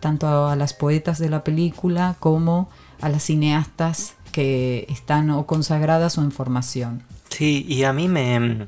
tanto 0.00 0.48
a 0.48 0.56
las 0.56 0.74
poetas 0.74 1.18
de 1.18 1.30
la 1.30 1.42
película 1.44 2.16
como 2.20 2.68
a 3.00 3.08
las 3.08 3.24
cineastas 3.24 4.14
que 4.32 4.86
están 4.88 5.30
o 5.30 5.46
consagradas 5.46 6.18
o 6.18 6.22
en 6.22 6.32
formación. 6.32 7.02
Sí, 7.28 7.64
y 7.68 7.84
a 7.84 7.92
mí 7.92 8.08
me, 8.08 8.66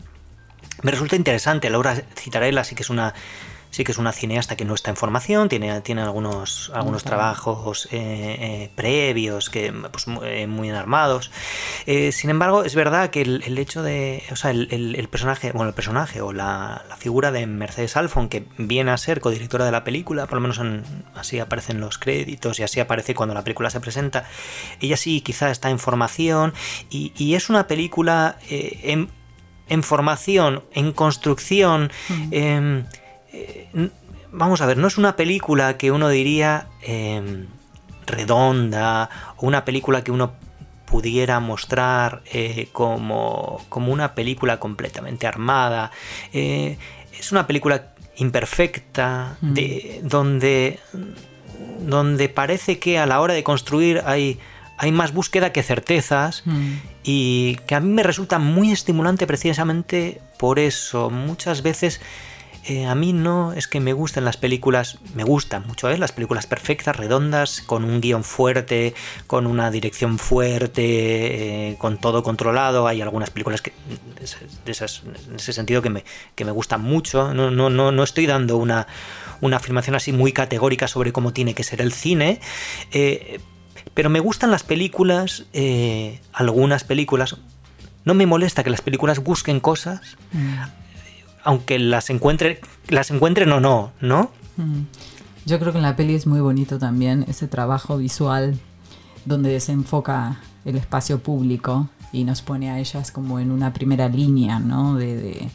me 0.83 0.91
resulta 0.91 1.17
interesante. 1.17 1.71
Laura 1.71 1.95
Citarella 2.17 2.65
sí 2.65 2.75
que 2.75 2.83
es 2.83 2.91
una 2.91 3.15
sí 3.71 3.85
que 3.85 3.93
es 3.93 3.99
una 3.99 4.13
cineasta 4.13 4.57
que 4.57 4.65
no 4.65 4.75
está 4.75 4.91
en 4.91 4.97
formación, 4.97 5.49
tiene, 5.49 5.81
tiene 5.83 6.03
algunos, 6.03 6.71
algunos 6.75 7.05
trabajos 7.05 7.87
eh, 7.87 8.37
eh, 8.41 8.71
previos 8.75 9.51
que 9.51 9.73
pues, 9.73 10.07
eh, 10.25 10.47
muy 10.47 10.69
enarmados. 10.69 11.31
sin 12.13 12.31
embargo, 12.31 12.65
es 12.65 12.75
verdad 12.75 13.11
que 13.11 13.23
el, 13.23 13.59
hecho 13.59 13.83
de. 13.83 14.23
O 14.31 14.37
sea, 14.37 14.51
el, 14.51 15.09
personaje, 15.11 15.53
bueno, 15.53 15.69
el 15.69 15.75
personaje 15.75 16.21
o 16.21 16.33
la, 16.33 16.85
figura 16.99 17.31
de 17.31 17.47
Mercedes 17.47 17.97
Alfon, 17.97 18.29
que 18.29 18.47
viene 18.57 18.91
a 18.91 18.97
ser 18.97 19.21
codirectora 19.21 19.65
de 19.65 19.71
la 19.71 19.85
película, 19.85 20.27
por 20.27 20.35
lo 20.35 20.41
menos 20.41 20.61
así 21.15 21.39
aparecen 21.39 21.81
los 21.81 21.97
créditos 21.99 22.59
y 22.59 22.65
así 22.65 22.81
aparece 22.81 23.15
cuando 23.15 23.35
la 23.35 23.45
película 23.45 23.71
se 23.71 23.81
presenta. 23.81 24.25
Ella 24.81 24.97
sí 24.97 25.21
quizá 25.21 25.51
está 25.51 25.71
en 25.71 25.79
formación 25.79 26.55
y, 26.91 27.35
es 27.39 27.51
una 27.51 27.67
película 27.67 28.37
en, 28.49 29.11
en, 29.69 29.83
formación, 29.83 30.63
en 30.73 30.93
construcción. 30.93 31.91
Em, 32.31 32.85
eh, 33.33 33.91
vamos 34.33 34.61
a 34.61 34.67
ver, 34.67 34.77
no 34.77 34.87
es 34.87 34.99
una 34.99 35.17
película 35.17 35.77
que 35.77 35.91
uno 35.91 36.09
diría 36.09 36.67
em, 36.83 37.47
redonda 38.07 39.11
o 39.37 39.47
una 39.47 39.65
película 39.65 40.03
que 40.03 40.11
uno 40.11 40.33
pudiera 40.87 41.39
mostrar 41.41 42.23
eh, 42.33 42.69
como, 42.73 43.65
como, 43.69 43.93
una 43.93 44.15
película 44.15 44.59
completamente 44.59 45.27
armada. 45.27 45.91
Eh, 46.33 46.79
es 47.19 47.31
una 47.33 47.47
película 47.47 47.93
imperfecta, 48.17 49.37
mm. 49.41 49.53
de, 49.53 50.01
donde, 50.03 50.81
donde 51.81 52.29
parece 52.29 52.79
que 52.79 52.99
a 52.99 53.07
la 53.07 53.21
hora 53.21 53.35
de 53.35 53.45
construir 53.45 54.03
hay, 54.07 54.39
hay 54.79 54.93
más 54.93 55.13
búsqueda 55.13 55.53
que 55.53 55.63
certezas 55.63 56.43
mm. 56.47 56.73
y 57.03 57.57
que 57.67 57.75
a 57.75 57.81
mí 57.81 57.89
me 57.89 58.03
resulta 58.03 58.39
muy 58.39 58.71
estimulante 58.73 59.27
precisamente 59.27 60.21
por 60.39 60.59
eso. 60.59 61.11
Muchas 61.11 61.63
veces 61.63 62.01
eh, 62.65 62.87
a 62.87 62.95
mí 62.95 63.13
no 63.13 63.55
es 63.55 63.67
que 63.67 63.81
me 63.81 63.93
gusten 63.93 64.25
las 64.25 64.37
películas, 64.37 64.99
me 65.15 65.25
gustan 65.25 65.67
mucho, 65.67 65.89
¿eh? 65.89 65.97
las 65.97 66.13
películas 66.13 66.47
perfectas, 66.47 66.97
redondas, 66.97 67.63
con 67.63 67.83
un 67.83 68.01
guion 68.01 68.25
fuerte, 68.25 68.95
con 69.27 69.47
una 69.47 69.71
dirección 69.71 70.19
fuerte, 70.19 71.71
eh, 71.71 71.77
con 71.79 71.99
todo 71.99 72.23
controlado. 72.23 72.87
Hay 72.87 73.01
algunas 73.01 73.31
películas 73.31 73.63
que, 73.63 73.73
de 74.65 74.71
esas, 74.71 75.03
en 75.29 75.37
ese 75.37 75.53
sentido 75.53 75.83
que 75.83 75.91
me, 75.91 76.05
que 76.35 76.45
me 76.45 76.53
gustan 76.53 76.83
mucho. 76.83 77.33
No, 77.33 77.51
no, 77.51 77.71
no, 77.71 77.91
no 77.91 78.03
estoy 78.03 78.27
dando 78.27 78.59
una, 78.59 78.87
una 79.41 79.57
afirmación 79.57 79.97
así 79.97 80.13
muy 80.13 80.33
categórica 80.33 80.89
sobre 80.89 81.13
cómo 81.13 81.33
tiene 81.33 81.55
que 81.55 81.65
ser 81.65 81.81
el 81.81 81.93
cine. 81.93 82.41
Eh, 82.93 83.41
pero 83.99 84.11
me 84.11 84.21
gustan 84.21 84.53
las 84.53 84.63
películas, 84.63 85.47
eh, 85.53 86.21
algunas 86.33 86.85
películas. 86.85 87.35
No 88.05 88.15
me 88.15 88.27
molesta 88.27 88.63
que 88.63 88.71
las 88.71 88.81
películas 88.81 89.19
busquen 89.19 89.59
cosas. 89.59 90.17
Mm 90.33 90.79
aunque 91.49 91.79
las 91.79 92.11
encuentre, 92.11 92.61
las 92.89 93.11
encuentren 93.11 93.51
o 93.53 93.61
no, 93.61 93.93
¿no? 94.03 94.31
Mm. 94.59 94.83
Yo 95.47 95.59
creo 95.59 95.73
que 95.73 95.79
en 95.79 95.83
la 95.83 95.97
peli 95.97 96.15
es 96.15 96.27
muy 96.27 96.41
bonito 96.41 96.79
también 96.79 97.25
ese 97.27 97.49
trabajo 97.49 97.97
visual 97.97 98.59
donde 99.25 99.59
se 99.61 99.73
enfoca 99.73 100.41
el 100.67 100.77
espacio 100.77 101.21
público 101.21 101.89
y 102.13 102.25
nos 102.25 102.43
pone 102.43 102.71
a 102.71 102.79
ellas 102.79 103.11
como 103.13 103.41
en 103.41 103.51
una 103.51 103.73
primera 103.73 104.11
línea, 104.11 104.59
¿no? 104.59 104.97
De, 104.97 105.49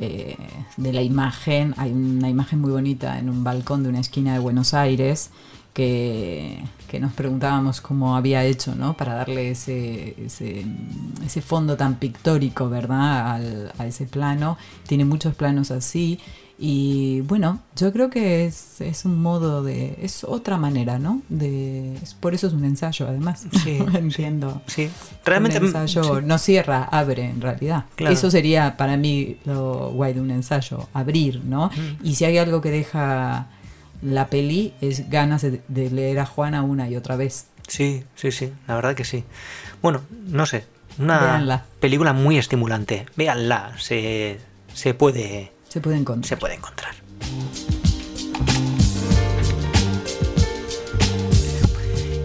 eh, 0.00 0.36
de 0.76 0.92
la 0.92 1.02
imagen. 1.02 1.74
Hay 1.76 1.92
una 1.92 2.28
imagen 2.28 2.60
muy 2.60 2.72
bonita 2.72 3.20
en 3.20 3.30
un 3.30 3.44
balcón 3.44 3.84
de 3.84 3.90
una 3.90 4.00
esquina 4.00 4.32
de 4.32 4.40
Buenos 4.40 4.74
Aires 4.74 5.30
que, 5.72 6.64
nos 7.00 7.12
preguntábamos 7.12 7.80
cómo 7.80 8.16
había 8.16 8.44
hecho, 8.44 8.74
¿no? 8.74 8.96
Para 8.96 9.14
darle 9.14 9.50
ese, 9.50 10.16
ese, 10.24 11.42
fondo 11.42 11.76
tan 11.76 11.96
pictórico, 11.96 12.68
¿verdad? 12.68 13.72
a 13.78 13.86
ese 13.86 14.06
plano. 14.06 14.58
Tiene 14.86 15.04
muchos 15.04 15.34
planos 15.34 15.70
así. 15.70 16.18
Y 16.64 17.22
bueno, 17.22 17.58
yo 17.74 17.92
creo 17.92 18.08
que 18.08 18.44
es, 18.46 19.04
un 19.04 19.20
modo 19.20 19.64
de. 19.64 19.96
es 20.00 20.22
otra 20.22 20.58
manera, 20.58 21.00
¿no? 21.00 21.20
De, 21.28 21.98
por 22.20 22.34
eso 22.34 22.46
es 22.46 22.52
un 22.52 22.64
ensayo, 22.64 23.08
además. 23.08 23.46
Sí. 23.64 23.78
Entiendo. 23.94 24.62
Sí. 24.66 24.88
Realmente. 25.24 25.58
Un 25.58 25.66
ensayo 25.66 26.20
no 26.20 26.38
cierra, 26.38 26.84
abre, 26.84 27.28
en 27.30 27.40
realidad. 27.40 27.86
Eso 27.96 28.30
sería 28.30 28.76
para 28.76 28.96
mí 28.96 29.38
lo 29.44 29.90
guay 29.90 30.14
de 30.14 30.20
un 30.20 30.30
ensayo, 30.30 30.88
abrir, 30.92 31.42
¿no? 31.44 31.68
Y 32.04 32.14
si 32.14 32.26
hay 32.26 32.38
algo 32.38 32.60
que 32.60 32.70
deja 32.70 33.48
la 34.02 34.26
peli 34.26 34.74
es 34.80 35.08
ganas 35.08 35.42
de, 35.42 35.90
leer 35.90 36.18
a 36.18 36.26
Juana 36.26 36.62
una 36.62 36.88
y 36.88 36.96
otra 36.96 37.16
vez. 37.16 37.46
Sí, 37.68 38.04
sí, 38.16 38.32
sí, 38.32 38.52
la 38.66 38.74
verdad 38.74 38.94
que 38.94 39.04
sí. 39.04 39.24
Bueno, 39.80 40.02
no 40.26 40.44
sé, 40.44 40.64
una 40.98 41.64
película 41.80 42.12
muy 42.12 42.36
estimulante. 42.36 43.06
Véanla, 43.16 43.72
se, 43.78 44.38
se 44.74 44.94
puede... 44.94 45.52
Se 45.68 45.80
puede 45.80 45.96
encontrar. 45.96 46.28
Se 46.28 46.36
puede 46.36 46.54
encontrar. 46.54 46.94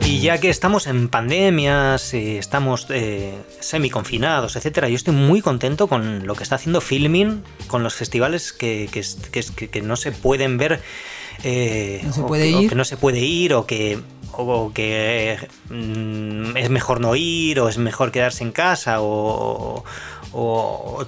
Y 0.06 0.22
ya 0.22 0.40
que 0.40 0.50
estamos 0.50 0.88
en 0.88 1.10
pandemias, 1.10 2.14
y 2.14 2.38
estamos 2.38 2.88
eh, 2.90 3.38
semi-confinados, 3.60 4.56
etcétera, 4.56 4.90
yo 4.90 4.96
estoy 4.96 5.14
muy 5.14 5.42
contento 5.42 5.88
con 5.88 6.26
lo 6.26 6.34
que 6.34 6.44
está 6.44 6.56
haciendo 6.56 6.82
Filming, 6.82 7.44
con 7.68 7.84
los 7.84 7.94
festivales 7.94 8.52
que, 8.54 8.90
que, 8.92 9.68
que 9.68 9.82
no 9.82 9.96
se 9.96 10.14
pueden 10.14 10.58
ver 10.58 10.82
eh, 11.44 12.02
no 12.04 12.14
se 12.14 12.24
puede 12.24 12.48
ir. 12.48 12.68
O 12.68 12.70
que 12.70 12.76
no 12.76 12.86
se 12.86 12.98
puede 12.98 13.20
ir 13.20 13.54
o 13.54 13.66
que, 13.66 14.00
o 14.34 14.72
que 14.74 15.38
mm, 15.70 16.58
es 16.58 16.70
mejor 16.70 17.00
no 17.00 17.16
ir 17.16 17.60
o 17.60 17.70
es 17.70 17.78
mejor 17.78 18.12
quedarse 18.12 18.44
en 18.44 18.52
casa 18.52 18.98
o, 19.02 19.84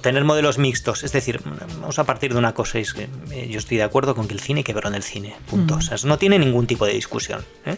tener 0.02 0.24
modelos 0.24 0.58
mixtos. 0.58 1.04
Es 1.04 1.12
decir, 1.12 1.40
vamos 1.80 1.98
a 1.98 2.04
partir 2.04 2.32
de 2.32 2.38
una 2.38 2.52
cosa, 2.52 2.78
es 2.78 2.94
que 2.94 3.08
eh, 3.30 3.48
yo 3.48 3.58
estoy 3.58 3.76
de 3.76 3.84
acuerdo 3.84 4.14
con 4.14 4.26
que 4.26 4.34
el 4.34 4.40
cine 4.40 4.60
hay 4.60 4.64
que 4.64 4.72
verlo 4.72 4.88
en 4.90 4.96
el 4.96 5.02
cine, 5.02 5.36
punto. 5.46 5.76
Mm. 5.76 6.08
no 6.08 6.18
tiene 6.18 6.38
ningún 6.38 6.66
tipo 6.66 6.86
de 6.86 6.94
discusión. 6.94 7.44
¿eh? 7.64 7.76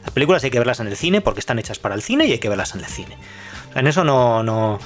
Las 0.00 0.10
películas 0.12 0.44
hay 0.44 0.50
que 0.50 0.58
verlas 0.58 0.80
en 0.80 0.86
el 0.86 0.96
cine 0.96 1.20
porque 1.20 1.40
están 1.40 1.58
hechas 1.58 1.78
para 1.78 1.94
el 1.94 2.02
cine 2.02 2.26
y 2.26 2.32
hay 2.32 2.38
que 2.38 2.48
verlas 2.48 2.74
en 2.74 2.80
el 2.80 2.86
cine. 2.86 3.18
en 3.74 3.86
eso 3.86 4.04
no, 4.04 4.42
no, 4.42 4.78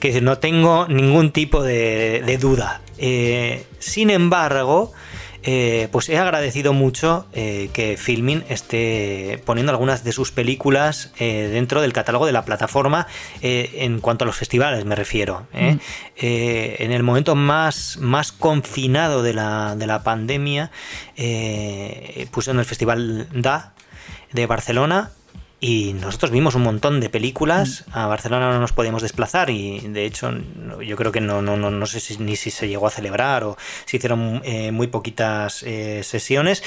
que 0.00 0.20
no 0.20 0.38
tengo 0.38 0.88
ningún 0.88 1.30
tipo 1.30 1.62
de, 1.62 2.38
duda. 2.40 2.80
sin 3.78 4.10
embargo, 4.10 4.92
eh, 5.42 5.88
pues 5.90 6.08
he 6.08 6.18
agradecido 6.18 6.72
mucho 6.72 7.26
eh, 7.32 7.70
que 7.72 7.96
Filmin 7.96 8.44
esté 8.48 9.42
poniendo 9.46 9.72
algunas 9.72 10.04
de 10.04 10.12
sus 10.12 10.32
películas 10.32 11.12
eh, 11.18 11.48
dentro 11.50 11.80
del 11.80 11.92
catálogo 11.92 12.26
de 12.26 12.32
la 12.32 12.44
plataforma 12.44 13.06
en 13.40 14.00
cuanto 14.00 14.24
a 14.24 14.26
los 14.26 14.36
festivales 14.36 14.84
me 14.84 14.94
refiero. 14.94 15.46
Mm. 15.52 15.78
en 16.16 16.92
el 16.92 17.02
momento 17.02 17.34
más, 17.34 17.96
más 17.98 18.32
confinado 18.32 19.22
de 19.22 19.32
la, 19.32 19.76
de 19.76 19.86
la 19.86 20.02
pandemia 20.02 20.70
puse 22.30 22.50
en 22.50 22.58
el 22.58 22.64
Festival 22.64 23.28
DA 23.32 23.72
de 24.32 24.46
Barcelona 24.46 25.10
y 25.62 25.92
nosotros 25.92 26.30
vimos 26.30 26.54
un 26.54 26.62
montón 26.62 27.00
de 27.00 27.10
películas. 27.10 27.84
Mm. 27.88 27.98
A 27.98 28.06
Barcelona 28.06 28.50
no 28.50 28.60
nos 28.60 28.72
podíamos 28.72 29.02
desplazar 29.02 29.50
y 29.50 29.80
de 29.80 30.06
hecho 30.06 30.32
yo 30.82 30.96
creo 30.96 31.12
que 31.12 31.20
no, 31.20 31.42
no, 31.42 31.58
no, 31.58 31.70
no 31.70 31.86
sé 31.86 32.00
si, 32.00 32.16
ni 32.16 32.34
si 32.36 32.50
se 32.50 32.66
llegó 32.66 32.86
a 32.86 32.90
celebrar 32.90 33.44
o 33.44 33.58
se 33.84 33.98
hicieron 33.98 34.40
eh, 34.44 34.72
muy 34.72 34.86
poquitas 34.86 35.62
eh, 35.62 36.00
sesiones. 36.02 36.62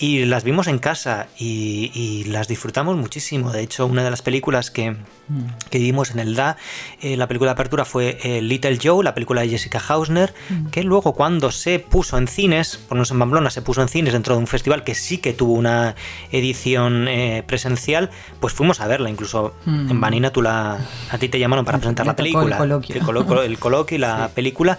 Y 0.00 0.24
las 0.24 0.42
vimos 0.42 0.66
en 0.66 0.80
casa 0.80 1.28
y, 1.38 2.24
las 2.26 2.48
disfrutamos 2.48 2.96
muchísimo. 2.96 3.52
De 3.52 3.62
hecho, 3.62 3.86
una 3.86 4.02
de 4.02 4.10
las 4.10 4.22
películas 4.22 4.70
que, 4.70 4.90
mm. 4.90 4.96
que 5.70 5.78
vimos 5.78 6.10
en 6.10 6.18
el 6.18 6.34
DA, 6.34 6.56
eh, 7.00 7.16
la 7.16 7.28
película 7.28 7.50
de 7.50 7.52
apertura 7.52 7.84
fue 7.84 8.18
Little 8.42 8.78
Joe, 8.82 9.04
la 9.04 9.14
película 9.14 9.42
de 9.42 9.50
Jessica 9.50 9.80
Hausner, 9.86 10.34
mm. 10.48 10.66
que 10.70 10.82
luego 10.82 11.12
cuando 11.14 11.52
se 11.52 11.78
puso 11.78 12.18
en 12.18 12.26
cines, 12.26 12.76
por 12.76 12.96
no 12.96 13.04
en 13.08 13.18
Pamplona, 13.18 13.50
se 13.50 13.62
puso 13.62 13.82
en 13.82 13.88
cines 13.88 14.12
dentro 14.12 14.34
de 14.34 14.40
un 14.40 14.46
festival 14.48 14.82
que 14.82 14.94
sí 14.94 15.18
que 15.18 15.32
tuvo 15.32 15.52
una 15.52 15.94
edición 16.32 17.08
presencial, 17.46 18.10
pues 18.40 18.54
fuimos 18.54 18.80
a 18.80 18.86
verla, 18.86 19.10
incluso 19.10 19.54
en 19.66 19.96
mm. 19.96 20.00
Vanina 20.00 20.30
tú 20.30 20.42
la, 20.42 20.78
a 21.10 21.18
ti 21.18 21.28
te 21.28 21.38
llamaron 21.38 21.64
para 21.64 21.78
presentar 21.78 22.06
la 22.06 22.16
película, 22.16 22.56
el 22.56 23.58
coloquio, 23.58 23.96
y 23.96 23.98
la 23.98 24.28
película, 24.34 24.78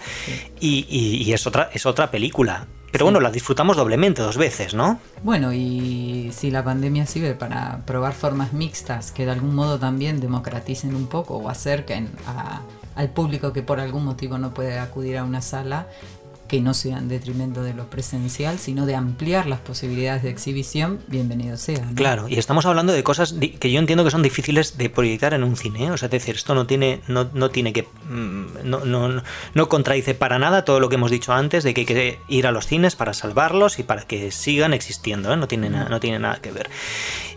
Y, 0.60 1.32
es, 1.32 1.48
otra, 1.48 1.70
es 1.74 1.86
otra 1.86 2.12
película. 2.12 2.68
Pero 2.92 3.06
bueno, 3.06 3.20
la 3.20 3.32
disfrutamos 3.32 3.76
doblemente, 3.76 4.22
dos 4.22 4.38
veces, 4.38 4.76
¿no? 4.76 5.00
Bueno, 5.24 5.52
y 5.52 6.30
si 6.32 6.52
la 6.52 6.64
pandemia 6.64 7.08
sirve 7.08 7.34
para 7.34 7.84
probar 7.88 8.14
formas 8.14 8.54
mixtas 8.54 9.12
que 9.12 9.26
de 9.26 9.32
algún 9.32 9.56
modo 9.56 9.80
también 9.80 10.20
democraticen 10.20 10.94
un 10.94 11.08
poco 11.08 11.38
o 11.38 11.50
acerquen 11.50 12.12
al 12.96 13.10
público 13.10 13.52
que 13.52 13.64
por 13.64 13.80
algún 13.80 14.06
motivo 14.06 14.38
no 14.38 14.54
puede 14.54 14.78
acudir 14.78 15.18
a 15.18 15.24
una 15.24 15.42
sala, 15.42 15.88
que 16.54 16.62
no 16.62 16.76
sea 16.76 17.00
en 17.00 17.08
detrimento 17.08 17.64
de 17.64 17.74
lo 17.74 17.90
presencial, 17.90 18.60
sino 18.60 18.86
de 18.86 18.94
ampliar 18.94 19.48
las 19.48 19.60
posibilidades 19.60 20.22
de 20.22 20.30
exhibición, 20.30 21.00
bienvenido 21.08 21.58
sea. 21.58 21.84
Claro, 21.96 22.28
y 22.30 22.38
estamos 22.38 22.68
hablando 22.68 22.94
de 22.94 23.02
cosas 23.02 23.34
que 23.60 23.72
yo 23.72 23.80
entiendo 23.80 24.04
que 24.04 24.12
son 24.12 24.22
difíciles 24.22 24.78
de 24.78 24.88
proyectar 24.88 25.34
en 25.34 25.44
un 25.44 25.58
cine, 25.58 25.86
¿eh? 25.86 25.90
o 25.90 25.98
sea, 25.98 26.06
es 26.06 26.12
decir, 26.12 26.36
esto 26.36 26.54
no 26.54 26.68
tiene, 26.68 27.02
no, 27.08 27.28
no 27.34 27.50
tiene 27.50 27.74
que, 27.74 27.88
mm, 28.08 28.70
no, 28.70 28.86
no, 28.86 29.24
no, 29.56 29.68
contradice 29.68 30.14
para 30.14 30.38
nada 30.38 30.64
todo 30.64 30.80
lo 30.80 30.90
que 30.90 30.96
hemos 30.96 31.10
dicho 31.10 31.34
antes 31.34 31.64
de 31.64 31.74
que 31.74 31.82
hay 31.82 31.88
que 31.88 32.20
ir 32.28 32.46
a 32.46 32.52
los 32.52 32.68
cines 32.68 32.96
para 32.96 33.16
salvarlos 33.16 33.80
y 33.80 33.84
para 33.84 34.04
que 34.04 34.30
sigan 34.30 34.76
existiendo, 34.76 35.34
¿eh? 35.34 35.38
no, 35.38 35.48
tiene 35.48 35.72
no 35.72 36.00
tiene 36.00 36.20
nada 36.20 36.36
que 36.40 36.52
ver. 36.52 36.70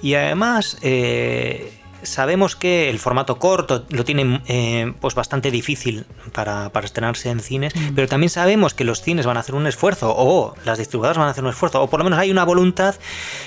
Y 0.03 0.13
además, 0.13 0.77
eh, 0.83 1.73
sabemos 2.03 2.57
que 2.57 2.89
el 2.91 2.99
formato 2.99 3.39
corto 3.39 3.85
lo 3.91 4.05
tiene 4.05 4.43
eh, 4.47 4.93
pues 5.01 5.15
bastante 5.15 5.51
difícil 5.51 6.07
para, 6.33 6.71
estrenarse 6.83 7.31
en 7.31 7.41
cines, 7.41 7.75
mm. 7.75 7.95
pero 7.95 8.09
también 8.09 8.31
sabemos 8.31 8.75
que 8.75 8.85
los 8.85 9.03
cines 9.03 9.27
van 9.27 9.37
a 9.37 9.41
hacer 9.41 9.55
un 9.55 9.67
esfuerzo, 9.67 10.15
o 10.17 10.55
las 10.65 10.79
distribuidoras 10.79 11.19
van 11.19 11.29
a 11.29 11.31
hacer 11.31 11.45
un 11.45 11.51
esfuerzo, 11.51 11.83
o 11.83 11.91
por 11.91 11.99
lo 12.01 12.05
menos 12.05 12.19
hay 12.19 12.31
una 12.31 12.45
voluntad 12.45 12.95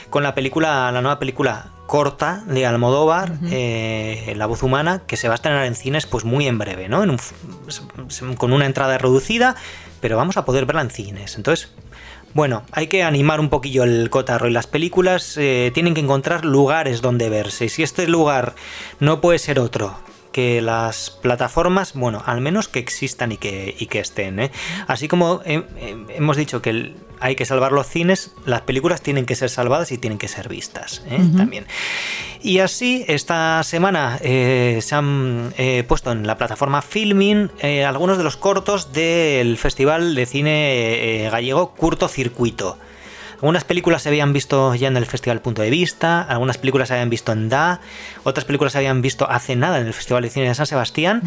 con 0.10 0.24
la 0.24 0.36
película, 0.36 0.92
la 0.92 1.02
nueva 1.02 1.20
película 1.20 1.72
corta 1.88 2.44
de 2.46 2.68
Almodóvar, 2.68 3.34
eh, 3.50 4.34
La 4.38 4.46
voz 4.46 4.62
humana, 4.62 5.02
que 5.08 5.18
se 5.18 5.28
va 5.28 5.34
a 5.34 5.36
estrenar 5.36 5.66
en 5.66 5.74
cines 5.74 6.06
pues 6.06 6.24
muy 6.24 6.48
en 6.48 6.60
breve, 6.60 6.88
¿no? 6.88 7.04
con 8.38 8.54
una 8.54 8.66
entrada 8.68 8.98
reducida, 9.00 9.56
pero 10.00 10.16
vamos 10.16 10.38
a 10.38 10.46
poder 10.46 10.66
verla 10.66 10.84
en 10.84 10.92
cines. 10.92 11.36
Entonces, 11.36 11.72
bueno, 12.34 12.64
hay 12.72 12.88
que 12.88 13.04
animar 13.04 13.40
un 13.40 13.50
poquillo 13.50 13.84
el 13.84 14.10
cotarro 14.10 14.48
y 14.48 14.52
las 14.52 14.68
películas 14.68 15.36
eh, 15.38 15.72
tienen 15.74 15.94
que 15.94 16.02
encontrar 16.02 16.46
lugares 16.46 17.02
donde 17.02 17.30
verse. 17.30 17.66
Y 17.66 17.70
si 17.70 17.84
este 17.84 18.08
lugar 18.08 18.56
no 19.00 19.22
puede 19.22 19.40
ser 19.40 19.60
otro 19.60 19.96
que 20.32 20.62
las 20.62 21.10
plataformas, 21.10 21.94
bueno, 21.94 22.22
al 22.26 22.42
menos 22.42 22.68
que 22.68 22.80
existan 22.80 23.32
y 23.32 23.38
que, 23.38 23.76
y 23.78 23.88
que 23.88 24.00
estén. 24.00 24.40
¿eh? 24.40 24.52
Así 24.88 25.08
como 25.08 25.42
hemos 25.46 26.38
dicho 26.38 26.62
que 26.62 26.94
hay 27.20 27.36
que 27.36 27.46
salvar 27.46 27.72
los 27.72 27.88
cines, 27.88 28.32
las 28.46 28.62
películas 28.62 29.02
tienen 29.02 29.26
que 29.26 29.36
ser 29.36 29.50
salvadas 29.50 29.92
y 29.92 29.98
tienen 29.98 30.18
que 30.18 30.28
ser 30.28 30.48
vistas 30.48 31.04
¿eh? 31.10 31.20
también. 31.36 31.66
Y 32.42 32.60
así, 32.60 33.04
esta 33.08 33.62
semana 33.64 34.18
eh, 34.22 34.80
se 34.82 34.96
han 34.96 35.54
puesto 35.88 36.12
en 36.12 36.26
la 36.26 36.38
plataforma 36.38 36.82
Filming 36.82 37.52
algunos 37.86 38.18
de 38.18 38.24
los 38.24 38.38
cortos 38.38 38.94
del 38.94 39.58
Festival 39.58 40.16
de 40.16 40.26
Cine 40.26 41.28
Gallego 41.32 41.72
Curto 41.76 42.08
Circuito 42.08 42.78
Algunas 43.42 43.64
películas 43.64 44.02
se 44.02 44.10
habían 44.10 44.34
visto 44.34 44.76
ya 44.76 44.90
en 44.90 44.98
el 44.98 45.06
Festival 45.06 45.42
Punto 45.42 45.62
de 45.62 45.70
Vista, 45.70 46.22
algunas 46.22 46.58
películas 46.58 46.90
se 46.90 46.96
habían 46.96 47.10
visto 47.10 47.32
en 47.32 47.48
DA, 47.48 47.80
otras 48.24 48.44
películas 48.46 48.74
se 48.74 48.80
habían 48.80 49.02
visto 49.02 49.30
hace 49.30 49.56
nada 49.56 49.80
en 49.80 49.88
el 49.88 49.94
Festival 49.94 50.24
de 50.24 50.30
Cine 50.30 50.50
de 50.50 50.56
San 50.56 50.66
Sebastián 50.66 51.22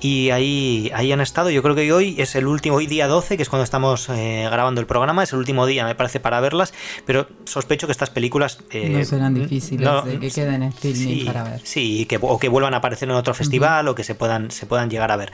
y 0.00 0.30
ahí, 0.30 0.90
ahí 0.94 1.12
han 1.12 1.20
estado. 1.20 1.50
Yo 1.50 1.62
creo 1.62 1.74
que 1.74 1.92
hoy 1.92 2.14
es 2.18 2.34
el 2.36 2.46
último, 2.46 2.76
hoy 2.76 2.86
día 2.86 3.06
12, 3.06 3.36
que 3.36 3.42
es 3.42 3.50
cuando 3.50 3.64
estamos 3.64 4.08
eh, 4.08 4.48
grabando 4.50 4.80
el 4.80 4.86
programa, 4.86 5.22
es 5.22 5.32
el 5.32 5.40
último 5.40 5.66
día, 5.66 5.84
me 5.84 5.94
parece, 5.94 6.20
para 6.20 6.40
verlas, 6.40 6.72
pero 7.04 7.28
sospecho 7.44 7.86
que 7.86 7.92
estas 7.92 8.10
películas... 8.10 8.58
Eh, 8.70 8.88
no 8.88 9.04
serán 9.04 9.34
difíciles 9.34 9.88
de 10.04 10.18
que 10.18 10.30
queden 10.30 10.62
en 10.62 10.72
filming 10.72 11.26
para 11.26 11.44
ver. 11.44 11.60
Sí, 11.64 12.06
que, 12.06 12.18
o 12.20 12.38
que 12.38 12.48
vuelvan 12.48 12.72
a 12.74 12.78
aparecer 12.78 13.08
en 13.10 13.14
otro 13.14 13.34
festival 13.34 13.88
o 13.88 13.94
que 13.94 14.04
se 14.04 14.14
puedan, 14.14 14.50
se 14.50 14.64
puedan 14.64 14.88
llegar 14.88 15.12
a 15.12 15.16
ver. 15.16 15.32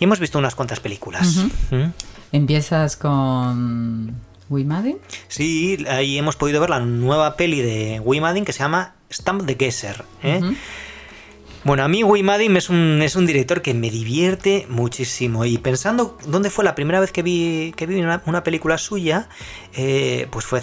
Y 0.00 0.04
hemos 0.04 0.18
visto 0.18 0.38
unas 0.38 0.54
cuantas 0.54 0.80
películas. 0.80 1.44
¿Mm? 1.70 1.90
Empiezas 2.32 2.96
con 2.96 4.14
Wimadin. 4.50 4.98
Sí, 5.28 5.84
ahí 5.88 6.18
hemos 6.18 6.36
podido 6.36 6.60
ver 6.60 6.68
la 6.68 6.80
nueva 6.80 7.36
peli 7.36 7.62
de 7.62 8.00
Wimadin 8.00 8.44
que 8.44 8.52
se 8.52 8.58
llama 8.58 8.94
Stamp 9.10 9.46
the 9.46 9.56
Gesser. 9.58 10.04
¿eh? 10.22 10.40
Bueno, 11.64 11.84
a 11.84 11.88
mí 11.88 12.02
Wimadin 12.02 12.56
es 12.56 12.68
un, 12.68 13.00
es 13.02 13.16
un 13.16 13.26
director 13.26 13.62
que 13.62 13.74
me 13.74 13.90
divierte 13.90 14.66
muchísimo. 14.68 15.44
Y 15.44 15.58
pensando 15.58 16.18
dónde 16.26 16.50
fue 16.50 16.64
la 16.64 16.74
primera 16.74 17.00
vez 17.00 17.12
que 17.12 17.22
vi, 17.22 17.72
que 17.76 17.86
vi 17.86 18.00
una, 18.00 18.44
película 18.44 18.76
suya, 18.76 19.28
eh, 19.74 20.26
pues 20.30 20.44
fue. 20.46 20.60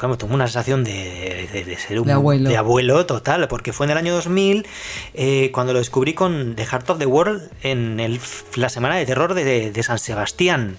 Claro, 0.00 0.16
tuve 0.16 0.32
una 0.32 0.46
sensación 0.46 0.82
de, 0.82 1.76
ser 1.78 2.00
un 2.00 2.06
de 2.06 2.56
abuelo. 2.56 3.04
total, 3.04 3.48
porque 3.48 3.74
fue 3.74 3.84
en 3.84 3.90
el 3.90 3.98
año 3.98 4.14
2000 4.14 4.66
eh, 5.12 5.50
cuando 5.52 5.74
lo 5.74 5.78
descubrí 5.78 6.14
con 6.14 6.56
The 6.56 6.64
Heart 6.64 6.88
of 6.88 6.98
the 6.98 7.04
World 7.04 7.50
en 7.62 8.00
el, 8.00 8.18
la 8.54 8.70
semana 8.70 8.96
de 8.96 9.04
terror 9.04 9.34
de, 9.34 9.82
San 9.82 9.98
Sebastián. 9.98 10.78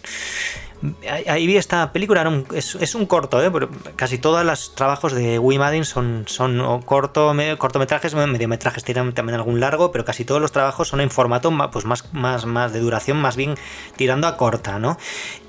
Ahí 1.27 1.45
vi 1.45 1.57
esta 1.57 1.93
película, 1.93 2.43
es, 2.53 2.95
un 2.95 3.05
corto, 3.05 3.43
¿eh? 3.43 3.51
casi 3.95 4.17
todos 4.17 4.43
los 4.43 4.73
trabajos 4.73 5.13
de 5.13 5.37
Wim 5.37 5.59
Madden 5.59 5.85
son, 5.85 6.23
son 6.27 6.81
corto, 6.81 7.35
cortometrajes, 7.59 8.15
mediometrajes, 8.15 8.83
tienen 8.83 9.13
también 9.13 9.35
algún 9.35 9.59
largo, 9.59 9.91
pero 9.91 10.05
casi 10.05 10.25
todos 10.25 10.41
los 10.41 10.51
trabajos 10.51 10.87
son 10.87 11.01
en 11.01 11.11
formato 11.11 11.51
pues 11.71 11.85
más, 11.85 12.11
más, 12.13 12.47
más 12.47 12.73
de 12.73 12.79
duración, 12.79 13.21
más 13.21 13.35
bien 13.35 13.55
tirando 13.95 14.27
a 14.27 14.37
corta, 14.37 14.79
¿no? 14.79 14.97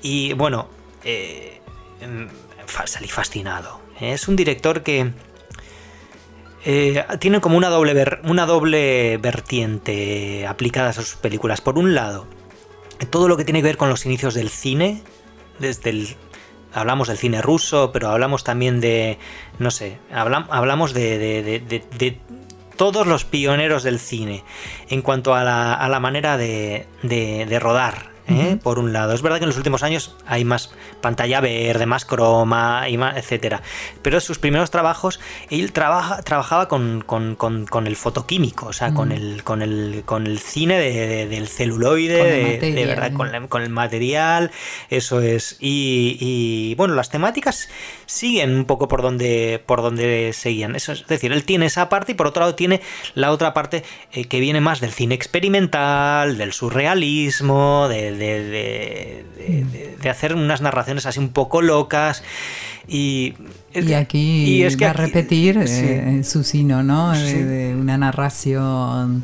Y 0.03 0.33
bueno, 0.33 0.67
eh, 1.03 1.61
salí 2.85 3.07
fascinado. 3.07 3.81
Es 3.99 4.27
un 4.27 4.35
director 4.35 4.83
que 4.83 5.13
eh, 6.65 7.03
tiene 7.19 7.41
como 7.41 7.57
una 7.57 7.69
doble, 7.69 8.19
una 8.23 8.45
doble 8.45 9.17
vertiente 9.17 10.47
aplicada 10.47 10.89
a 10.89 10.93
sus 10.93 11.15
películas. 11.15 11.61
Por 11.61 11.77
un 11.77 11.93
lado, 11.93 12.27
todo 13.09 13.27
lo 13.27 13.37
que 13.37 13.43
tiene 13.43 13.59
que 13.59 13.67
ver 13.67 13.77
con 13.77 13.89
los 13.89 14.05
inicios 14.05 14.33
del 14.33 14.49
cine, 14.49 15.01
desde 15.63 15.89
el 15.89 16.15
hablamos 16.73 17.07
del 17.07 17.17
cine 17.17 17.41
ruso, 17.41 17.91
pero 17.91 18.09
hablamos 18.09 18.43
también 18.43 18.79
de, 18.81 19.17
no 19.59 19.71
sé, 19.71 19.97
hablamos 20.11 20.93
de, 20.93 21.17
de, 21.17 22.19
todos 22.75 23.05
los 23.05 23.25
pioneros 23.25 23.83
del 23.83 23.99
cine 23.99 24.43
en 24.89 25.01
cuanto 25.01 25.35
a 25.35 25.43
la, 25.43 25.73
a 25.73 25.89
la 25.89 25.99
manera 25.99 26.37
de, 26.37 26.87
rodar. 27.61 28.12
¿Eh? 28.27 28.57
por 28.61 28.79
un 28.79 28.93
lado. 28.93 29.13
Es 29.13 29.21
verdad 29.21 29.37
que 29.37 29.43
en 29.43 29.49
los 29.49 29.57
últimos 29.57 29.83
años 29.83 30.15
hay 30.25 30.45
más 30.45 30.71
pantalla 31.01 31.41
verde, 31.41 31.85
más 31.85 32.05
croma, 32.05 32.87
y 32.89 32.97
más, 32.97 33.17
etcétera. 33.17 33.61
Pero 34.01 34.17
en 34.17 34.21
sus 34.21 34.39
primeros 34.39 34.71
trabajos, 34.71 35.19
él 35.49 35.71
trabaja, 35.71 36.21
trabajaba 36.21 36.67
con, 36.67 37.03
el 37.85 37.95
fotoquímico, 37.95 38.67
o 38.67 38.73
sea, 38.73 38.93
con, 38.93 39.11
el, 39.11 39.43
con, 39.43 39.61
el, 39.61 40.03
con 40.05 40.27
el 40.27 40.39
cine 40.39 40.77
del 40.77 41.47
celuloide, 41.47 42.59
de, 42.59 42.85
verdad, 42.85 43.13
con, 43.13 43.61
el 43.61 43.69
material, 43.69 44.51
eso 44.89 45.21
es. 45.21 45.57
Y, 45.59 46.73
bueno, 46.75 46.95
las 46.95 47.09
temáticas 47.09 47.69
siguen 48.05 48.55
un 48.55 48.65
poco 48.65 48.87
por 48.87 49.01
donde, 49.01 49.61
por 49.65 49.81
donde 49.81 50.31
seguían. 50.33 50.75
Eso 50.75 50.91
es 50.91 51.07
decir, 51.07 51.31
él 51.31 51.43
tiene 51.43 51.67
esa 51.67 51.89
parte 51.89 52.13
y 52.13 52.15
por 52.15 52.27
otro 52.27 52.41
lado 52.41 52.55
tiene 52.55 52.81
la 53.15 53.31
otra 53.31 53.53
parte 53.53 53.83
eh, 54.11 54.25
que 54.25 54.39
viene 54.39 54.61
más 54.61 54.79
del 54.81 54.91
cine 54.91 55.15
experimental, 55.15 56.37
del 56.37 56.53
surrealismo, 56.53 57.87
de 58.17 59.23
de, 60.01 60.09
hacer 60.09 60.35
unas 60.35 60.61
narraciones 60.61 61.05
así 61.05 61.19
un 61.19 61.29
poco 61.29 61.61
locas. 61.61 62.23
Y, 62.87 63.33
y 63.73 63.93
aquí 63.93 64.63
es 64.63 64.75
que 64.75 64.85
va 64.85 64.91
a 64.91 64.93
repetir 64.93 65.57
eh, 65.57 66.23
su 66.23 66.43
sino, 66.43 66.83
¿no? 66.83 67.11
De, 67.13 67.75
una 67.79 67.97
narración. 67.97 69.23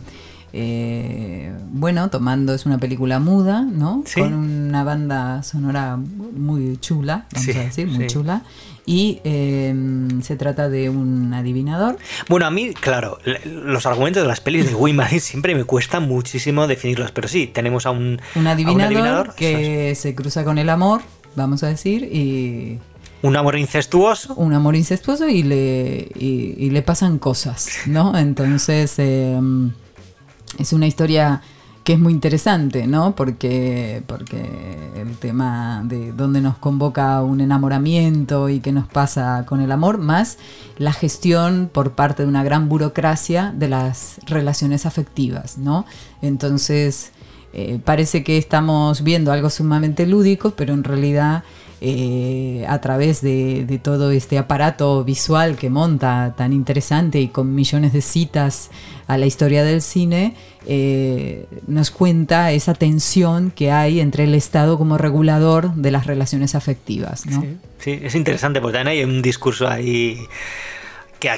Eh, 0.51 1.51
bueno, 1.71 2.09
tomando, 2.09 2.53
es 2.55 2.65
una 2.65 2.79
película 2.79 3.19
muda, 3.19 3.61
¿no? 3.61 4.03
Con 4.15 4.33
una 4.33 4.83
banda 4.83 5.43
sonora 5.43 5.97
muy 5.97 6.77
chula, 6.77 7.25
vamos 7.31 7.55
a 7.55 7.59
decir, 7.59 7.87
muy 7.87 8.07
chula 8.07 8.43
y 8.85 9.19
em, 9.23 10.21
se 10.21 10.35
trata 10.35 10.69
de 10.69 10.89
un 10.89 11.33
adivinador. 11.33 11.97
Bueno, 12.27 12.45
a 12.45 12.51
mí, 12.51 12.73
claro, 12.73 13.19
los 13.45 13.85
argumentos 13.85 14.23
de 14.23 14.27
las 14.27 14.41
pelis 14.41 14.67
de 14.67 14.75
Wim 14.75 14.99
siempre 15.19 15.55
me 15.55 15.63
cuesta 15.63 15.99
muchísimo 15.99 16.67
definirlos, 16.67 17.11
pero 17.11 17.27
sí, 17.27 17.47
tenemos 17.47 17.85
a 17.85 17.91
un, 17.91 18.21
un 18.35 18.47
adivinador, 18.47 19.35
que 19.35 19.93
se 19.95 20.15
cruza 20.15 20.43
con 20.43 20.57
el 20.57 20.69
amor, 20.69 21.01
vamos 21.35 21.63
a 21.63 21.67
decir, 21.67 22.03
y... 22.03 22.79
Un 23.21 23.35
amor 23.35 23.57
incestuoso. 23.57 24.33
Un 24.35 24.53
amor 24.53 24.77
incestuoso 24.77 25.27
y 25.27 25.43
le, 25.43 26.07
y, 26.15 26.69
le 26.69 26.81
pasan 26.81 27.19
cosas, 27.19 27.81
¿no? 27.85 28.17
Entonces, 28.17 28.97
em, 28.97 29.71
es 30.57 30.71
una 30.71 30.87
historia 30.87 31.41
que 31.89 31.93
es 31.93 31.99
muy 31.99 32.13
interesante, 32.13 32.85
¿no? 32.85 33.15
Porque, 33.15 34.03
porque 34.05 34.47
el 34.95 35.17
tema 35.17 35.81
de 35.83 36.11
dónde 36.11 36.39
nos 36.39 36.55
convoca 36.55 37.23
un 37.23 37.41
enamoramiento 37.41 38.47
y 38.47 38.59
qué 38.59 38.71
nos 38.71 38.87
pasa 38.87 39.43
con 39.47 39.59
el 39.59 39.71
amor, 39.71 39.97
más 39.97 40.37
la 40.77 40.93
gestión 40.93 41.67
por 41.73 41.93
parte 41.93 42.21
de 42.21 42.29
una 42.29 42.43
gran 42.43 42.69
burocracia 42.69 43.55
de 43.57 43.69
las 43.69 44.19
relaciones 44.27 44.85
afectivas, 44.85 45.57
¿no? 45.57 45.87
Entonces, 46.21 47.09
eh, 47.53 47.79
parece 47.83 48.23
que 48.23 48.37
estamos 48.37 49.01
viendo 49.01 49.31
algo 49.31 49.49
sumamente 49.49 50.05
lúdico, 50.05 50.51
pero 50.51 50.75
en 50.75 50.83
realidad 50.83 51.43
eh, 51.81 52.65
a 52.67 52.81
través 52.81 53.21
de, 53.21 53.79
todo 53.81 54.11
este 54.11 54.37
aparato 54.37 55.03
visual 55.03 55.55
que 55.55 55.69
monta 55.69 56.33
tan 56.35 56.51
interesante 56.51 57.21
y 57.21 57.29
con 57.29 57.55
millones 57.55 57.93
de 57.93 58.01
citas 58.01 58.69
a 59.07 59.17
la 59.17 59.25
historia 59.25 59.63
del 59.63 59.81
cine, 59.81 60.35
eh, 60.65 61.45
nos 61.67 61.89
cuenta 61.89 62.51
esa 62.51 62.73
tensión 62.73 63.51
que 63.51 63.71
hay 63.71 64.01
entre 64.01 64.25
el 64.25 64.35
Estado 64.35 64.77
como 64.77 64.97
regulador 64.97 65.73
de 65.73 65.91
las 65.91 66.05
relaciones 66.05 66.53
afectivas. 66.53 67.23
Sí, 67.79 67.99
es 68.01 68.13
interesante 68.13 68.59
porque 68.59 68.77
también 68.77 68.97
hay 68.97 69.03
un 69.05 69.21
discurso 69.21 69.67
ahí 69.67 70.19
que, 71.19 71.29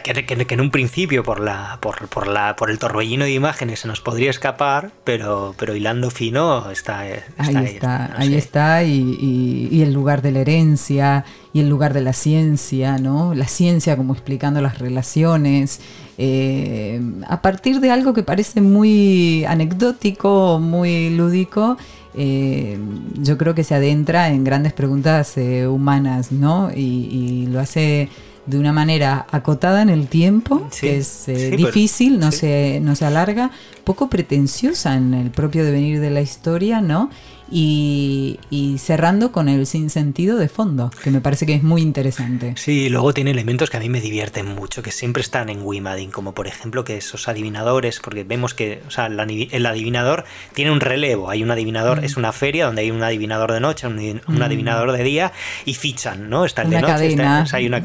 en 0.53 0.61
un 0.61 0.71
principio 0.71 1.23
por 1.23 1.39
la 1.39 1.79
por, 1.81 2.07
por, 2.07 2.27
la 2.27 2.55
por 2.55 2.69
el 2.69 2.79
torbellino 2.79 3.25
de 3.25 3.33
imágenes 3.33 3.79
se 3.79 3.87
nos 3.87 3.99
podría 3.99 4.29
escapar, 4.29 4.91
pero 5.03 5.55
pero 5.57 5.75
hilando 5.75 6.09
fino 6.11 6.69
está, 6.71 6.99
ahí 6.99 7.55
está, 7.65 8.13
ahí 8.15 8.35
está 8.35 8.83
y, 8.83 9.81
el 9.81 9.93
lugar 9.93 10.21
de 10.21 10.31
la 10.31 10.39
herencia 10.39 11.25
y 11.53 11.59
el 11.59 11.69
lugar 11.69 11.93
de 11.93 12.01
la 12.01 12.13
ciencia, 12.13 12.97
¿no? 12.97 13.33
La 13.33 13.47
ciencia 13.47 13.97
como 13.97 14.13
explicando 14.13 14.61
las 14.61 14.77
relaciones. 14.77 15.81
Eh, 16.17 17.01
a 17.27 17.41
partir 17.41 17.79
de 17.79 17.89
algo 17.89 18.13
que 18.13 18.21
parece 18.21 18.61
muy 18.61 19.43
anecdótico, 19.45 20.59
muy 20.59 21.09
lúdico, 21.09 21.77
eh, 22.13 22.77
yo 23.15 23.37
creo 23.37 23.55
que 23.55 23.63
se 23.63 23.73
adentra 23.73 24.29
en 24.29 24.43
grandes 24.43 24.73
preguntas 24.73 25.35
eh, 25.37 25.65
humanas, 25.67 26.31
¿no? 26.31 26.69
y 26.73 27.47
lo 27.47 27.59
hace 27.59 28.09
de 28.45 28.57
una 28.57 28.73
manera 28.73 29.25
acotada 29.31 29.81
en 29.81 29.89
el 29.89 30.07
tiempo, 30.07 30.67
que 30.79 30.97
es 30.97 31.27
eh, 31.27 31.55
difícil, 31.55 32.19
no, 32.19 32.31
se, 32.31 32.79
no 32.81 32.95
se 32.95 33.05
alarga, 33.05 33.51
poco 33.83 34.09
pretenciosa 34.09 34.95
en 34.95 35.13
el 35.13 35.31
propio 35.31 35.63
devenir 35.63 35.99
de 35.99 36.09
la 36.09 36.21
historia, 36.21 36.81
¿no? 36.81 37.09
Y, 37.51 38.39
cerrando 38.79 39.31
con 39.31 39.49
el 39.49 39.65
sinsentido 39.65 40.37
de 40.37 40.47
fondo, 40.47 40.91
que 41.03 41.11
me 41.11 41.21
parece 41.21 41.45
que 41.45 41.53
es 41.53 41.63
muy 41.63 41.81
interesante. 41.81 42.53
Sí, 42.57 42.89
luego 42.89 43.13
tiene 43.13 43.31
elementos 43.31 43.69
que 43.69 43.77
a 43.77 43.79
mí 43.79 43.89
me 43.89 44.01
divierten 44.01 44.47
mucho, 44.47 44.81
que 44.81 44.91
siempre 44.91 45.21
están 45.21 45.49
en 45.49 45.61
Wimadin, 45.61 46.11
como 46.11 46.33
por 46.33 46.47
ejemplo 46.47 46.83
que 46.83 46.97
esos 46.97 47.27
adivinadores, 47.27 47.99
porque 47.99 48.23
vemos 48.23 48.53
que 48.53 48.81
o 48.87 48.91
sea, 48.91 49.07
el 49.07 49.65
adivinador 49.65 50.25
tiene 50.53 50.71
un 50.71 50.79
relevo, 50.79 51.29
hay 51.29 51.43
un 51.43 51.51
adivinador, 51.51 52.01
mm. 52.01 52.05
es 52.05 52.17
una 52.17 52.31
feria 52.31 52.65
donde 52.65 52.81
hay 52.81 52.91
un 52.91 53.03
adivinador 53.03 53.51
de 53.51 53.59
noche, 53.59 53.87
un, 53.87 54.21
mm. 54.25 54.41
adivinador 54.41 54.91
de 54.91 55.03
día 55.03 55.31
y 55.65 55.73
fichan, 55.73 56.29
¿no? 56.29 56.45
Está 56.45 56.61
el 56.63 56.69
de 56.69 56.81
noche, 56.81 56.93
cadena, 56.93 57.45
hay 57.51 57.67
una 57.67 57.81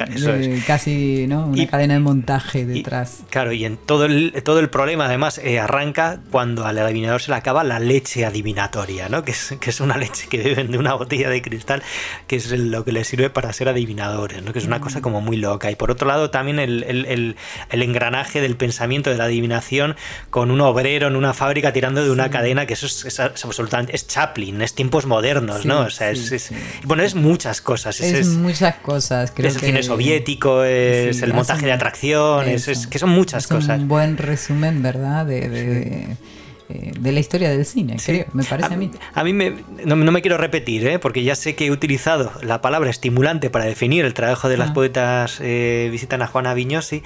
casi, 0.67 1.27
¿no? 1.27 1.47
Una 1.47 1.67
cadena 1.67 1.95
de 1.95 2.01
montaje 2.01 2.64
detrás. 2.64 3.23
claro, 3.31 3.53
y 3.53 3.64
en 3.64 3.77
todo 3.77 4.05
el, 4.05 4.33
todo 4.45 4.61
el 4.61 4.71
problema 4.71 5.07
además 5.07 5.39
eh, 5.39 5.59
arranca 5.59 6.21
cuando 6.31 6.64
al 6.67 6.79
adivinador 6.79 7.21
se 7.21 7.31
le 7.31 7.37
acaba 7.37 7.64
la 7.64 7.79
leche 7.79 8.25
adivinatoria, 8.25 9.09
¿no? 9.09 9.25
Que 9.25 9.33
es 9.33 9.56
que 9.59 9.71
es 9.71 9.81
una 9.81 9.97
leche 9.97 10.29
que 10.29 10.39
beben 10.39 10.71
de 10.71 10.79
una 10.79 10.95
botella 10.95 11.29
de 11.31 11.43
cristal, 11.43 11.83
que 12.27 12.37
es 12.37 12.51
lo 12.51 12.85
que 12.85 12.93
les 12.93 13.07
sirve 13.07 13.31
para 13.31 13.53
ser 13.53 13.69
adivinadores, 13.69 14.43
¿no? 14.43 14.53
que 14.53 14.59
es 14.59 14.67
una 14.67 14.81
cosa 14.81 15.01
como 15.01 15.21
muy 15.21 15.37
loca. 15.37 15.71
Y 15.71 15.77
por 15.77 15.91
otro 15.91 16.07
lado, 16.09 16.31
también 16.31 16.59
el, 16.59 16.85
el, 16.85 17.37
el, 17.71 17.83
engranaje 17.83 18.41
del 18.41 18.57
pensamiento 18.57 19.11
de 19.11 19.17
la 19.17 19.25
adivinación 19.25 19.97
con 20.31 20.51
un 20.51 20.61
obrero 20.61 21.09
en 21.09 21.17
una 21.17 21.35
fábrica 21.35 21.73
tirando 21.73 22.05
de 22.05 22.11
una 22.11 22.31
cadena, 22.31 22.67
que 22.67 22.75
eso 22.75 22.87
es, 22.87 23.21
absolutamente. 23.21 23.95
Es 23.95 24.07
Chaplin, 24.07 24.63
es 24.63 24.75
tiempos 24.75 25.07
modernos, 25.07 25.65
¿no? 25.65 25.81
O 25.81 25.91
sea, 25.91 26.11
es, 26.11 26.53
bueno, 26.85 27.03
es 27.03 27.15
muchas 27.15 27.61
cosas. 27.61 28.01
Es, 28.01 28.29
muchas 28.29 28.77
cosas, 28.77 29.33
creo 29.35 29.49
es 29.49 29.57
el 29.57 29.61
cine 29.63 29.83
soviético, 29.83 30.65
es 30.65 31.23
el 31.23 31.33
montaje 31.35 31.67
de 31.67 31.73
atracciones, 31.73 32.69
es, 32.69 32.87
que 32.87 32.99
son 32.99 33.11
muchas 33.11 33.47
cosas. 33.47 33.81
Un 33.81 33.89
buen 33.89 34.17
resumen, 34.17 34.83
¿verdad? 34.83 35.27
de 35.27 36.17
eh, 36.69 36.93
de 36.99 37.12
la 37.12 37.21
historia 37.21 37.51
del 37.51 37.64
cine, 37.64 37.97
creo, 38.05 38.27
me 38.33 38.43
parece 38.43 38.75
a, 38.75 38.77
mí. 38.77 38.91
A 39.14 39.25
mí 39.25 39.33
me, 39.33 39.55
no, 39.85 39.97
me 39.97 40.21
quiero 40.21 40.37
repetir, 40.37 40.87
¿eh? 40.87 40.99
porque 40.99 41.23
ya 41.23 41.35
sé 41.35 41.55
que 41.55 41.67
he 41.67 41.71
utilizado 41.71 42.33
la 42.43 42.61
palabra 42.61 42.91
estimulante 42.91 43.51
para 43.51 43.64
definir 43.64 44.05
el 44.05 44.14
trabajo 44.14 44.49
de 44.49 44.57
las 44.57 44.71
ah. 44.71 44.75
poetas 44.75 45.39
eh, 45.41 45.89
visitan 45.93 46.23
a 46.23 46.27
Juana 46.27 46.55
Viñosi, 46.55 47.03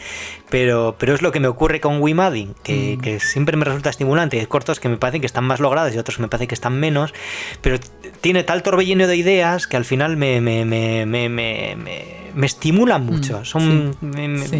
pero, 0.49 0.97
pero 0.99 1.15
es 1.15 1.23
lo 1.23 1.33
que 1.33 1.41
me 1.41 1.49
ocurre 1.49 1.81
con 1.81 2.01
Wimading, 2.01 2.55
que, 2.63 2.97
mm. 2.97 3.01
que 3.03 3.21
siempre 3.21 3.57
me 3.57 3.65
resulta 3.65 3.91
estimulante. 3.91 4.41
Hay 4.41 4.47
cortos 4.47 4.81
que 4.81 4.89
me 4.89 4.97
parecen 4.97 5.21
que 5.21 5.27
están 5.27 5.45
más 5.45 5.61
logrados 5.61 5.95
y 5.95 5.99
otros 5.99 6.17
que 6.17 6.23
me 6.23 6.29
parecen 6.29 6.49
que 6.49 6.55
están 6.55 6.79
menos, 6.81 7.13
pero 7.61 7.79
tiene 8.21 8.45
tal 8.45 8.63
torbellino 8.63 9.07
de 9.07 9.17
ideas 9.17 9.67
que 9.67 9.77
al 9.77 9.85
final 9.85 10.17
me, 10.17 10.41
me, 10.41 10.65
me, 10.65 11.07
me, 11.07 11.77
me 12.35 12.47
estimulan 12.47 13.05
mucho. 13.05 13.41
Mm, 13.41 13.45
son, 13.45 13.97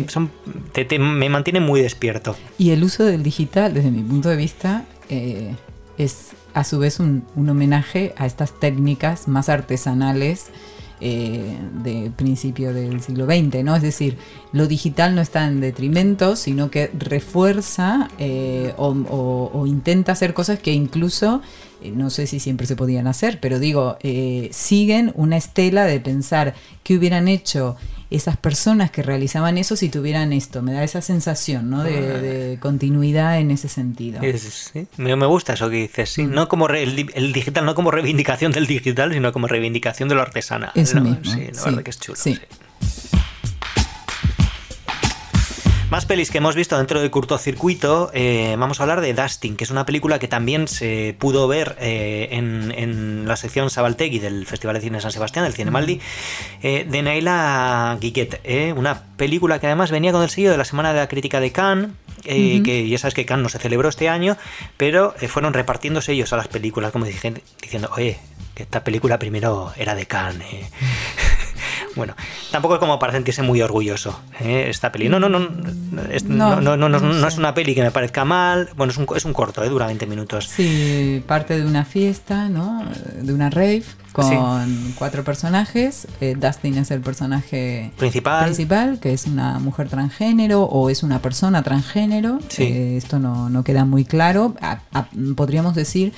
son 0.09 0.31
te, 0.73 0.99
me 0.99 1.29
mantienen 1.29 1.63
muy 1.63 1.81
despierto. 1.81 2.37
Y 2.59 2.71
el 2.71 2.85
uso 2.85 3.05
del 3.05 3.23
digital, 3.23 3.75
desde 3.75 3.91
mi 3.91 4.03
punto 4.03 4.29
de 4.29 4.37
vista, 4.37 4.85
eh, 5.09 5.55
es 5.99 6.31
a 6.55 6.65
su 6.65 6.79
vez 6.79 7.01
un, 7.01 7.25
homenaje 7.37 8.15
a 8.17 8.27
estas 8.27 8.59
técnicas 8.59 9.29
más 9.29 9.49
artesanales 9.49 10.47
eh, 11.01 11.57
de 11.83 12.11
principio 12.15 12.73
del 12.75 13.01
siglo 13.01 13.27
XX, 13.27 13.65
¿no? 13.65 13.75
Es 13.75 13.83
decir, 13.83 14.19
lo 14.53 14.67
digital 14.67 15.15
no 15.15 15.21
está 15.21 15.47
en 15.47 15.61
detrimento, 15.61 16.37
sino 16.37 16.71
que 16.71 16.91
refuerza 16.99 18.09
eh, 18.19 18.75
o, 18.77 19.65
intenta 19.67 20.13
hacer 20.13 20.35
cosas 20.35 20.59
que 20.59 20.73
incluso, 20.73 21.43
no 21.95 22.11
sé 22.11 22.27
si 22.27 22.41
siempre 22.41 22.67
se 22.67 22.77
podían 22.77 23.07
hacer, 23.07 23.41
pero 23.41 23.59
digo, 23.59 23.97
siguen 24.51 25.13
una 25.15 25.37
estela 25.37 25.85
de 25.85 26.01
pensar 26.01 26.55
que 26.83 26.97
hubieran 26.97 27.29
hecho 27.29 27.77
esas 28.11 28.37
personas 28.37 28.91
que 28.91 29.03
realizaban 29.03 29.57
eso 29.57 29.77
si 29.77 29.89
tuvieran 29.89 30.33
esto. 30.33 30.63
Me 30.63 30.73
da 30.73 30.83
esa 30.83 31.01
sensación 31.01 31.71
¿no? 31.71 31.85
de, 31.85 32.59
continuidad 32.61 33.39
en 33.39 33.51
ese 33.51 33.69
sentido. 33.69 34.21
me, 34.97 35.27
gusta 35.27 35.53
eso 35.53 35.71
que 35.71 35.77
dices, 35.77 36.11
sí. 36.11 36.25
Mm. 36.25 36.35
No 36.35 36.49
como 36.49 36.69
el, 36.69 37.33
digital, 37.33 37.65
no 37.65 37.75
como 37.75 37.91
reivindicación 37.91 38.53
del 38.53 38.67
digital, 38.67 39.13
sino 39.13 39.33
como 39.33 39.47
reivindicación 39.47 40.09
de 40.09 40.17
lo 40.17 40.23
artesana. 40.23 40.73
Eso 40.75 41.01
mismo. 41.01 41.25
Sí, 41.25 41.49
la 41.55 41.65
verdad 41.65 41.83
que 41.83 41.91
es 41.91 42.01
chulo. 42.01 42.17
Sí. 42.17 42.39
Más 45.91 46.07
pelis 46.07 46.31
que 46.31 46.39
hemos 46.39 46.55
visto 46.55 46.79
dentro 46.79 47.01
del 47.01 47.11
cortocircuito, 47.11 48.13
eh, 48.15 48.55
vamos 48.57 48.79
a 48.79 48.85
hablar 48.85 49.01
de 49.01 49.13
Dustin, 49.13 49.57
que 49.57 49.65
es 49.65 49.71
una 49.71 49.85
película 49.85 50.21
que 50.21 50.29
también 50.29 50.69
se 50.69 51.17
pudo 51.19 51.49
ver 51.49 51.77
eh, 51.81 52.29
en, 52.31 53.27
la 53.27 53.35
sección 53.35 53.71
Sabaltegui 53.71 54.21
del 54.21 54.47
Festival 54.47 54.77
de 54.77 54.83
Cine 54.83 54.99
de 54.99 55.03
San 55.03 55.11
Sebastián, 55.11 55.45
del 55.45 55.53
Cine 55.53 55.73
Maldi, 55.73 56.01
eh, 56.63 56.87
de 56.89 57.03
Naila 57.03 57.99
Guiquet. 58.01 58.41
una 58.77 59.03
película 59.17 59.59
que 59.59 59.67
además 59.67 59.91
venía 59.91 60.13
con 60.13 60.23
el 60.23 60.31
sello 60.31 60.53
de 60.53 60.59
la 60.59 60.65
Semana 60.65 60.93
de 60.93 61.01
la 61.01 61.09
Crítica 61.09 61.41
de 61.41 61.51
Cannes, 61.51 61.91
que 62.23 62.89
ya 62.89 62.99
sabes 62.99 63.15
que 63.15 63.27
Cannes 63.27 63.43
no 63.43 63.49
se 63.49 63.59
celebró 63.59 63.89
este 63.89 64.09
año, 64.09 64.37
pero 64.77 65.17
fueron 65.27 65.55
repartiendo 65.55 66.01
sellos 66.01 66.33
a 66.33 66.37
las 66.37 66.47
películas, 66.47 66.93
como 66.93 67.05
diciendo, 67.05 67.41
oye, 67.97 68.17
que 68.55 68.63
esta 68.63 68.85
película 68.85 69.19
primero 69.19 69.73
era 69.77 69.97
de 69.97 70.07
Cannes. 70.07 70.71
Bueno, 71.97 72.15
tampoco 72.51 72.75
es 72.75 72.81
como 72.81 72.99
para 72.99 73.13
sentirse 73.13 73.43
muy 73.43 73.61
orgulloso 73.63 74.21
¿eh? 74.41 74.67
esta 74.69 74.93
peli. 74.93 75.09
No, 75.09 75.19
no, 75.19 75.29
no, 75.29 75.41
es, 76.11 76.25
no, 76.25 76.61
no, 76.61 76.77
no, 76.77 77.29
es 77.29 77.39
una 77.39 77.55
peli 77.55 77.75
que 77.75 77.83
me 77.83 77.91
parezca 77.91 78.25
mal. 78.25 78.71
Bueno, 78.77 78.93
es 78.93 78.99
un, 78.99 79.07
es 79.17 79.25
un 79.25 79.33
corto, 79.33 79.63
¿eh? 79.65 79.69
dura 79.69 79.87
20 79.87 80.07
minutos. 80.07 80.47
Sí, 80.49 81.23
parte 81.27 81.59
de 81.59 81.67
una 81.67 81.85
fiesta, 81.85 82.49
¿no? 82.49 82.85
De 83.21 83.33
una 83.33 83.51
rave 83.51 83.83
con 84.13 84.95
cuatro 84.99 85.25
personajes. 85.25 86.07
Eh, 86.21 86.37
Dustin 86.39 86.79
es 86.79 86.91
el 86.91 87.01
personaje 87.01 87.93
principal. 87.97 88.45
principal, 88.45 88.99
que 89.01 89.13
es 89.13 89.27
una 89.27 89.59
mujer 89.59 89.89
transgénero 89.89 90.63
o 90.63 90.91
es 90.91 91.03
una 91.03 91.21
persona 91.21 91.63
transgénero. 91.63 92.39
Eh, 92.59 92.97
esto 92.97 93.19
no, 93.19 93.51
no, 93.51 93.65
queda 93.65 93.85
muy 93.85 94.05
claro. 94.05 94.55
podríamos 95.37 95.75
decir 95.75 96.13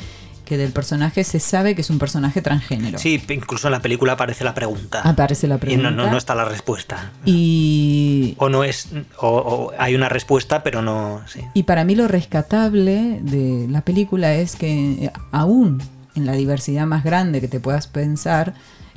que 0.44 0.56
del 0.56 0.72
personaje 0.72 1.24
se 1.24 1.40
sabe 1.40 1.74
que 1.74 1.82
es 1.82 1.90
un 1.90 1.98
personaje 1.98 2.42
transgénero. 2.42 2.98
Sí, 2.98 3.22
incluso 3.28 3.68
en 3.68 3.72
la 3.72 3.80
película 3.80 4.12
aparece 4.12 4.44
la 4.44 4.54
pregunta. 4.54 5.00
Aparece 5.02 5.46
la 5.46 5.58
pregunta. 5.58 5.90
Y 5.90 5.94
no, 5.94 6.16
está 6.16 6.34
la 6.34 6.44
respuesta. 6.44 7.12
Y... 7.24 8.34
O 8.38 8.48
no 8.48 8.64
es... 8.64 8.88
O, 9.18 9.72
hay 9.78 9.94
una 9.94 10.08
respuesta, 10.08 10.62
pero 10.62 10.82
no... 10.82 11.22
Y 11.54 11.62
para 11.62 11.84
mí 11.84 11.94
lo 11.94 12.08
rescatable 12.08 13.20
de 13.22 13.66
la 13.68 13.82
película 13.82 14.34
es 14.34 14.56
que 14.56 15.04
eh, 15.04 15.12
aún 15.30 15.82
en 16.14 16.26
la 16.26 16.32
diversidad 16.32 16.86
más 16.86 17.04
grande 17.04 17.40
que 17.40 17.48
te 17.48 17.60
puedas 17.60 17.86
pensar, 17.86 18.54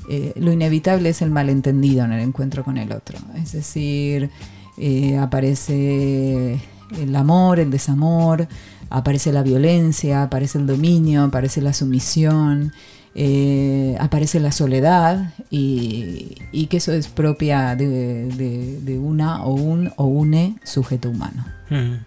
eh, 0.10 0.34
lo 0.36 0.52
inevitable 0.52 1.10
es 1.10 1.22
el 1.22 1.32
malentendido 1.32 2.06
en 2.06 2.12
el 2.12 2.22
encuentro 2.22 2.64
con 2.64 2.78
el 2.78 2.92
otro. 2.92 3.18
Es 3.36 3.54
decir, 3.54 4.30
eh, 4.78 5.18
aparece 5.18 6.60
el 7.00 7.16
amor, 7.16 7.60
el 7.60 7.72
desamor, 7.72 8.48
aparece 8.90 9.32
la 9.32 9.44
violencia, 9.44 10.24
aparece 10.24 10.58
el 10.58 10.68
dominio, 10.68 11.24
aparece 11.24 11.62
la 11.62 11.74
sumisión, 11.74 12.74
eh, 13.18 13.96
aparece 14.00 14.42
la 14.42 14.52
soledad 14.52 15.34
y, 15.50 16.68
que 16.70 16.78
eso 16.78 16.92
es 16.92 17.08
propia 17.08 17.76
de, 17.78 19.00
una 19.02 19.46
o 19.46 19.54
un 19.54 19.94
o 19.96 20.04
une 20.04 20.58
sujeto 20.64 21.10
humano. 21.10 21.46
Mm. 21.70 22.04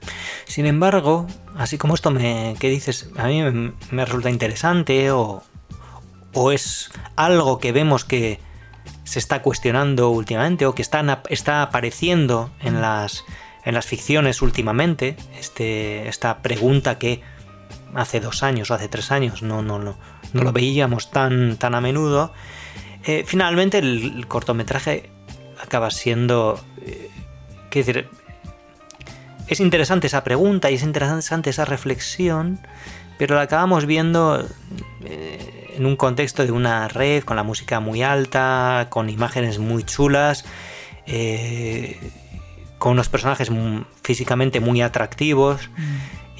Sin 0.46 0.66
embargo, 0.66 1.26
así 1.56 1.78
como 1.78 1.94
esto 1.94 2.10
me, 2.10 2.56
que 2.58 2.68
dices, 2.68 3.08
a 3.16 3.26
mí 3.28 3.42
me, 3.90 4.04
resulta 4.04 4.28
interesante 4.28 5.10
o, 5.10 5.42
o, 6.34 6.52
es 6.52 6.90
algo 7.16 7.58
que 7.58 7.72
vemos 7.72 8.04
que 8.04 8.38
se 9.04 9.18
está 9.18 9.40
cuestionando 9.40 10.10
últimamente 10.10 10.66
o 10.66 10.74
que 10.74 10.82
está, 10.82 11.22
está 11.30 11.62
apareciendo 11.62 12.50
en 12.60 12.82
las 12.82 13.24
en 13.64 13.74
las 13.74 13.86
ficciones 13.86 14.42
últimamente, 14.42 15.16
este, 15.38 16.08
esta 16.08 16.38
pregunta 16.38 16.98
que 16.98 17.20
hace 17.94 18.20
dos 18.20 18.42
años 18.42 18.70
o 18.70 18.74
hace 18.74 18.88
tres 18.88 19.10
años 19.10 19.42
no, 19.42 19.62
no, 19.62 19.78
no, 19.78 19.98
no 20.32 20.42
lo 20.42 20.52
veíamos 20.52 21.10
tan, 21.10 21.56
tan 21.56 21.74
a 21.74 21.80
menudo, 21.80 22.32
eh, 23.04 23.24
finalmente 23.26 23.78
el, 23.78 24.26
cortometraje 24.26 25.10
acaba 25.62 25.90
siendo... 25.90 26.60
Eh, 26.84 27.10
decir, 27.72 28.08
es 29.46 29.60
interesante 29.60 30.08
esa 30.08 30.24
pregunta 30.24 30.70
y 30.70 30.74
es 30.74 30.82
interesante 30.82 31.50
esa 31.50 31.64
reflexión, 31.64 32.58
pero 33.18 33.36
la 33.36 33.42
acabamos 33.42 33.86
viendo 33.86 34.44
eh, 35.04 35.74
en 35.76 35.86
un 35.86 35.96
contexto 35.96 36.44
de 36.44 36.50
una 36.50 36.88
red 36.88 37.22
con 37.22 37.36
la 37.36 37.44
música 37.44 37.78
muy 37.78 38.02
alta, 38.02 38.88
con 38.90 39.08
imágenes 39.10 39.58
muy 39.58 39.84
chulas 39.84 40.44
con 42.78 42.92
unos 42.92 43.08
personajes 43.08 43.50
físicamente 44.02 44.60
muy 44.60 44.80
atractivos. 44.82 45.70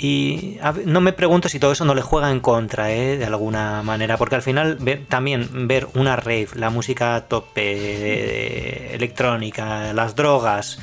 Y 0.01 0.59
no 0.84 1.01
me 1.01 1.12
pregunto 1.12 1.49
si 1.49 1.59
todo 1.59 1.72
eso 1.72 1.84
no 1.84 1.95
le 1.95 2.03
juega 2.03 2.30
en 2.30 2.39
contra, 2.39 2.93
¿eh? 2.93 3.16
de 3.16 3.24
alguna 3.24 3.82
manera, 3.82 4.16
porque 4.16 4.36
al 4.36 4.43
final 4.43 4.78
también 5.09 5.66
ver 5.66 5.89
una 5.95 6.14
rave, 6.14 6.49
la 6.55 6.70
música 6.70 7.24
tope 7.28 8.95
electrónica, 8.95 9.93
las 9.93 10.14
drogas, 10.14 10.78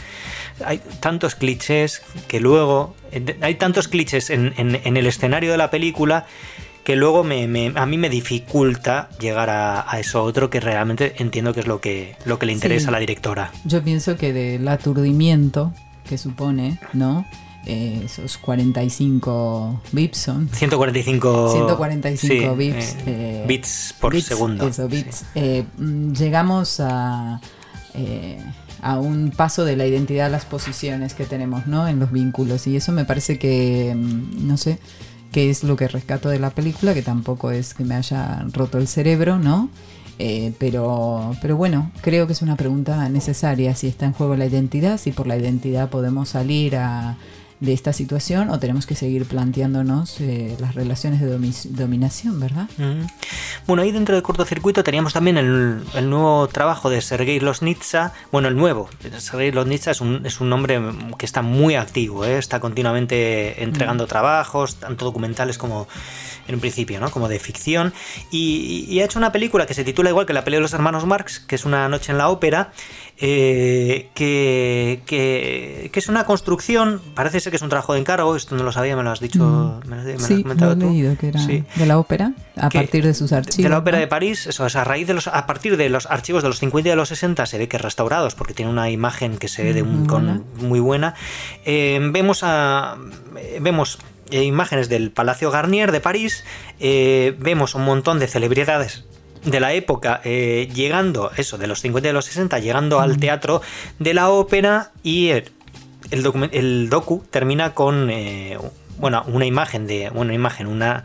hay 0.66 0.82
tantos 1.00 1.36
clichés 1.36 2.02
que 2.28 2.42
luego, 2.42 2.94
hay 3.40 3.56
tantos 3.56 3.88
clichés 3.88 4.30
en 4.30 4.54
el 4.98 5.08
escenario 5.08 5.52
de 5.52 5.58
la 5.58 5.70
película 5.70 6.26
que 6.86 6.96
luego 6.96 7.24
me, 7.24 7.74
a 7.76 7.86
mí 7.88 7.98
me 7.98 8.10
dificulta 8.10 9.10
llegar 9.20 9.50
a, 9.50 10.00
eso 10.00 10.24
otro 10.24 10.52
que 10.52 10.60
realmente 10.60 11.16
entiendo 11.18 11.52
que 11.54 11.62
es 11.62 11.68
lo 11.68 11.82
que, 11.82 12.16
lo 12.26 12.38
que 12.38 12.46
le 12.46 12.54
interesa 12.54 12.90
a 12.90 12.92
la 12.92 13.00
directora. 13.00 13.52
Yo 13.66 13.84
pienso 13.84 14.16
que 14.16 14.32
del 14.32 14.68
aturdimiento 14.68 15.74
que 16.08 16.20
supone, 16.20 16.80
¿no? 16.94 17.26
Eh, 17.66 18.04
esos 18.06 18.38
45 18.38 19.82
bits 19.92 20.18
son 20.20 20.48
145 20.54 21.52
145 21.52 22.56
bits, 22.56 22.96
eh, 23.08 23.44
bits 23.48 23.96
por 24.00 24.22
segundo 24.22 24.68
eso, 24.68 24.88
bits. 24.88 25.26
Eh, 25.34 25.66
mm, 25.80 26.14
llegamos 26.14 26.80
a 26.80 27.42
a 28.82 29.00
un 29.00 29.32
paso 29.32 29.66
de 29.66 29.76
la 29.76 29.88
identidad 29.88 30.30
las 30.30 30.46
posiciones 30.46 31.16
que 31.16 31.26
tenemos 31.26 31.66
¿no? 31.66 31.88
en 31.88 31.98
los 31.98 32.12
vínculos 32.12 32.68
y 32.68 32.76
eso 32.76 32.92
me 32.92 33.04
parece 33.04 33.40
que 33.40 33.96
mm, 33.96 34.46
no 34.48 34.58
sé 34.58 34.78
que 35.36 35.50
es 35.50 35.66
lo 35.66 35.76
que 35.76 35.90
rescato 35.90 36.30
de 36.30 36.40
la 36.40 36.52
película, 36.52 36.94
que 36.94 37.02
tampoco 37.02 37.52
es 37.52 37.74
que 37.74 37.84
me 37.84 37.96
haya 37.96 38.46
roto 38.54 38.78
el 38.78 38.88
cerebro, 38.88 39.38
¿no? 39.38 39.70
Eh, 40.18 40.54
pero, 40.60 41.36
pero 41.42 41.58
bueno, 41.58 41.92
creo 42.00 42.26
que 42.26 42.32
es 42.32 42.42
una 42.42 42.56
pregunta 42.56 43.10
necesaria, 43.10 43.76
si 43.76 43.88
está 43.88 44.06
en 44.06 44.14
juego 44.14 44.38
la 44.38 44.46
identidad, 44.46 44.98
si 44.98 45.12
por 45.12 45.28
la 45.28 45.36
identidad 45.36 45.90
podemos 45.90 46.30
salir 46.30 46.78
a, 46.78 47.18
de 47.60 47.74
esta 47.74 47.94
situación 47.94 48.50
o 48.50 48.60
tenemos 48.60 48.86
que 48.86 48.96
seguir 48.96 49.26
planteándonos 49.26 50.20
eh, 50.20 50.56
las 50.60 50.76
relaciones 50.76 51.22
de 51.22 51.30
dominación, 51.70 52.40
¿verdad? 52.40 52.68
Bueno, 53.66 53.84
ahí 53.84 53.92
dentro 53.92 54.16
del 54.16 54.24
cortocircuito 54.24 54.84
teníamos 54.84 55.14
también 55.14 55.38
el, 55.38 56.10
nuevo 56.10 56.48
trabajo 56.48 56.90
de 56.90 57.02
Sergei 57.02 57.40
Losnitsa, 57.40 58.14
bueno, 58.32 58.50
el 58.50 58.58
nuevo, 58.58 58.90
Sergei 59.18 59.52
Losnitsa 59.52 59.92
es 59.92 60.02
un, 60.02 60.26
es 60.26 60.42
un 60.42 60.52
hombre 60.52 60.82
que 61.18 61.26
está 61.26 61.42
muy 61.42 61.76
activo, 61.76 62.26
¿eh? 62.26 62.38
está 62.38 62.60
continuamente 62.60 63.64
entregando 63.64 64.06
trabajos, 64.06 64.76
tanto 64.76 65.06
documentales 65.06 65.58
como 65.58 65.88
en 66.48 66.56
un 66.56 66.62
principio, 66.62 67.00
¿no? 67.00 67.10
Como 67.12 67.28
de 67.28 67.40
ficción. 67.40 67.94
Y, 68.32 69.00
ha 69.00 69.06
hecho 69.06 69.20
una 69.20 69.32
película 69.32 69.66
que 69.66 69.74
se 69.74 69.84
titula 69.84 70.10
igual 70.10 70.26
que 70.26 70.34
la 70.34 70.44
pelea 70.44 70.60
de 70.60 70.62
los 70.62 70.74
hermanos 70.74 71.06
Marx, 71.06 71.40
que 71.40 71.56
es 71.56 71.66
Una 71.66 71.90
noche 71.90 72.12
en 72.12 72.18
la 72.18 72.30
ópera, 72.30 72.72
eh, 73.18 74.10
que, 74.14 75.02
que, 75.06 75.90
es 75.94 76.10
una 76.10 76.26
construcción, 76.26 77.02
parece 77.14 77.40
ser 77.40 77.52
que 77.52 77.56
es 77.56 77.62
un 77.62 77.70
trabajo 77.70 77.94
de 77.94 78.00
encargo, 78.00 78.36
esto 78.36 78.56
no 78.56 78.64
lo 78.64 78.74
sabía, 78.74 78.98
me 78.98 79.04
lo 79.04 79.12
has 79.12 79.22
dicho, 79.22 79.40
mm. 79.40 79.88
me, 79.90 80.04
lo, 80.04 80.16
has 80.16 80.28
comentado 80.28 80.78
tú. 80.78 80.90
Leído, 80.90 81.16
que 81.18 81.30
era 81.30 81.40
de 81.42 81.86
la 81.86 81.98
ópera, 81.98 82.34
a 82.58 82.70
partir 82.70 83.06
de 83.06 83.14
sus 83.14 83.32
archivos. 83.32 83.64
De 83.64 83.70
la 83.70 83.78
ópera 83.78 84.00
de 84.00 84.08
París, 84.08 84.48
eso 84.48 84.66
es 84.66 84.76
a 84.76 84.84
raíz 84.84 85.08
de 85.08 85.14
los, 85.14 85.28
a 85.28 85.46
partir 85.46 85.78
de 85.78 85.90
los 85.90 86.08
archivos 86.08 86.44
de 86.44 86.50
los 86.50 86.60
50 86.60 86.90
y 86.90 86.92
de 86.92 86.96
los 86.98 87.08
60 87.10 87.46
se 87.46 87.58
ve 87.58 87.70
que 87.70 87.78
restaurados, 87.78 88.36
porque 88.36 88.54
tiene 88.54 88.70
una 88.70 88.90
imagen 88.90 89.38
que 89.38 89.48
se 89.48 89.64
ve 89.64 89.74
de 89.74 89.84
un, 89.84 90.00
muy, 90.00 90.08
con, 90.08 90.26
buena. 90.26 90.42
muy 90.58 90.80
buena. 90.82 91.16
Eh, 91.64 92.00
vemos 92.12 92.42
a 92.44 92.98
vemos 93.62 93.98
eh, 94.30 94.44
imágenes 94.44 94.90
del 94.90 95.12
Palacio 95.12 95.52
Garnier 95.52 95.94
de 95.94 96.02
París, 96.02 96.44
eh, 96.82 97.34
vemos 97.40 97.76
un 97.76 97.86
montón 97.86 98.20
de 98.20 98.28
celebridades 98.28 99.06
de 99.46 99.60
la 99.60 99.74
época 99.74 100.22
eh, 100.24 100.70
llegando, 100.74 101.32
eso, 101.38 101.58
de 101.58 101.68
los 101.68 101.82
50 101.82 102.08
y 102.08 102.10
de 102.10 102.14
los 102.14 102.26
60, 102.26 102.60
llegando 102.60 103.00
al 103.00 103.18
teatro 103.18 103.62
de 104.00 104.14
la 104.14 104.30
ópera 104.30 104.92
y 105.04 105.30
el, 105.30 105.52
el, 106.52 106.90
docu 106.90 107.24
termina 107.30 107.74
con, 107.74 108.12
bueno, 108.98 109.24
una 109.28 109.46
imagen 109.46 109.88
de, 109.88 110.12
una 110.14 110.34
imagen, 110.34 110.68
una 110.68 111.04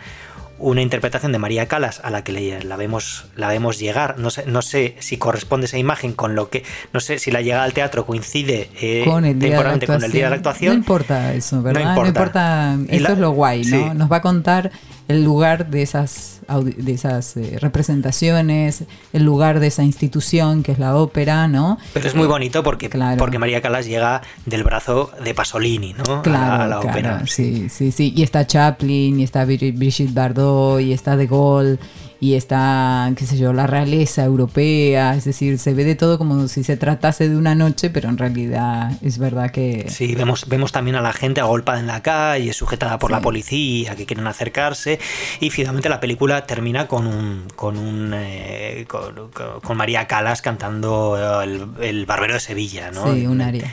una 0.61 0.82
interpretación 0.82 1.32
de 1.32 1.38
María 1.38 1.66
Calas 1.66 2.01
a 2.05 2.11
la 2.11 2.22
que 2.22 2.61
la 2.62 2.76
vemos 2.76 3.26
la 3.34 3.49
vemos 3.49 3.78
llegar. 3.78 4.18
No 4.18 4.30
sé 4.30 4.45
no 4.47 4.62
sé 4.62 4.95
si 5.01 5.16
corresponde 5.16 5.66
esa 5.66 5.78
imagen 5.78 6.12
con 6.12 6.34
lo 6.34 6.51
que 6.51 6.64
no 6.93 7.01
sé 7.01 7.18
si 7.18 7.30
la 7.30 7.41
llegada 7.41 7.64
al 7.64 7.72
teatro 7.72 8.07
coincide 8.07 8.70
eh, 8.80 9.03
con, 9.05 9.24
el 9.24 9.38
día 9.38 9.57
con 9.86 10.05
el 10.05 10.12
día 10.12 10.24
de 10.24 10.30
la 10.30 10.36
actuación. 10.36 10.74
no 10.74 10.78
importa 10.78 11.34
eso 11.34 11.62
verdad 11.62 11.97
no 11.97 12.07
importa, 12.07 12.76
eso 12.88 13.12
es 13.12 13.18
lo 13.18 13.30
guay 13.32 13.64
no 13.64 13.95
nos 13.95 14.12
va 14.12 14.16
a 14.16 14.22
contar 14.22 14.70
el 15.11 15.24
lugar 15.24 15.70
de 15.70 15.82
esas, 15.82 16.40
de 16.62 16.92
esas 16.92 17.36
eh, 17.36 17.58
representaciones, 17.61 18.84
el 19.12 19.24
lugar 19.24 19.58
de 19.58 19.66
esa 19.66 19.82
institución 19.82 20.62
que 20.62 20.70
es 20.70 20.78
la 20.78 20.94
ópera, 20.94 21.48
¿no? 21.48 21.78
Pero 21.92 22.06
es 22.06 22.14
muy 22.14 22.28
bonito 22.28 22.62
porque, 22.62 22.88
porque 23.18 23.38
María 23.40 23.61
Calas 23.61 23.86
llega 23.86 24.22
del 24.46 24.62
brazo 24.62 25.11
de 25.24 25.34
Pasolini, 25.34 25.94
¿no? 25.94 26.22
Claro, 26.22 26.62
a 26.62 26.66
la 26.68 26.80
ópera. 26.80 27.22
Sí, 27.26 27.68
sí, 27.68 27.90
sí. 27.90 28.12
Y 28.16 28.22
está 28.22 28.46
Chaplin, 28.46 29.18
y 29.18 29.24
está 29.24 29.44
Brigitte 29.44 30.14
Bardot, 30.14 30.80
y 30.80 30.92
está 30.92 31.16
De 31.16 31.26
Gaulle, 31.26 31.78
y 32.20 32.34
está, 32.34 33.10
qué 33.16 33.24
sé 33.24 33.38
yo, 33.38 33.54
la 33.54 33.66
realeza 33.66 34.22
europea, 34.24 35.14
es 35.14 35.24
decir, 35.24 35.58
se 35.58 35.72
ve 35.72 35.84
de 35.84 35.94
todo 35.94 36.18
como 36.18 36.48
si 36.48 36.62
se 36.64 36.76
tratase 36.76 37.30
de 37.30 37.36
una 37.36 37.54
noche, 37.54 37.88
pero 37.88 38.10
en 38.10 38.18
realidad 38.18 38.92
es 39.00 39.16
verdad 39.16 39.50
que... 39.50 39.86
Sí, 39.88 40.14
vemos, 40.14 40.46
vemos 40.46 40.70
también 40.70 40.96
a 40.96 41.00
la 41.00 41.14
gente 41.14 41.40
agolpada 41.40 41.80
en 41.80 41.86
la 41.86 42.02
calle, 42.02 42.52
sujetada 42.52 42.98
por 42.98 43.10
la 43.10 43.22
policía, 43.22 43.96
que 43.96 44.04
quieren 44.04 44.26
acercarse, 44.26 45.00
y 45.40 45.48
finalmente 45.48 45.88
la 45.88 45.98
película 45.98 46.46
termina 46.46 46.86
con 46.86 47.06
un... 47.06 47.44
con 47.56 47.78
un 47.78 48.12
eh, 48.14 48.84
con, 48.86 49.76
María 49.80 50.06
Calas 50.06 50.42
cantando 50.42 51.16
el, 51.42 52.04
Barbero 52.04 52.34
de 52.34 52.40
Sevilla, 52.40 52.90
¿no? 52.90 53.14
Sí, 53.14 53.26
un 53.26 53.40
área. 53.40 53.72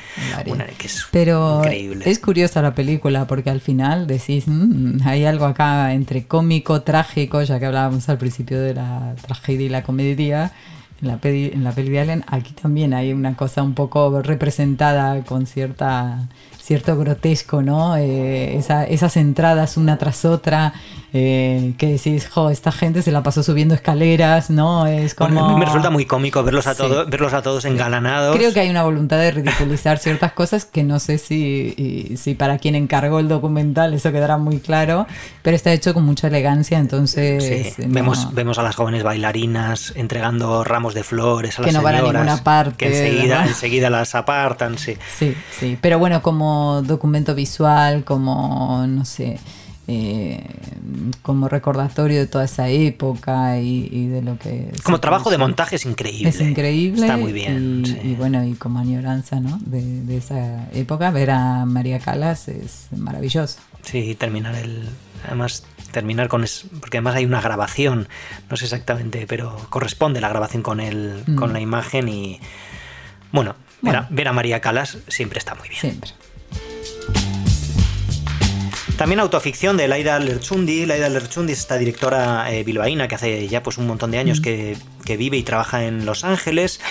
que 0.78 0.88
es 0.88 1.06
pero 1.12 1.58
increíble. 1.58 2.10
es 2.10 2.20
curiosa 2.20 2.62
la 2.62 2.74
película 2.74 3.28
porque 3.28 3.50
al 3.50 3.60
final 3.60 4.08
decís, 4.08 4.46
mm, 4.48 5.06
hay 5.06 5.26
algo 5.26 5.46
acá 5.46 5.92
entre 5.94 6.28
cómico, 6.28 6.84
trágico, 6.84 7.42
ya 7.42 7.60
que 7.60 7.66
hablábamos 7.66 8.08
al 8.08 8.18
principio, 8.18 8.37
de 8.44 8.74
la 8.74 9.16
tragedia 9.22 9.66
y 9.66 9.70
la 9.70 9.84
comedia, 9.84 10.52
en 11.02 11.08
la, 11.08 11.18
peli, 11.18 11.52
en 11.54 11.64
la 11.64 11.72
peli 11.72 11.90
de 11.90 12.00
Allen, 12.00 12.24
aquí 12.28 12.54
también 12.54 12.94
hay 12.94 13.14
una 13.14 13.36
cosa 13.36 13.64
un 13.64 13.74
poco 13.74 14.22
representada 14.22 15.24
con 15.24 15.46
cierta 15.46 16.28
cierto 16.68 16.98
grotesco, 16.98 17.62
¿no? 17.62 17.96
Eh, 17.96 18.58
esas 18.58 19.16
entradas 19.16 19.78
una 19.78 19.98
tras 19.98 20.26
otra, 20.26 20.74
eh, 21.14 21.74
que 21.78 21.88
decís, 21.94 22.28
jo, 22.28 22.50
esta 22.50 22.74
gente 22.74 23.02
se 23.02 23.14
la 23.14 23.24
pasó 23.24 23.42
subiendo 23.42 23.74
escaleras, 23.74 24.50
¿no? 24.50 24.86
Es 24.86 25.16
como... 25.16 25.46
a 25.46 25.54
mí 25.54 25.60
me 25.60 25.66
resulta 25.66 25.90
muy 25.90 26.06
cómico 26.06 26.44
verlos 26.44 26.68
a, 26.68 26.76
todos 26.76 27.10
verlos 27.10 27.32
a 27.32 27.42
todos 27.42 27.64
engalanados. 27.64 28.36
Creo 28.36 28.52
que 28.52 28.60
hay 28.60 28.70
una 28.70 28.84
voluntad 28.84 29.18
de 29.18 29.32
ridiculizar 29.32 29.98
ciertas 29.98 30.34
cosas 30.34 30.66
que 30.66 30.84
no 30.84 31.00
sé 31.00 31.20
si, 31.20 32.18
si 32.18 32.34
para 32.34 32.58
quien 32.58 32.76
encargó 32.76 33.20
el 33.20 33.30
documental 33.30 33.94
eso 33.94 34.12
quedará 34.12 34.38
muy 34.38 34.60
claro, 34.60 35.08
pero 35.44 35.56
está 35.56 35.72
hecho 35.72 35.94
con 35.94 36.04
mucha 36.04 36.28
elegancia, 36.28 36.80
entonces... 36.80 37.76
vemos, 37.78 38.34
vemos 38.34 38.60
a 38.60 38.64
las 38.64 38.76
jóvenes 38.76 39.04
bailarinas 39.04 39.94
entregando 39.96 40.66
ramos 40.66 40.94
de 40.94 41.06
flores 41.06 41.58
a 41.58 41.62
las 41.62 41.70
que 41.70 41.78
no 41.78 41.82
van 41.82 41.96
a 41.96 42.02
ninguna 42.02 42.44
parte. 42.44 42.76
Que 42.76 42.88
enseguida, 42.88 43.46
enseguida 43.46 43.90
las 43.90 44.16
apartan, 44.16 44.78
sí. 44.78 44.98
Sí, 45.18 45.34
sí, 45.58 45.78
pero 45.80 45.98
bueno, 45.98 46.22
como 46.22 46.57
documento 46.86 47.36
visual, 47.36 48.04
como, 48.04 48.86
no 48.88 49.06
sé 49.06 49.40
eh, 49.90 50.44
como 51.22 51.48
recordatorio 51.48 52.20
de 52.20 52.28
toda 52.28 52.44
esa 52.44 52.68
época 52.68 53.58
y, 53.60 54.08
de 54.08 54.22
lo 54.22 54.38
que... 54.38 54.72
Como 54.84 55.00
trabajo 55.00 55.30
de 55.30 55.38
montaje 55.38 55.78
es 55.78 55.86
increíble. 55.86 56.28
Es 56.28 56.42
increíble. 56.42 57.04
Está 57.04 57.16
muy 57.16 57.32
bien. 57.32 57.84
Y, 58.04 58.14
bueno, 58.16 58.44
y 58.44 58.54
como 58.56 58.80
añoranza 58.80 59.40
¿no? 59.40 59.60
de, 59.66 60.18
esa 60.18 60.70
época, 60.74 61.10
ver 61.12 61.32
a 61.32 61.66
María 61.66 62.00
Calas 62.00 62.50
es 62.50 62.88
maravilloso. 62.92 63.60
Sí, 63.84 64.16
terminar 64.16 64.56
el... 64.56 64.90
Además, 65.26 65.64
terminar 65.92 66.28
con... 66.28 66.46
porque 66.82 66.98
además 66.98 67.16
hay 67.16 67.26
una 67.26 67.40
grabación, 67.40 68.10
no 68.50 68.58
sé 68.58 68.66
exactamente, 68.66 69.26
pero 69.26 69.56
corresponde 69.70 70.20
la 70.20 70.28
grabación 70.28 70.64
con, 70.64 70.82
el, 70.82 71.24
con 71.38 71.52
mm. 71.52 71.54
la 71.54 71.60
imagen 71.62 72.10
y... 72.10 72.42
Bueno, 73.32 73.56
ver 74.10 74.28
a 74.28 74.34
María 74.34 74.60
Calas 74.60 74.98
siempre 75.08 75.40
está 75.40 75.56
muy 75.56 75.70
bien. 75.70 75.80
Siempre. 75.80 76.12
También 78.98 79.20
autoficción 79.20 79.78
de 79.78 79.88
Laida 79.88 80.18
Lerchundi. 80.18 80.88
Laida 80.88 81.08
Lerchundi 81.08 81.54
es 81.54 81.60
esta 81.60 81.78
directora 81.78 82.52
eh, 82.52 82.64
bilbaína 82.64 83.08
que 83.08 83.14
hace 83.14 83.48
ya 83.48 83.62
pues 83.62 83.78
un 83.78 83.86
montón 83.86 84.10
de 84.10 84.18
años 84.18 84.42
que, 84.42 84.76
vive 85.06 85.38
y 85.38 85.44
trabaja 85.44 85.86
en 85.86 86.06
Los 86.06 86.26
Ángeles 86.26 86.82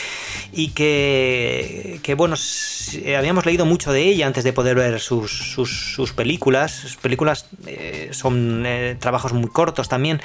y 0.53 0.69
que, 0.69 2.01
que, 2.03 2.15
bueno, 2.15 2.37
habíamos 3.19 3.45
leído 3.45 3.67
mucho 3.67 3.93
de 3.93 4.05
ella 4.05 4.27
antes 4.27 4.45
de 4.45 4.53
poder 4.53 4.77
ver 4.77 5.01
sus, 5.01 5.33
sus, 5.53 6.13
películas. 6.13 6.73
Sus 6.73 6.97
películas 6.97 7.47
eh, 7.67 8.11
son 8.13 8.63
eh, 8.65 8.97
trabajos 8.99 9.33
muy 9.33 9.51
cortos 9.51 9.89
también, 9.89 10.23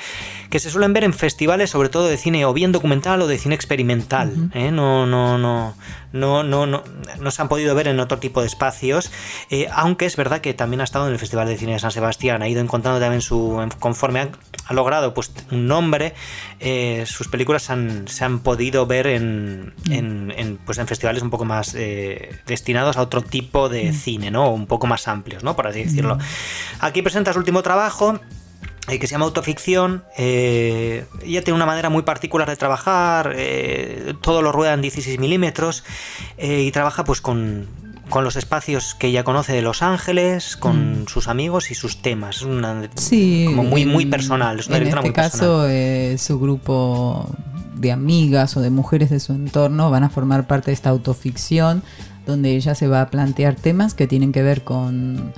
que 0.52 0.60
se 0.60 0.70
suelen 0.70 0.94
ver 0.94 1.04
en 1.04 1.14
festivales 1.14 1.72
sobre 1.72 1.90
todo 1.90 2.08
de 2.08 2.16
cine 2.16 2.46
o 2.46 2.54
bien 2.54 2.72
documental 2.72 3.24
o 3.24 3.28
de 3.28 3.40
cine 3.40 3.56
experimental. 3.56 4.52
No, 4.54 5.08
no, 5.08 5.38
no, 5.38 5.76
no, 6.14 6.44
no, 6.44 6.66
no, 6.66 6.84
no 7.20 7.32
se 7.32 7.42
han 7.42 7.48
podido 7.48 7.76
ver 7.76 7.88
en 7.88 8.00
otro 8.00 8.20
tipo 8.20 8.42
de 8.42 8.48
espacios, 8.48 9.12
eh, 9.50 9.68
aunque 9.72 10.06
es 10.06 10.16
verdad 10.16 10.42
que 10.42 10.54
también 10.54 10.82
ha 10.82 10.84
estado 10.84 11.08
en 11.08 11.14
el 11.14 11.20
Festival 11.20 11.48
de 11.48 11.58
Cine 11.58 11.74
de 11.74 11.80
San 11.80 11.92
Sebastián, 11.92 12.42
ha 12.42 12.48
ido 12.48 12.62
encontrando 12.62 13.00
también 13.00 13.22
su, 13.22 13.60
conforme 13.80 14.20
ha, 14.20 14.74
logrado 14.74 15.14
pues 15.14 15.32
un 15.52 15.68
nombre, 15.68 16.14
eh, 16.60 17.04
sus 17.06 17.28
películas 17.28 17.64
se 17.64 18.26
han 18.26 18.40
podido 18.40 18.86
ver 18.86 19.08
en, 19.08 19.74
mm. 19.86 20.32
en, 20.32 20.60
pues 20.66 20.78
en 20.78 20.88
festivales 20.88 21.24
un 21.24 21.30
poco 21.30 21.46
más 21.46 21.76
eh, 21.76 22.40
destinados 22.46 22.98
a 22.98 23.02
otro 23.02 23.22
tipo 23.22 23.70
de 23.70 23.92
mm. 23.92 23.94
cine, 23.94 24.32
¿no? 24.32 24.50
Un 24.52 24.68
poco 24.68 24.88
más 24.88 25.08
amplios, 25.08 25.44
¿no? 25.44 25.56
Por 25.56 25.68
así 25.68 25.84
decirlo. 25.84 26.16
Mm. 26.16 26.22
Aquí 26.80 27.02
presenta 27.02 27.34
su 27.34 27.40
último 27.40 27.62
trabajo, 27.64 28.20
eh, 28.88 29.00
que 29.00 29.08
se 29.08 29.12
llama 29.12 29.26
autoficción. 29.26 30.04
Eh, 30.18 31.06
ella 31.24 31.44
tiene 31.44 31.56
una 31.56 31.66
manera 31.66 31.90
muy 31.90 32.04
particular 32.04 32.50
de 32.50 32.56
trabajar, 32.56 33.34
eh, 33.36 34.14
todo 34.22 34.42
lo 34.42 34.52
rueda 34.52 34.74
en 34.74 34.82
16 34.82 35.20
milímetros 35.20 35.84
y 36.38 36.72
trabaja 36.72 37.04
pues 37.04 37.22
con, 37.22 37.68
los 38.14 38.36
espacios 38.36 38.96
que 38.96 39.08
ella 39.08 39.24
conoce 39.24 39.54
de 39.54 39.62
Los 39.62 39.82
Ángeles, 39.82 40.58
con 40.58 41.04
mm. 41.04 41.08
sus 41.08 41.28
amigos 41.28 41.72
y 41.72 41.76
sus 41.76 42.02
temas. 42.02 42.38
Es 42.38 42.42
una, 42.42 42.90
sí, 42.96 43.46
como 43.48 43.64
muy, 43.64 43.86
muy 43.86 44.06
personal. 44.08 44.60
en 44.68 44.88
este 44.88 45.14
caso, 45.14 45.68
su 46.18 46.40
grupo 46.40 47.30
de 47.76 47.92
amigas 47.92 48.58
o 48.58 48.62
de 48.62 48.70
mujeres 48.70 49.10
de 49.10 49.20
su 49.20 49.34
entorno 49.34 49.90
van 49.92 50.04
a 50.04 50.10
formar 50.10 50.48
parte 50.48 50.72
de 50.72 50.74
esta 50.74 50.90
autoficción 50.90 51.84
donde 52.26 52.56
ella 52.56 52.76
se 52.76 52.88
va 52.88 53.02
a 53.02 53.10
plantear 53.10 53.56
temas 53.56 53.94
que 53.94 54.08
tienen 54.08 54.32
que 54.32 54.44
ver 54.44 54.64
con 54.64 55.34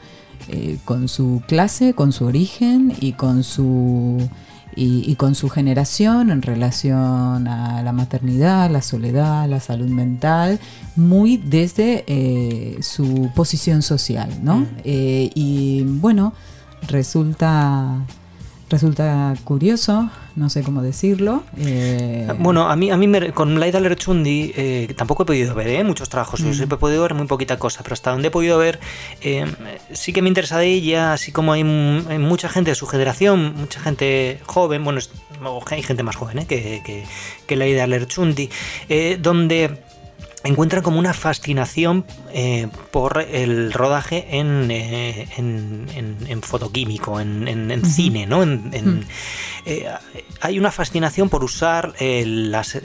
eh, 0.50 0.78
con 0.86 1.08
su 1.08 1.42
clase, 1.48 1.94
con 1.94 2.12
su 2.12 2.26
origen 2.26 2.94
y 3.00 3.14
con 3.14 3.44
su, 3.44 4.28
y, 4.76 5.16
con 5.16 5.36
su 5.36 5.50
generación 5.50 6.30
en 6.32 6.42
relación 6.42 7.48
a 7.48 7.82
la 7.84 7.92
maternidad, 7.92 8.70
la 8.70 8.82
soledad, 8.82 9.48
la 9.48 9.60
salud 9.60 9.90
mental, 9.90 10.60
muy 10.96 11.38
desde 11.38 12.04
eh, 12.08 12.78
su 12.82 13.30
posición 13.36 13.82
social, 13.82 14.30
¿no? 14.42 14.58
Mm. 14.58 14.68
Eh, 14.84 15.32
y 15.36 15.84
bueno, 15.84 16.34
resulta 16.88 18.06
resulta 18.70 19.36
curioso, 19.44 20.10
no 20.36 20.50
sé 20.50 20.64
cómo 20.64 20.82
decirlo. 20.82 21.44
Eh, 21.58 22.28
bueno, 22.40 22.70
a 22.70 22.76
mí, 22.76 22.90
a 22.90 22.98
mí 22.98 23.08
con 23.32 23.60
Laida 23.60 23.80
Lerchundi 23.80 24.52
eh, 24.56 24.94
tampoco 24.98 25.24
he 25.24 25.26
podido 25.26 25.54
ver 25.54 25.68
¿eh? 25.68 25.84
muchos 25.84 26.10
trabajos, 26.10 26.42
mm. 26.42 26.64
he 26.64 26.68
podido 26.68 27.04
ver 27.04 27.14
muy 27.14 27.28
poquita 27.28 27.58
cosa, 27.60 27.84
pero 27.84 27.94
hasta 27.94 28.12
donde 28.12 28.30
he 28.30 28.32
podido 28.32 28.58
ver 28.58 28.80
sí 29.92 30.14
que 30.14 30.22
me 30.22 30.28
interesa 30.28 30.58
de 30.58 30.68
ella, 30.68 31.14
así 31.14 31.32
como 31.32 31.54
hay, 31.54 31.64
mucha 31.64 32.50
gente 32.50 32.72
de 32.72 32.76
su 32.76 32.88
generación, 32.88 33.54
mucha 33.56 33.80
gente 33.80 34.40
joven, 34.46 34.84
bueno, 34.84 35.00
hay 35.70 35.84
gente 35.84 36.04
más 36.04 36.16
joven 36.16 36.46
que, 36.46 36.82
que, 36.84 37.04
que 37.46 37.56
Laida 37.56 37.86
Lerchundi, 37.88 38.50
donde 39.20 39.78
encuentran 40.44 40.84
como 40.84 41.00
una 41.00 41.14
fascinación 41.14 42.06
eh, 42.34 42.68
por 42.92 43.22
el 43.22 43.72
rodaje 43.72 44.38
en, 44.38 44.70
eh, 44.72 45.28
en, 45.38 46.42
fotoquímico, 46.42 47.20
en, 47.20 47.86
cine, 47.86 48.26
¿no? 48.26 48.44
Eh, 49.66 49.88
hay 50.42 50.60
una 50.60 50.72
fascinación 50.72 51.30
por 51.30 51.44
usar 51.44 51.94
las, 52.00 52.80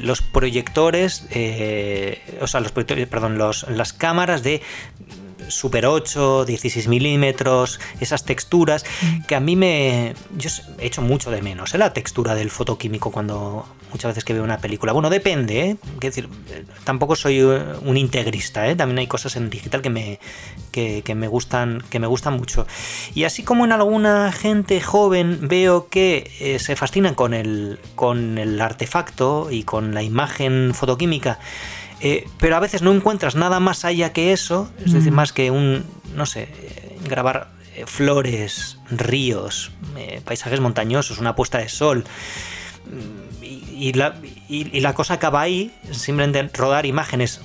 los 0.00 0.22
proyectores, 0.22 1.26
o 2.40 2.46
sea, 2.46 2.60
los 2.60 2.72
proyectores, 2.72 3.08
perdón, 3.08 3.38
los, 3.38 3.68
las 3.68 3.92
cámaras 3.92 4.42
de 4.42 4.62
Super 5.52 5.86
8, 5.86 6.44
16 6.44 6.88
milímetros, 6.88 7.80
esas 8.00 8.24
texturas, 8.24 8.84
mm. 9.02 9.22
que 9.22 9.34
a 9.34 9.40
mí 9.40 9.56
me... 9.56 10.14
Yo 10.36 10.50
he 10.78 10.86
hecho 10.86 11.02
mucho 11.02 11.30
de 11.30 11.42
menos, 11.42 11.74
¿eh? 11.74 11.78
la 11.78 11.92
textura 11.92 12.34
del 12.34 12.50
fotoquímico 12.50 13.10
cuando 13.10 13.66
muchas 13.92 14.10
veces 14.10 14.24
que 14.24 14.32
veo 14.32 14.42
una 14.42 14.58
película. 14.58 14.92
Bueno, 14.92 15.10
depende, 15.10 15.60
¿eh? 15.60 15.76
decir, 16.00 16.28
tampoco 16.84 17.14
soy 17.14 17.40
eh, 17.40 17.62
un 17.84 17.96
integrista, 17.96 18.68
¿eh? 18.68 18.74
también 18.74 18.98
hay 18.98 19.06
cosas 19.06 19.36
en 19.36 19.50
digital 19.50 19.82
que 19.82 19.90
me, 19.90 20.18
que, 20.70 21.14
me 21.14 21.28
gustan, 21.28 21.82
que 21.90 21.98
me 21.98 22.06
gustan 22.06 22.34
mucho. 22.34 22.66
Y 23.14 23.24
así 23.24 23.42
como 23.42 23.64
en 23.64 23.72
alguna 23.72 24.32
gente 24.32 24.80
joven 24.80 25.38
veo 25.42 25.88
que 25.88 26.30
eh, 26.40 26.58
se 26.58 26.74
fascinan 26.76 27.14
con 27.14 27.34
el, 27.34 27.78
con 27.94 28.38
el 28.38 28.60
artefacto 28.60 29.48
y 29.50 29.62
con 29.64 29.94
la 29.94 30.02
imagen 30.02 30.72
fotoquímica, 30.74 31.38
eh, 32.02 32.26
pero 32.38 32.56
a 32.56 32.60
veces 32.60 32.82
no 32.82 32.92
encuentras 32.92 33.36
nada 33.36 33.60
más 33.60 33.84
allá 33.84 34.12
que 34.12 34.32
eso, 34.32 34.70
es 34.84 34.92
decir, 34.92 35.12
mm. 35.12 35.14
más 35.14 35.32
que 35.32 35.52
un, 35.52 35.84
no 36.16 36.26
sé, 36.26 36.48
grabar 37.08 37.50
eh, 37.76 37.84
flores, 37.86 38.78
ríos, 38.90 39.70
eh, 39.96 40.20
paisajes 40.24 40.60
montañosos, 40.60 41.18
una 41.18 41.36
puesta 41.36 41.58
de 41.58 41.68
sol. 41.68 42.04
Mm, 42.86 43.44
y, 43.44 43.92
la, 43.92 44.16
y, 44.48 44.80
la, 44.80 44.94
cosa 44.94 45.14
acaba 45.14 45.40
ahí, 45.40 45.72
simplemente 45.92 46.42
rodar 46.56 46.86
imágenes 46.86 47.40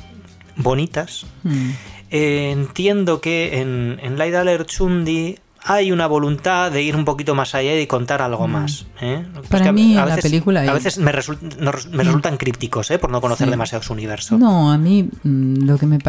bonitas. 0.56 1.26
Mm. 1.44 1.72
entiendo 2.10 3.22
que 3.22 3.60
en, 3.60 4.00
en 4.02 4.18
Laida 4.18 4.44
Lerchundi 4.44 5.38
hay 5.68 5.92
una 5.92 6.08
voluntad 6.08 6.72
de 6.72 6.82
ir 6.82 6.96
un 6.96 7.04
poquito 7.04 7.36
más 7.36 7.54
allá 7.54 7.80
y 7.80 7.88
contar 7.88 8.22
algo 8.22 8.48
mm. 8.48 8.52
más. 8.52 8.86
¿eh? 9.02 9.26
Para 9.50 9.74
mí, 9.74 9.98
a 9.98 10.06
veces, 10.06 10.24
la 10.24 10.30
película. 10.30 10.62
A 10.62 10.74
veces 10.74 10.98
me, 10.98 11.12
me 11.12 11.12
mm. 11.12 11.98
resultan 11.98 12.38
crípticos, 12.38 12.90
¿eh? 12.90 12.98
por 12.98 13.12
no 13.12 13.20
conocer 13.20 13.50
demasiado 13.50 13.84
su 13.84 13.94
universo. 13.94 14.38
No, 14.38 14.72
a 14.72 14.78
mí 14.78 15.10
mm, 15.24 15.66
lo 15.66 15.78
que 15.78 15.86
me, 15.86 16.00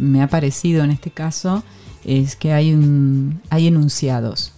me, 0.00 0.22
ha 0.22 0.28
parecido 0.28 0.84
en 0.84 0.92
este 0.92 1.10
caso 1.10 1.64
es 2.04 2.36
que 2.36 2.52
hay, 2.52 2.72
un, 2.72 3.40
hay 3.50 3.66
enunciados. 3.66 4.52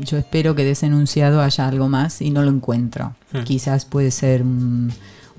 Yo 0.00 0.16
espero 0.16 0.54
que 0.54 0.64
de 0.64 0.70
ese 0.70 0.86
enunciado 0.86 1.42
haya 1.42 1.68
algo 1.68 1.90
más 1.90 2.22
y 2.22 2.30
no 2.30 2.42
lo 2.42 2.50
encuentro. 2.50 3.14
Quizás 3.44 3.84
puede 3.84 4.10
ser 4.10 4.42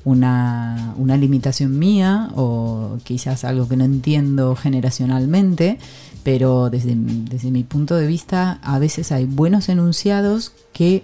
una, 0.06 0.94
una 0.98 1.18
limitación 1.18 1.78
mía 1.78 2.30
o 2.36 3.00
quizás 3.04 3.44
algo 3.44 3.68
que 3.68 3.76
no 3.76 3.84
entiendo 3.84 4.56
generacionalmente 4.56 5.80
pero 6.26 6.72
desde, 6.72 6.96
mi 6.96 7.64
punto 7.64 7.96
de 7.96 8.08
vista 8.08 8.58
a 8.64 8.80
veces 8.80 9.12
hay 9.12 9.26
buenos 9.26 9.70
enunciados 9.70 10.54
que 10.74 11.04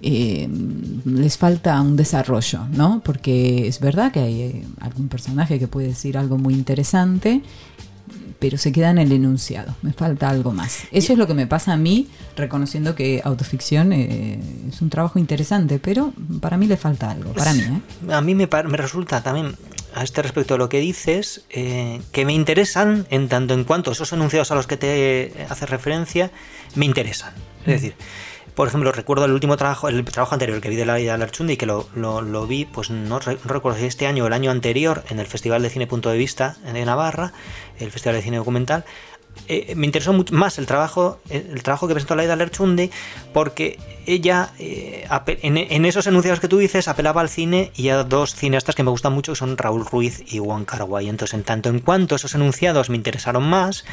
eh, 0.00 0.48
les 1.04 1.36
falta 1.36 1.78
un 1.82 1.96
desarrollo, 1.96 2.60
¿no? 2.72 3.02
Porque 3.04 3.68
es 3.68 3.78
verdad 3.78 4.10
que 4.10 4.20
hay 4.20 4.40
eh, 4.40 4.64
algún 4.80 5.08
personaje 5.08 5.58
que 5.58 5.68
puede 5.68 5.88
decir 5.88 6.16
algo 6.16 6.38
muy 6.38 6.54
interesante, 6.54 7.42
pero 8.42 8.58
se 8.58 8.72
queda 8.72 8.90
en 8.90 8.98
el 8.98 9.12
enunciado, 9.12 9.76
me 9.82 9.92
falta 9.92 10.28
algo 10.28 10.50
más. 10.50 10.80
Eso 10.90 11.12
es 11.12 11.18
lo 11.18 11.28
que 11.28 11.34
me 11.34 11.46
pasa 11.46 11.74
a 11.74 11.76
mí, 11.76 12.08
reconociendo 12.34 12.96
que 12.96 13.22
autoficción 13.24 13.92
eh, 13.92 14.40
es 14.68 14.82
un 14.82 14.90
trabajo 14.90 15.20
interesante, 15.20 15.78
pero 15.78 16.12
para 16.40 16.56
mí 16.56 16.66
le 16.66 16.76
falta 16.76 17.08
algo, 17.08 17.32
para 17.34 17.54
mí. 17.54 17.62
A 18.10 18.20
mí 18.20 18.34
me, 18.34 18.48
me 18.48 18.76
resulta 18.76 19.22
también 19.22 19.54
a 19.94 20.02
este 20.02 20.22
respecto 20.22 20.54
de 20.54 20.58
lo 20.58 20.68
que 20.68 20.80
dices, 20.80 21.44
eh, 21.50 22.02
que 22.10 22.24
me 22.24 22.32
interesan 22.32 23.06
en 23.10 23.28
tanto 23.28 23.54
en 23.54 23.62
cuanto 23.62 23.92
esos 23.92 24.12
enunciados 24.12 24.50
a 24.50 24.56
los 24.56 24.66
que 24.66 24.76
te 24.76 25.32
hace 25.48 25.64
referencia 25.66 26.32
me 26.74 26.84
interesan. 26.84 27.32
Es 27.60 27.80
decir, 27.80 27.94
por 28.54 28.68
ejemplo, 28.68 28.92
recuerdo 28.92 29.24
el 29.24 29.32
último 29.32 29.56
trabajo, 29.56 29.88
el 29.88 30.04
trabajo 30.04 30.34
anterior 30.34 30.60
que 30.60 30.68
vi 30.68 30.76
de 30.76 30.84
la 30.84 30.96
vida 30.96 31.12
de 31.12 31.18
Larchundi, 31.18 31.56
que 31.56 31.64
lo, 31.64 31.88
lo, 31.94 32.46
vi, 32.46 32.66
pues 32.66 32.90
no, 32.90 33.18
recuerdo 33.18 33.78
si 33.78 33.86
este 33.86 34.06
año 34.06 34.24
o 34.24 34.26
el 34.26 34.34
año 34.34 34.50
anterior, 34.50 35.04
en 35.08 35.20
el 35.20 35.26
Festival 35.26 35.62
de 35.62 35.70
Cine 35.70 35.86
Punto 35.86 36.10
de 36.10 36.18
Vista 36.18 36.56
de 36.70 36.84
Navarra, 36.84 37.32
el 37.78 37.90
Festival 37.90 38.16
de 38.16 38.22
Cine 38.22 38.36
Documental, 38.38 38.84
eh, 39.48 39.74
me 39.76 39.86
interesó 39.86 40.12
mucho 40.12 40.34
más 40.34 40.58
el 40.58 40.66
trabajo, 40.66 41.18
el 41.28 41.62
trabajo 41.62 41.88
que 41.88 41.94
presentó 41.94 42.14
Laida 42.14 42.36
Lerchundi, 42.36 42.90
porque 43.32 43.78
ella, 44.06 44.50
eh, 44.58 45.06
en, 45.42 45.84
esos 45.84 46.06
enunciados 46.06 46.40
que 46.40 46.48
tú 46.48 46.58
dices, 46.58 46.86
apelaba 46.86 47.20
al 47.20 47.28
cine 47.28 47.72
y 47.74 47.88
a 47.88 48.04
dos 48.04 48.34
cineastas 48.34 48.74
que 48.74 48.82
me 48.82 48.90
gustan 48.90 49.12
mucho, 49.12 49.32
que 49.32 49.36
son 49.36 49.56
Raúl 49.56 49.84
Ruiz 49.84 50.22
y 50.32 50.38
Juan 50.38 50.64
Carguay. 50.64 51.08
Entonces, 51.08 51.34
en 51.34 51.44
tanto 51.44 51.68
en 51.70 51.80
cuanto 51.80 52.14
esos 52.14 52.34
enunciados 52.34 52.88
me 52.88 52.96
interesaron 52.96 53.44
más, 53.44 53.84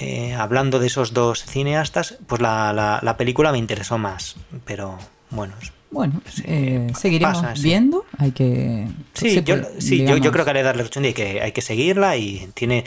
eh, 0.00 0.34
hablando 0.34 0.78
de 0.78 0.88
esos 0.88 1.14
dos 1.14 1.44
cineastas, 1.44 2.18
pues 2.26 2.40
la, 2.40 3.14
película 3.16 3.52
me 3.52 3.58
interesó 3.58 3.96
más. 3.96 4.36
Pero 4.64 4.98
bueno, 5.30 5.54
bueno, 5.94 6.20
seguiremos 6.94 7.62
viendo. 7.62 8.04
Hay 8.18 8.32
que. 8.32 8.86
Sí, 9.14 9.42
yo, 9.42 10.16
yo, 10.16 10.32
creo 10.32 10.44
que 10.44 10.50
a 10.50 10.54
Laida 10.54 10.74
Lerchundi 10.74 11.08
hay 11.08 11.14
que, 11.14 11.40
hay 11.40 11.52
que 11.52 11.62
seguirla 11.62 12.16
y 12.16 12.48
tiene 12.54 12.84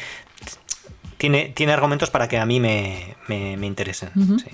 tiene, 1.18 1.52
tiene 1.56 1.74
argumentos 1.74 2.10
para 2.10 2.28
que 2.28 2.38
a 2.38 2.46
mí 2.46 2.60
me, 2.60 3.16
me, 3.28 3.66
interesen. 3.66 4.10
sí. 4.38 4.50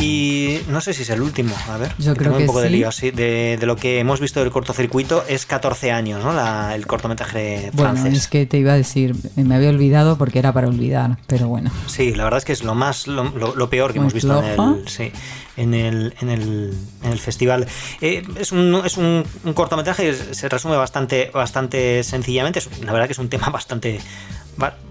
Y 0.00 0.60
no 0.68 0.80
sé 0.80 0.92
si 0.92 1.02
es 1.02 1.10
el 1.10 1.20
último, 1.20 1.54
a 1.68 1.76
ver. 1.76 1.92
Yo 1.98 2.14
creo 2.14 2.36
que 2.36 2.42
un 2.42 2.46
poco 2.46 2.60
de 2.60 2.70
lío, 2.70 2.92
sí. 2.92 3.10
De, 3.10 3.58
lo 3.62 3.76
que 3.76 3.98
hemos 3.98 4.20
visto 4.20 4.40
del 4.40 4.50
cortocircuito 4.50 5.24
es 5.28 5.46
14 5.46 5.90
años, 5.90 6.24
¿no? 6.24 6.32
La, 6.32 6.74
el 6.74 6.86
cortometraje 6.86 7.70
francés. 7.74 8.14
Es 8.14 8.28
que 8.28 8.46
te 8.46 8.58
iba 8.58 8.72
a 8.72 8.76
decir, 8.76 9.16
me 9.36 9.54
había 9.54 9.70
olvidado 9.70 10.16
porque 10.16 10.38
era 10.38 10.52
para 10.52 10.68
olvidar, 10.68 11.18
pero 11.26 11.48
bueno. 11.48 11.70
Sí, 11.86 12.14
la 12.14 12.24
verdad 12.24 12.38
es 12.38 12.44
que 12.44 12.52
es 12.52 12.62
lo 12.62 12.74
más, 12.74 13.06
lo, 13.06 13.24
lo, 13.34 13.70
peor 13.70 13.92
que 13.92 13.98
hemos 13.98 14.12
visto 14.12 14.42
en 14.42 14.60
el, 14.60 14.88
sí, 14.88 15.12
en 15.56 15.74
el, 15.74 16.14
en 16.20 16.28
el, 16.30 16.74
en 17.02 17.12
el 17.12 17.18
festival. 17.18 17.66
Eh, 18.00 18.22
es 18.38 18.52
un, 18.52 18.80
es 18.84 18.96
un, 18.96 19.24
un, 19.44 19.52
cortometraje 19.52 20.04
que 20.04 20.34
se 20.34 20.48
resume 20.48 20.76
bastante, 20.76 21.30
bastante 21.34 22.02
sencillamente. 22.04 22.60
La 22.84 22.92
verdad 22.92 23.06
que 23.06 23.12
es 23.12 23.18
un 23.18 23.28
tema 23.28 23.48
bastante 23.52 24.00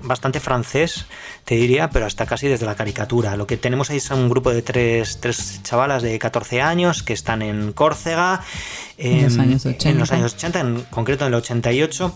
bastante 0.04 0.40
francés, 0.40 1.06
te 1.46 1.56
diría, 1.56 1.90
pero 1.90 2.06
hasta 2.06 2.26
casi 2.26 2.48
desde 2.48 2.66
la 2.66 2.76
caricatura. 2.76 3.36
Lo 3.36 3.48
que 3.48 3.58
tenemos 3.58 3.90
ahí 3.90 3.98
es 3.98 4.10
un 4.12 4.30
grupo 4.30 4.52
de 4.52 4.62
tres, 4.62 5.20
tres 5.20 5.62
chavalas 5.64 6.04
de 6.04 6.18
14 6.18 6.62
años 6.62 7.04
que 7.04 7.14
están 7.14 7.42
en 7.42 7.74
Córcega, 7.74 8.42
en, 8.98 9.24
los 9.24 9.38
años 9.38 9.66
80. 9.66 9.90
en 9.90 9.98
los 10.00 10.12
años 10.12 10.34
80, 10.36 10.60
en 10.60 10.82
concreto 10.90 11.26
en 11.26 11.34
el 11.34 11.36
88 11.36 12.16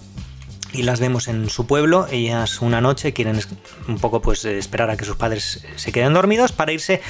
y 0.74 0.84
las 0.84 1.00
vemos 1.00 1.28
en 1.28 1.50
su 1.50 1.68
pueblo. 1.68 2.08
Ellas 2.10 2.62
una 2.62 2.82
noche 2.82 3.14
quieren 3.14 3.40
un 3.88 3.98
poco 3.98 4.22
pues 4.22 4.46
esperar 4.46 4.90
a 4.90 4.98
que 4.98 5.06
sus 5.06 5.16
padres 5.16 5.66
se 5.76 5.92
queden 5.92 6.14
dormidos 6.14 6.52
para 6.52 6.72
irse 6.72 7.02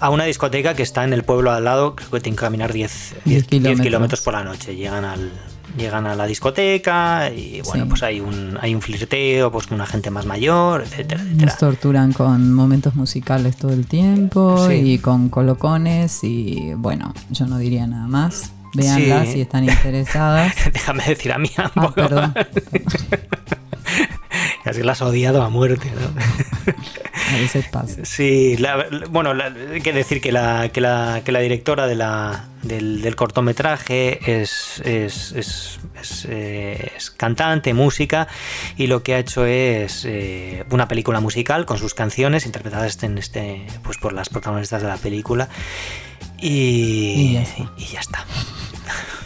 a 0.00 0.10
una 0.10 0.24
discoteca 0.24 0.74
que 0.74 0.82
está 0.82 1.04
en 1.04 1.12
el 1.12 1.22
pueblo 1.22 1.52
al 1.52 1.64
lado, 1.64 1.96
creo 1.96 2.10
que 2.10 2.20
tienen 2.20 2.36
que 2.36 2.44
caminar 2.44 2.72
10, 2.72 3.16
10, 3.24 3.46
kilómetros 3.80 4.20
por 4.20 4.34
la 4.34 4.44
noche. 4.44 4.74
Llegan 4.74 5.04
al, 5.04 5.30
llegan 5.76 6.06
a 6.06 6.14
la 6.14 6.26
discoteca 6.26 7.30
y 7.30 7.60
bueno, 7.62 7.86
pues 7.88 8.02
hay 8.02 8.20
un, 8.20 8.58
hay 8.60 8.74
un 8.74 8.82
flirteo 8.82 9.50
pues 9.50 9.66
con 9.66 9.76
una 9.76 9.86
gente 9.86 10.10
más 10.10 10.26
mayor, 10.26 10.82
etcétera, 10.82 11.22
etcétera. 11.22 11.46
Nos 11.46 11.58
torturan 11.58 12.12
con 12.12 12.52
momentos 12.52 12.94
musicales 12.94 13.56
todo 13.56 13.72
el 13.72 13.86
tiempo 13.86 14.70
y 14.70 14.98
con 14.98 15.28
colocones 15.28 16.22
y 16.24 16.72
bueno, 16.74 17.14
yo 17.30 17.46
no 17.46 17.58
diría 17.58 17.86
nada 17.86 18.06
más. 18.06 18.52
Veanlas 18.74 19.28
si 19.28 19.40
están 19.40 19.64
interesadas. 19.64 20.54
Déjame 20.72 21.04
decir 21.04 21.32
a 21.32 21.38
mí. 21.38 21.50
Ah, 21.56 21.92
perdón. 21.94 22.34
Casi 24.64 24.82
las 24.82 25.00
has 25.00 25.08
odiado 25.08 25.42
a 25.42 25.48
muerte, 25.48 25.90
¿no? 25.94 26.72
A 27.28 27.38
veces 27.38 27.66
pasa. 27.68 28.04
Sí, 28.04 28.56
bueno, 29.10 29.32
hay 29.72 29.80
que 29.80 29.92
decir 29.92 30.20
que 30.20 30.30
la, 30.30 30.68
que 30.68 30.80
la, 30.80 31.22
que 31.24 31.32
la 31.32 31.40
directora 31.40 31.86
de 31.86 31.96
la, 31.96 32.48
del, 32.62 33.16
cortometraje 33.16 34.40
es, 34.40 34.80
es, 34.84 35.32
es, 35.32 36.26
eh, 36.28 36.92
es, 36.96 37.10
cantante, 37.10 37.74
música, 37.74 38.28
y 38.76 38.86
lo 38.86 39.02
que 39.02 39.14
ha 39.14 39.18
hecho 39.18 39.44
es 39.44 40.04
eh, 40.04 40.64
una 40.70 40.86
película 40.86 41.20
musical 41.20 41.66
con 41.66 41.78
sus 41.78 41.94
canciones 41.94 42.46
interpretadas 42.46 43.02
en 43.02 43.18
este, 43.18 43.66
pues 43.82 43.98
por 43.98 44.12
las 44.12 44.28
protagonistas 44.28 44.82
de 44.82 44.88
la 44.88 44.96
película. 44.96 45.48
Y, 46.38 46.48
y 46.48 47.32
ya 47.34 47.42
está. 47.42 47.72
Y 47.76 47.84
ya 47.86 48.00
está. 48.00 48.24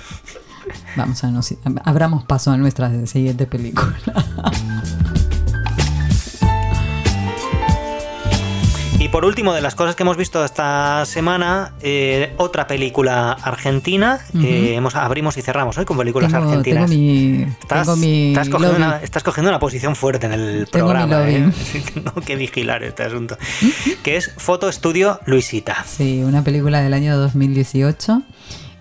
Vamos 0.96 1.22
a 1.24 1.30
nos, 1.30 1.54
abramos 1.84 2.24
paso 2.24 2.50
a 2.50 2.56
nuestra 2.56 3.06
siguiente 3.06 3.46
película. 3.46 3.94
Y 9.00 9.08
por 9.08 9.24
último, 9.24 9.54
de 9.54 9.62
las 9.62 9.74
cosas 9.74 9.96
que 9.96 10.02
hemos 10.02 10.18
visto 10.18 10.44
esta 10.44 11.06
semana, 11.06 11.72
eh, 11.80 12.34
otra 12.36 12.66
película 12.66 13.32
argentina. 13.32 14.20
Eh, 14.34 14.74
hemos, 14.74 14.94
abrimos 14.94 15.38
y 15.38 15.42
cerramos 15.42 15.78
hoy 15.78 15.86
con 15.86 15.96
películas 15.96 16.34
argentinas. 16.34 16.90
estás, 16.90 18.50
cogiendo 18.50 18.76
una, 18.76 19.00
estás, 19.02 19.22
cogiendo 19.22 19.48
una, 19.48 19.58
posición 19.58 19.96
fuerte 19.96 20.26
en 20.26 20.34
el 20.34 20.66
programa. 20.70 21.30
¿eh? 21.30 21.50
Tengo 21.94 22.12
que 22.20 22.36
vigilar 22.36 22.84
este 22.84 23.02
asunto. 23.04 23.38
que 24.02 24.18
es 24.18 24.34
Foto 24.36 24.68
Estudio 24.68 25.18
Luisita. 25.24 25.82
Sí, 25.86 26.22
una 26.22 26.44
película 26.44 26.82
del 26.82 26.92
año 26.92 27.16
2018. 27.16 28.22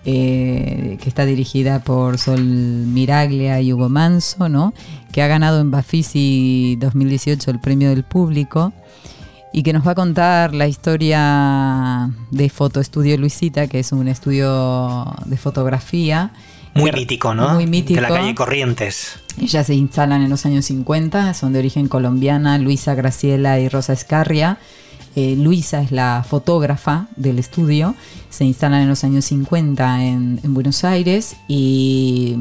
Que 0.04 0.98
está 1.06 1.26
dirigida 1.26 1.84
por 1.84 2.18
Sol 2.18 2.42
Miraglia 2.42 3.60
y 3.60 3.72
Hugo 3.72 3.88
Manso, 3.88 4.48
¿no? 4.48 4.72
que 5.12 5.22
ha 5.22 5.26
ganado 5.26 5.60
en 5.60 5.70
Bafisi 5.70 6.76
2018 6.78 7.50
el 7.50 7.60
premio 7.60 7.90
del 7.90 8.04
público 8.04 8.72
y 9.52 9.62
que 9.62 9.72
nos 9.72 9.86
va 9.86 9.92
a 9.92 9.94
contar 9.94 10.54
la 10.54 10.68
historia 10.68 12.10
de 12.30 12.48
Foto 12.48 12.80
Estudio 12.80 13.18
Luisita, 13.18 13.66
que 13.66 13.80
es 13.80 13.90
un 13.90 14.06
estudio 14.06 15.12
de 15.24 15.36
fotografía. 15.36 16.30
Muy 16.74 16.92
mítico, 16.92 17.34
¿no? 17.34 17.54
Muy 17.54 17.66
mítico. 17.66 18.00
De 18.00 18.08
la 18.08 18.14
calle 18.14 18.34
Corrientes. 18.36 19.18
Ellas 19.40 19.66
se 19.66 19.74
instalan 19.74 20.22
en 20.22 20.30
los 20.30 20.46
años 20.46 20.66
50, 20.66 21.34
son 21.34 21.52
de 21.52 21.58
origen 21.58 21.88
colombiana, 21.88 22.58
Luisa 22.58 22.94
Graciela 22.94 23.58
y 23.58 23.68
Rosa 23.68 23.92
Escarria. 23.92 24.58
Eh, 25.16 25.34
Luisa 25.36 25.82
es 25.82 25.90
la 25.90 26.24
fotógrafa 26.28 27.08
del 27.16 27.40
estudio, 27.40 27.96
se 28.28 28.44
instalan 28.44 28.82
en 28.82 28.88
los 28.88 29.02
años 29.02 29.24
50 29.24 30.04
en, 30.04 30.40
Buenos 30.44 30.84
Aires 30.84 31.34
y, 31.48 32.36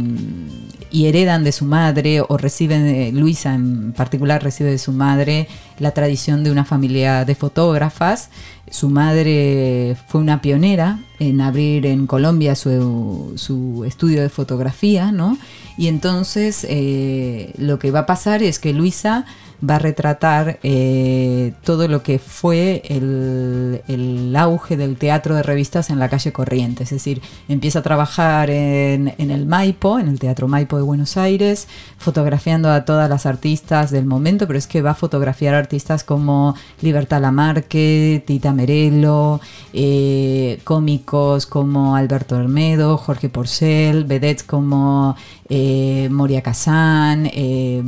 y, 0.92 1.08
heredan 1.08 1.44
de 1.44 1.52
su 1.52 1.66
madre 1.66 2.22
o 2.22 2.38
reciben, 2.38 3.20
Luisa 3.20 3.56
en 3.56 3.92
particular 3.94 4.44
recibe 4.44 4.70
de 4.70 4.78
su 4.78 4.92
madre 4.92 5.48
la 5.80 5.92
tradición 5.92 6.44
de 6.44 6.52
una 6.52 6.64
familia 6.64 7.26
de 7.26 7.34
fotógrafas. 7.34 8.30
Su 8.72 8.90
madre 8.90 9.98
fue 10.08 10.22
una 10.22 10.42
pionera 10.42 11.00
en 11.20 11.42
abrir 11.42 11.86
en 11.86 12.08
Colombia 12.08 12.56
su, 12.56 13.34
su 13.36 13.84
estudio 13.86 14.22
de 14.22 14.30
fotografía, 14.30 15.12
¿no? 15.12 15.38
Y 15.78 15.88
entonces 15.88 16.66
eh, 16.70 17.54
lo 17.58 17.80
que 17.80 17.92
va 17.92 18.00
a 18.00 18.06
pasar 18.06 18.44
es 18.44 18.60
que 18.60 18.74
Luisa 18.74 19.26
va 19.68 19.76
a 19.76 19.80
retratar 19.80 20.60
eh, 20.64 21.54
todo 21.64 21.88
lo 21.88 22.02
que 22.04 22.20
fue 22.20 22.82
el, 22.86 24.36
auge 24.38 24.78
del 24.78 24.96
teatro 24.96 25.36
de 25.36 25.44
revistas 25.44 25.90
en 25.90 26.00
la 26.00 26.08
calle 26.08 26.32
Corrientes. 26.32 26.92
Es 26.92 27.04
decir, 27.04 27.22
empieza 27.50 27.80
a 27.80 27.82
trabajar 27.82 28.50
en, 28.50 29.14
el 29.18 29.46
Maipo, 29.46 30.00
en 30.00 30.08
el 30.08 30.18
Teatro 30.18 30.48
Maipo 30.48 30.78
de 30.78 30.84
Buenos 30.84 31.18
Aires, 31.18 31.68
fotografiando 31.98 32.72
a 32.72 32.86
todas 32.86 33.10
las 33.10 33.26
artistas 33.26 33.92
del 33.92 34.06
momento, 34.06 34.48
pero 34.48 34.58
es 34.58 34.68
que 34.68 34.82
va 34.82 34.92
a 34.92 34.96
fotografiar 34.96 35.56
artistas 35.56 36.06
como 36.06 36.56
Libertad 36.82 37.22
Lamarque, 37.22 38.24
Tita 38.26 38.54
Merelo, 38.60 39.40
eh, 39.74 40.60
cómicos 40.64 41.46
como 41.46 41.96
Alberto 41.96 42.36
Hermedo, 42.36 42.98
Jorge 42.98 43.30
Porcel, 43.30 44.04
vedettes 44.06 44.44
como 44.44 45.16
eh, 45.50 46.10
Moria 46.12 46.42
Kazan, 46.42 47.26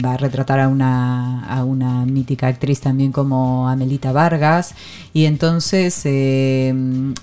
va 0.03 0.13
a 0.13 0.17
retratar 0.17 0.59
a 0.59 0.67
una 0.67 1.21
una 1.63 2.05
mítica 2.05 2.47
actriz 2.47 2.79
también 2.81 3.11
como 3.11 3.67
Amelita 3.67 4.11
Vargas. 4.11 4.75
Y 5.13 5.25
entonces 5.25 6.01
eh, 6.05 6.73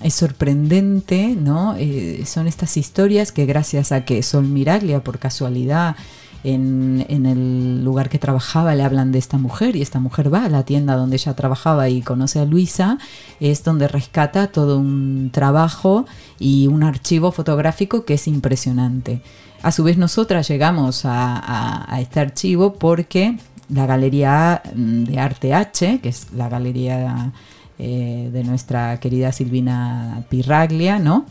es 0.01 0.13
sorprendente, 0.13 1.35
¿no? 1.39 1.75
Eh, 1.77 2.23
son 2.25 2.47
estas 2.47 2.77
historias 2.77 3.31
que 3.31 3.45
gracias 3.45 3.91
a 3.91 4.05
que 4.05 4.21
Sol 4.23 4.45
Miraglia, 4.45 5.03
por 5.03 5.19
casualidad, 5.19 5.95
en, 6.43 7.05
el 7.09 7.83
lugar 7.83 8.09
que 8.09 8.19
trabajaba 8.19 8.75
le 8.75 8.83
hablan 8.83 9.11
de 9.11 9.19
esta 9.19 9.37
mujer 9.37 9.75
y 9.75 9.81
esta 9.81 9.99
mujer 9.99 10.33
va 10.33 10.45
a 10.45 10.49
la 10.49 10.63
tienda 10.63 10.95
donde 10.95 11.17
ella 11.17 11.33
trabajaba 11.35 11.89
y 11.89 12.01
conoce 12.01 12.39
a 12.39 12.45
Luisa, 12.45 12.97
es 13.39 13.63
donde 13.63 13.87
rescata 13.87 14.47
todo 14.47 14.79
un 14.79 15.29
trabajo 15.31 16.05
y 16.39 16.67
un 16.67 16.83
archivo 16.83 17.31
fotográfico 17.31 18.05
que 18.05 18.15
es 18.15 18.27
impresionante. 18.27 19.21
A 19.61 19.71
su 19.71 19.83
vez 19.83 19.97
nosotras 19.97 20.47
llegamos 20.47 21.01
a 21.03 21.97
este 21.99 22.19
archivo 22.19 22.73
porque 22.73 23.37
la 23.69 23.85
Galería 23.85 24.61
mm, 24.75 25.03
de 25.03 25.19
Arte 25.19 25.53
H, 25.53 25.99
que 26.01 26.09
es 26.09 26.31
la 26.33 26.49
galería 26.49 27.31
eh, 27.77 28.29
de 28.31 28.43
nuestra 28.43 28.99
querida 28.99 29.31
Silvina 29.31 30.23
Pirraglia, 30.29 30.99
¿no? 30.99 31.25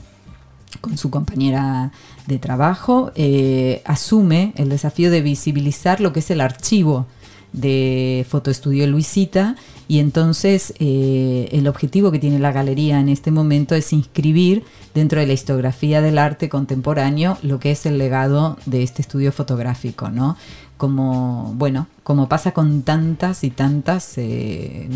con 0.82 0.98
su 0.98 1.10
compañera 1.10 1.90
de 2.28 2.38
trabajo, 2.38 3.10
eh, 3.14 3.80
asume 3.86 4.52
el 4.56 4.68
desafío 4.68 5.10
de 5.10 5.22
visibilizar 5.22 6.00
lo 6.00 6.12
que 6.12 6.20
es 6.20 6.30
el 6.30 6.42
archivo 6.42 7.06
de 7.54 8.26
Fotoestudio 8.28 8.86
Luisita 8.86 9.56
y 9.88 9.98
entonces 9.98 10.74
eh, 10.78 11.48
el 11.52 11.66
objetivo 11.66 12.12
que 12.12 12.18
tiene 12.18 12.38
la 12.38 12.52
galería 12.52 13.00
en 13.00 13.08
este 13.08 13.30
momento 13.30 13.74
es 13.74 13.94
inscribir 13.94 14.62
dentro 14.94 15.18
de 15.18 15.26
la 15.26 15.32
historiografía 15.32 16.02
del 16.02 16.18
arte 16.18 16.50
contemporáneo 16.50 17.38
lo 17.40 17.58
que 17.58 17.70
es 17.70 17.86
el 17.86 17.96
legado 17.96 18.58
de 18.66 18.82
este 18.82 19.00
estudio 19.00 19.32
fotográfico, 19.32 20.10
¿no? 20.10 20.36
como, 20.76 21.54
bueno, 21.56 21.88
como 22.04 22.28
pasa 22.28 22.52
con 22.52 22.82
tantas 22.82 23.42
y 23.42 23.50
tantas 23.50 24.18
eh, 24.18 24.88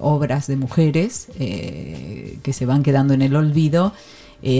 obras 0.00 0.46
de 0.46 0.56
mujeres 0.56 1.28
que 1.36 2.52
se 2.52 2.64
van 2.64 2.82
quedando 2.82 3.12
en 3.12 3.20
el 3.20 3.36
olvido, 3.36 3.92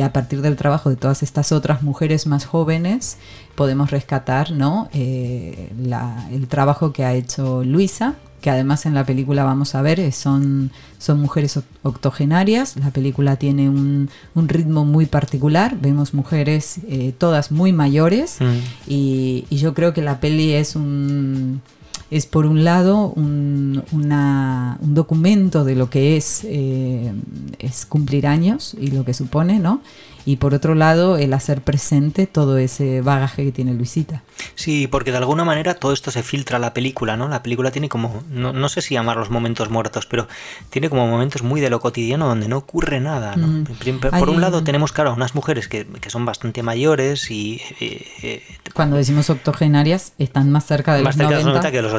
a 0.02 0.12
partir 0.12 0.42
del 0.42 0.56
trabajo 0.56 0.90
de 0.90 0.96
todas 0.96 1.22
estas 1.22 1.52
otras 1.52 1.82
mujeres 1.82 2.26
más 2.26 2.44
jóvenes, 2.46 3.18
podemos 3.54 3.90
rescatar 3.90 4.50
¿no? 4.50 4.88
el 4.92 6.46
trabajo 6.48 6.92
que 6.92 7.04
ha 7.04 7.14
hecho 7.14 7.64
Luisa, 7.64 8.16
que 8.40 8.50
además 8.50 8.86
en 8.86 8.94
la 8.94 9.04
película 9.04 9.44
vamos 9.44 9.74
a 9.74 9.82
ver, 9.82 10.12
son, 10.12 10.70
son 10.98 11.20
mujeres 11.20 11.58
octogenarias, 11.82 12.76
la 12.76 12.90
película 12.90 13.36
tiene 13.36 13.68
un, 13.68 14.08
ritmo 14.34 14.84
muy 14.84 15.06
particular, 15.06 15.76
vemos 15.80 16.14
mujeres 16.14 16.78
eh, 16.88 17.12
todas 17.16 17.50
muy 17.50 17.72
mayores 17.72 18.40
mm. 18.40 18.58
y, 18.86 19.44
yo 19.50 19.74
creo 19.74 19.92
que 19.92 20.02
la 20.02 20.20
peli 20.20 20.52
es 20.52 20.76
un... 20.76 21.60
Es 22.10 22.26
por 22.26 22.46
un 22.46 22.64
lado 22.64 23.12
un, 23.16 23.82
un 23.92 24.94
documento 24.94 25.64
de 25.64 25.74
lo 25.74 25.90
que 25.90 26.16
es, 26.16 26.42
eh, 26.44 27.12
es 27.58 27.84
cumplir 27.84 28.26
años 28.26 28.74
y 28.80 28.88
lo 28.88 29.04
que 29.04 29.12
supone, 29.12 29.58
¿no? 29.58 29.82
Y 30.28 30.36
por 30.36 30.52
otro 30.52 30.74
lado 30.74 31.16
el 31.16 31.32
hacer 31.32 31.62
presente 31.62 32.26
todo 32.26 32.58
ese 32.58 33.00
bagaje 33.00 33.46
que 33.46 33.50
tiene 33.50 33.72
Luisita. 33.72 34.24
Sí, 34.56 34.86
porque 34.86 35.10
de 35.10 35.16
alguna 35.16 35.42
manera 35.42 35.72
todo 35.72 35.94
esto 35.94 36.10
se 36.10 36.22
filtra 36.22 36.58
a 36.58 36.60
la 36.60 36.74
película, 36.74 37.16
¿no? 37.16 37.28
La 37.28 37.42
película 37.42 37.70
tiene 37.70 37.88
como, 37.88 38.22
no, 38.28 38.68
sé 38.68 38.82
si 38.82 38.92
llamarlos 38.92 39.30
momentos 39.30 39.70
muertos, 39.70 40.04
pero 40.04 40.28
tiene 40.68 40.90
como 40.90 41.06
momentos 41.06 41.42
muy 41.42 41.62
de 41.62 41.70
lo 41.70 41.80
cotidiano 41.80 42.28
donde 42.28 42.46
no 42.46 42.58
ocurre 42.58 43.00
nada, 43.00 43.36
¿no? 43.36 43.46
Mm. 43.46 44.00
Por 44.18 44.28
un 44.28 44.42
lado 44.42 44.62
tenemos, 44.62 44.92
claro, 44.92 45.14
unas 45.14 45.34
mujeres 45.34 45.66
que, 45.66 45.86
son 46.08 46.26
bastante 46.26 46.62
mayores 46.62 47.30
y... 47.30 47.62
Eh, 47.80 48.06
eh, 48.22 48.42
Cuando 48.74 48.96
decimos 48.96 49.30
octogenarias, 49.30 50.12
están 50.18 50.50
más 50.50 50.66
cerca 50.66 50.94
de, 50.94 51.04
los, 51.04 51.16
90 51.16 51.70
que 51.70 51.76
de 51.78 51.82
los 51.82 51.94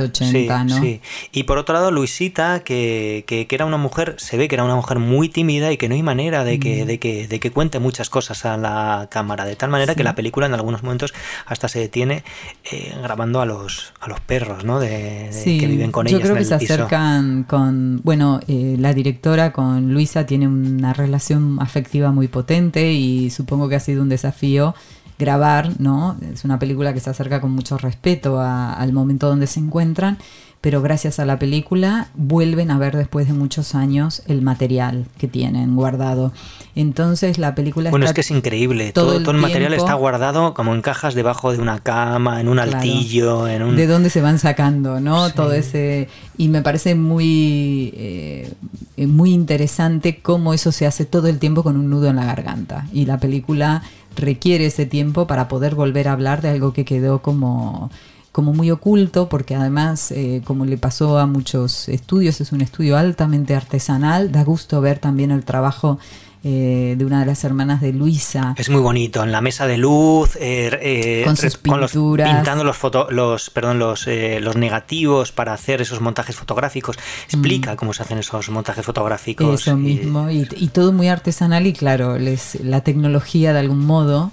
80. 0.00 0.64
¿no? 0.64 0.80
sí. 0.80 1.00
Y 1.32 1.42
por 1.42 1.58
otro 1.58 1.74
lado, 1.74 1.90
Luisita, 1.90 2.60
que, 2.60 3.24
que, 3.26 3.48
era 3.50 3.66
una 3.66 3.76
mujer, 3.76 4.14
se 4.18 4.36
ve 4.36 4.46
que 4.46 4.54
era 4.54 4.62
una 4.62 4.76
mujer 4.76 5.00
muy 5.00 5.28
tímida 5.28 5.72
y 5.72 5.76
que 5.76 5.88
no 5.88 5.96
hay 5.96 6.02
manera 6.04 6.44
de 6.44 6.60
que, 6.60 6.84
mm. 6.84 6.86
de 6.86 6.98
que, 7.00 7.26
de 7.26 7.40
que 7.40 7.50
cuente 7.50 7.71
muchas 7.78 8.10
cosas 8.10 8.44
a 8.44 8.56
la 8.56 9.08
cámara, 9.10 9.44
de 9.44 9.56
tal 9.56 9.70
manera 9.70 9.94
que 9.94 10.04
la 10.04 10.14
película 10.14 10.46
en 10.46 10.54
algunos 10.54 10.82
momentos 10.82 11.12
hasta 11.46 11.68
se 11.68 11.78
detiene 11.78 12.24
eh, 12.70 12.94
grabando 13.02 13.40
a 13.40 13.46
los, 13.46 13.92
a 14.00 14.08
los 14.08 14.20
perros, 14.20 14.64
¿no? 14.64 14.80
De, 14.80 15.30
que 15.44 15.66
viven 15.66 15.92
con 15.92 16.06
ellos. 16.06 16.20
Yo 16.20 16.24
creo 16.24 16.36
que 16.36 16.44
se 16.44 16.54
acercan 16.54 17.44
con, 17.44 18.00
bueno, 18.02 18.40
eh, 18.48 18.76
la 18.78 18.92
directora 18.92 19.52
con 19.52 19.92
Luisa 19.92 20.26
tiene 20.26 20.48
una 20.48 20.92
relación 20.92 21.58
afectiva 21.60 22.12
muy 22.12 22.28
potente 22.28 22.92
y 22.92 23.30
supongo 23.30 23.68
que 23.68 23.76
ha 23.76 23.80
sido 23.80 24.02
un 24.02 24.08
desafío 24.08 24.74
grabar, 25.18 25.80
¿no? 25.80 26.16
Es 26.32 26.44
una 26.44 26.58
película 26.58 26.92
que 26.92 27.00
se 27.00 27.10
acerca 27.10 27.40
con 27.40 27.52
mucho 27.52 27.78
respeto 27.78 28.40
al 28.40 28.92
momento 28.92 29.28
donde 29.28 29.46
se 29.46 29.60
encuentran 29.60 30.18
pero 30.62 30.80
gracias 30.80 31.18
a 31.18 31.26
la 31.26 31.40
película 31.40 32.06
vuelven 32.14 32.70
a 32.70 32.78
ver 32.78 32.96
después 32.96 33.26
de 33.26 33.32
muchos 33.32 33.74
años 33.74 34.22
el 34.28 34.42
material 34.42 35.06
que 35.18 35.26
tienen 35.26 35.74
guardado. 35.74 36.32
Entonces 36.76 37.36
la 37.36 37.56
película... 37.56 37.90
Bueno, 37.90 38.06
es 38.06 38.12
que 38.12 38.20
es 38.20 38.30
increíble. 38.30 38.92
Todo, 38.92 39.16
el, 39.16 39.36
material 39.38 39.74
está 39.74 39.94
guardado 39.94 40.54
como 40.54 40.72
en 40.72 40.80
cajas 40.80 41.14
debajo 41.14 41.52
de 41.52 41.58
una 41.58 41.80
cama, 41.80 42.40
en 42.40 42.48
un 42.48 42.60
altillo, 42.60 43.48
en 43.48 43.64
un... 43.64 43.76
De 43.76 43.88
dónde 43.88 44.08
se 44.08 44.22
van 44.22 44.38
sacando, 44.38 45.00
¿no? 45.00 45.30
Todo 45.30 45.52
ese... 45.52 46.08
Y 46.38 46.46
me 46.46 46.62
parece 46.62 46.94
muy, 46.94 47.92
eh, 47.96 48.52
muy 48.96 49.32
interesante 49.32 50.20
cómo 50.22 50.54
eso 50.54 50.70
se 50.70 50.86
hace 50.86 51.04
todo 51.04 51.26
el 51.26 51.40
tiempo 51.40 51.64
con 51.64 51.76
un 51.76 51.90
nudo 51.90 52.06
en 52.08 52.16
la 52.16 52.24
garganta. 52.24 52.86
Y 52.92 53.06
la 53.06 53.18
película 53.18 53.82
requiere 54.14 54.66
ese 54.66 54.86
tiempo 54.86 55.26
para 55.26 55.48
poder 55.48 55.74
volver 55.74 56.06
a 56.06 56.12
hablar 56.12 56.40
de 56.40 56.50
algo 56.50 56.72
que 56.72 56.84
quedó 56.84 57.20
como 57.20 57.90
como 58.32 58.52
muy 58.54 58.70
oculto, 58.70 59.28
porque 59.28 59.54
además, 59.54 60.10
eh, 60.10 60.40
como 60.44 60.64
le 60.64 60.78
pasó 60.78 61.18
a 61.18 61.26
muchos 61.26 61.88
estudios, 61.88 62.40
es 62.40 62.50
un 62.52 62.62
estudio 62.62 62.96
altamente 62.96 63.54
artesanal. 63.54 64.32
Da 64.32 64.42
gusto 64.42 64.80
ver 64.80 64.98
también 64.98 65.30
el 65.30 65.44
trabajo 65.44 65.98
eh, 66.44 66.96
de 66.98 67.04
una 67.04 67.20
de 67.20 67.26
las 67.26 67.44
hermanas 67.44 67.80
de 67.80 67.92
Luisa. 67.92 68.54
Es 68.58 68.68
muy 68.68 68.80
bonito, 68.80 69.22
en 69.22 69.30
la 69.30 69.40
mesa 69.40 69.66
de 69.68 69.76
luz, 69.76 70.34
eh, 70.40 70.76
eh, 70.82 71.22
Con 71.24 71.36
sus 71.36 71.44
los- 71.44 71.58
pinturas. 71.92 72.34
pintando 72.34 72.64
los, 72.64 72.76
foto- 72.76 73.08
los, 73.10 73.48
perdón, 73.50 73.78
los, 73.78 74.08
eh, 74.08 74.40
los 74.40 74.56
negativos 74.56 75.30
para 75.30 75.52
hacer 75.52 75.80
esos 75.82 76.00
montajes 76.00 76.34
fotográficos. 76.34 76.96
Explica 77.26 77.76
cómo 77.76 77.92
se 77.92 78.02
hacen 78.02 78.18
esos 78.18 78.48
montajes 78.50 78.84
fotográficos. 78.84 79.46
Mm. 79.50 79.54
Eso 79.54 79.76
mismo, 79.76 80.30
y, 80.30 80.48
y 80.56 80.68
todo 80.68 80.90
muy 80.92 81.06
artesanal 81.08 81.66
y 81.68 81.74
claro, 81.74 82.18
les, 82.18 82.58
la 82.64 82.80
tecnología 82.80 83.52
de 83.52 83.60
algún 83.60 83.84
modo 83.86 84.32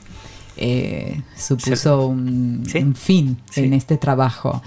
eh, 0.61 1.21
supuso 1.37 2.05
un, 2.07 2.63
Sí. 2.67 2.77
un 2.79 2.93
fin 2.95 3.37
Sí. 3.49 3.61
en 3.61 3.73
este 3.73 3.97
trabajo. 3.97 4.61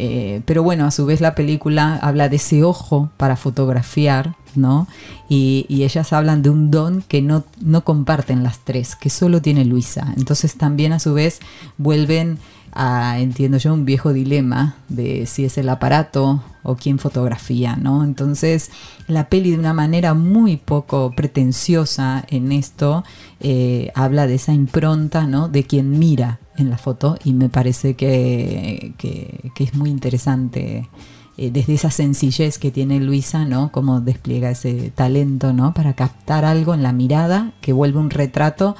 Eh, 0.00 0.42
pero 0.44 0.62
bueno, 0.62 0.84
a 0.86 0.90
su 0.92 1.06
vez 1.06 1.20
la 1.20 1.34
película 1.34 1.96
habla 1.96 2.28
de 2.28 2.36
ese 2.36 2.62
ojo 2.62 3.10
para 3.16 3.34
fotografiar, 3.36 4.36
¿no? 4.54 4.86
Y, 5.28 5.66
y 5.68 5.82
ellas 5.82 6.12
hablan 6.12 6.42
de 6.42 6.50
un 6.50 6.70
don 6.70 7.02
que 7.02 7.20
no, 7.20 7.42
no 7.60 7.82
comparten 7.82 8.44
las 8.44 8.60
tres, 8.60 8.94
que 8.94 9.10
solo 9.10 9.42
tiene 9.42 9.64
Luisa. 9.64 10.14
Entonces 10.16 10.54
también 10.56 10.92
a 10.92 11.00
su 11.00 11.14
vez 11.14 11.40
vuelven 11.78 12.38
entiendo 12.74 13.58
yo, 13.58 13.72
un 13.74 13.84
viejo 13.84 14.12
dilema 14.12 14.76
de 14.88 15.26
si 15.26 15.44
es 15.44 15.58
el 15.58 15.68
aparato 15.68 16.42
o 16.62 16.76
quién 16.76 16.98
fotografía, 16.98 17.76
¿no? 17.76 18.04
Entonces 18.04 18.70
la 19.06 19.28
peli 19.28 19.52
de 19.52 19.58
una 19.58 19.72
manera 19.72 20.14
muy 20.14 20.56
poco 20.56 21.12
pretenciosa 21.16 22.24
en 22.28 22.52
esto 22.52 23.04
eh, 23.40 23.90
habla 23.94 24.26
de 24.26 24.34
esa 24.34 24.52
impronta, 24.52 25.26
¿no? 25.26 25.48
De 25.48 25.64
quien 25.64 25.98
mira 25.98 26.38
en 26.56 26.70
la 26.70 26.78
foto 26.78 27.16
y 27.24 27.32
me 27.32 27.48
parece 27.48 27.94
que, 27.94 28.92
que- 28.98 29.50
que 29.54 29.64
es 29.64 29.74
muy 29.74 29.90
interesante 29.90 30.88
eh, 31.38 31.50
desde 31.52 31.74
esa 31.74 31.90
sencillez 31.90 32.58
que 32.58 32.70
tiene 32.70 33.00
Luisa, 33.00 33.44
¿no? 33.44 33.70
Cómo 33.72 34.00
despliega 34.00 34.50
ese 34.50 34.90
talento, 34.94 35.52
¿no? 35.52 35.72
Para 35.72 35.94
captar 35.94 36.44
algo 36.44 36.74
en 36.74 36.82
la 36.82 36.92
mirada 36.92 37.52
que 37.60 37.72
vuelve 37.72 37.98
un 37.98 38.10
retrato 38.10 38.76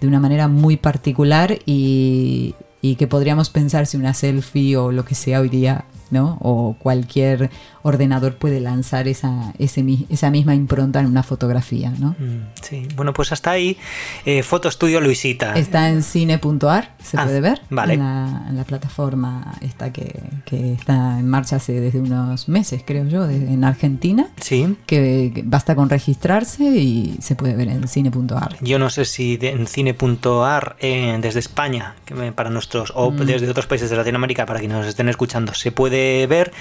de 0.00 0.08
una 0.08 0.20
manera 0.20 0.46
muy 0.48 0.76
particular 0.76 1.58
y, 1.64 2.54
y 2.82 2.96
que 2.96 3.06
podríamos 3.06 3.48
pensar 3.48 3.86
si 3.86 3.96
una 3.96 4.12
selfie 4.12 4.76
o 4.76 4.92
lo 4.92 5.04
que 5.04 5.14
sea 5.14 5.40
hoy 5.40 5.48
día, 5.48 5.86
¿no? 6.12 6.38
O 6.40 6.76
cualquier 6.78 7.50
ordenador 7.82 8.36
puede 8.36 8.60
lanzar 8.60 9.08
esa, 9.08 9.52
ese 9.58 9.82
esa 10.08 10.30
misma 10.30 10.54
impronta 10.54 11.00
en 11.00 11.06
una 11.06 11.24
fotografía, 11.24 11.92
¿no? 11.98 12.10
Mm, 12.18 12.52
Sí, 12.62 12.86
bueno, 12.94 13.12
pues 13.12 13.32
hasta 13.32 13.50
ahí. 13.50 13.76
Eh, 14.24 14.44
Foto 14.44 14.68
Estudio 14.68 15.00
Luisita. 15.00 15.54
Está 15.54 15.88
en 15.88 16.04
cine.ar, 16.04 16.94
se 17.02 17.18
Ah, 17.18 17.24
puede 17.24 17.40
ver. 17.40 17.60
vale. 17.70 17.94
En 17.94 18.00
la, 18.00 18.46
en 18.48 18.56
la 18.56 18.62
plataforma 18.64 19.54
esta 19.60 19.92
que, 19.92 20.20
que 20.44 20.74
está 20.74 21.18
en 21.18 21.28
marcha 21.28 21.56
hace 21.56 21.80
desde 21.80 21.98
unos 21.98 22.48
meses, 22.48 22.82
creo 22.86 23.06
yo, 23.08 23.28
en 23.28 23.64
Argentina. 23.64 24.28
Sí. 24.40 24.76
Que, 24.86 25.32
que 25.34 25.42
basta 25.44 25.74
con 25.74 25.88
registrarse 25.90 26.62
y 26.64 27.16
se 27.20 27.34
puede 27.34 27.56
ver 27.56 27.68
en 27.68 27.88
cine.ar. 27.88 28.56
Yo 28.60 28.78
no 28.78 28.90
sé 28.90 29.04
si 29.06 29.36
de- 29.38 29.50
en 29.50 29.66
cine.ar 29.66 30.76
eh, 30.80 31.18
desde 31.20 31.40
España, 31.40 31.94
que 32.04 32.14
para 32.32 32.50
nuestros, 32.50 32.92
o 32.94 33.10
Mm. 33.10 33.16
desde 33.26 33.50
otros 33.50 33.66
países 33.66 33.90
de 33.90 33.96
Latinoamérica, 33.96 34.46
para 34.46 34.60
quienes 34.60 34.76
nos 34.78 34.86
estén 34.86 35.08
escuchando, 35.08 35.52
se 35.54 35.72
puede 35.72 36.01
ver, 36.28 36.52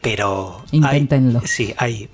pero. 0.00 0.62
hay- 0.72 0.78
Inténtenlo. 0.78 1.42
sí, 1.46 1.74
hay 1.76 2.08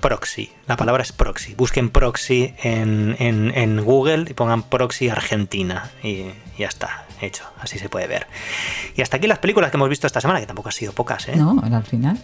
proxy. 0.00 0.50
La 0.66 0.76
palabra 0.76 1.02
es 1.02 1.12
proxy. 1.12 1.54
Busquen 1.54 1.90
proxy 1.90 2.54
en, 2.62 3.16
en- 3.18 3.52
en 3.54 3.84
Google 3.84 4.26
y 4.30 4.34
pongan 4.34 4.62
proxy 4.62 5.08
Argentina 5.10 5.90
y 6.02 6.26
ya 6.58 6.68
está, 6.68 7.04
hecho. 7.20 7.44
Así 7.60 7.78
se 7.78 7.88
puede 7.90 8.06
ver. 8.06 8.26
Y 8.96 9.02
hasta 9.02 9.18
aquí 9.18 9.26
las 9.26 9.38
películas 9.40 9.70
que 9.70 9.76
hemos 9.76 9.88
visto 9.90 10.06
esta 10.06 10.20
semana, 10.22 10.40
que 10.40 10.46
tampoco 10.46 10.68
han 10.70 10.72
sido 10.74 10.92
pocas, 10.92 11.28
¿eh? 11.28 11.36
¿No? 11.36 11.60
Al 11.62 11.84
final. 11.84 12.18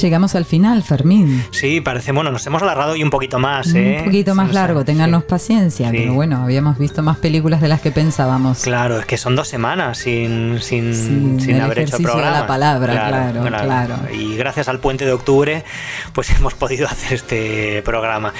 Llegamos 0.00 0.34
al 0.34 0.44
final, 0.44 0.82
Fermín. 0.82 1.44
Sí, 1.50 1.80
parece, 1.80 2.12
bueno, 2.12 2.30
nos 2.30 2.46
hemos 2.46 2.62
alargado 2.62 2.92
hoy 2.92 3.02
un 3.02 3.10
poquito 3.10 3.38
más, 3.38 3.74
¿eh? 3.74 3.96
Un 4.00 4.04
poquito 4.06 4.34
más 4.34 4.50
sea, 4.50 4.60
largo, 4.62 4.84
ténganos 4.84 5.22
sí. 5.22 5.26
paciencia, 5.30 5.90
Sí. 5.90 5.96
pero 5.98 6.14
bueno, 6.14 6.42
habíamos 6.42 6.78
visto 6.78 7.02
más 7.02 7.16
películas 7.18 7.60
de 7.60 7.68
las 7.68 7.80
que 7.80 7.90
pensábamos. 7.90 8.62
Claro, 8.62 8.98
es 8.98 9.06
que 9.06 9.16
son 9.16 9.36
dos 9.36 9.48
semanas 9.48 9.98
sin, 9.98 10.60
sin, 10.60 10.94
Sin 10.94 11.40
sin 11.40 11.56
el 11.56 11.60
haber 11.62 11.80
hecho 11.80 11.98
programa. 11.98 12.30
la 12.40 12.46
palabra, 12.46 12.92
claro, 13.08 13.42
claro. 13.42 13.94
Y 14.12 14.36
gracias 14.36 14.68
al 14.68 14.80
puente 14.80 15.04
de 15.04 15.12
octubre, 15.12 15.64
pues 16.12 16.30
hemos 16.38 16.54
podido 16.54 16.86
hacer 16.86 17.12
este 17.14 17.82
programa. 17.82 18.32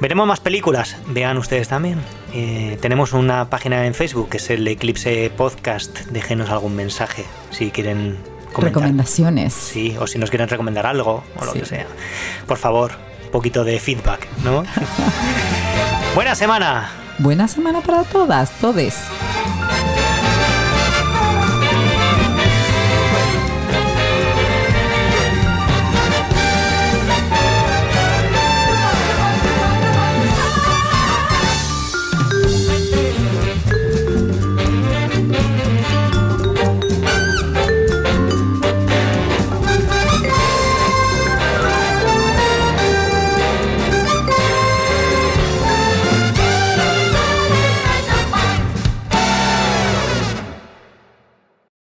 Veremos 0.00 0.26
más 0.26 0.40
películas, 0.40 0.96
vean 1.08 1.38
ustedes 1.38 1.68
también. 1.68 2.00
Eh, 2.34 2.76
tenemos 2.80 3.12
una 3.12 3.48
página 3.50 3.86
en 3.86 3.94
Facebook 3.94 4.30
que 4.30 4.38
es 4.38 4.50
el 4.50 4.66
Eclipse 4.66 5.30
Podcast. 5.36 6.00
Déjenos 6.10 6.50
algún 6.50 6.74
mensaje 6.74 7.24
si 7.50 7.70
quieren 7.70 8.16
comentar. 8.52 8.80
Recomendaciones. 8.82 9.52
Sí, 9.54 9.96
o 9.98 10.06
si 10.06 10.18
nos 10.18 10.30
quieren 10.30 10.48
recomendar 10.48 10.86
algo 10.86 11.24
o 11.38 11.44
lo 11.44 11.52
Sí. 11.52 11.60
que 11.60 11.66
sea. 11.66 11.86
Por 12.46 12.58
favor, 12.58 12.92
un 13.24 13.30
poquito 13.30 13.64
de 13.64 13.78
feedback, 13.80 14.26
¿no? 14.44 14.64
Buena 16.14 16.34
semana. 16.34 16.90
Buena 17.18 17.48
semana 17.48 17.80
para 17.80 18.04
todas, 18.04 18.50
todes. 18.60 18.96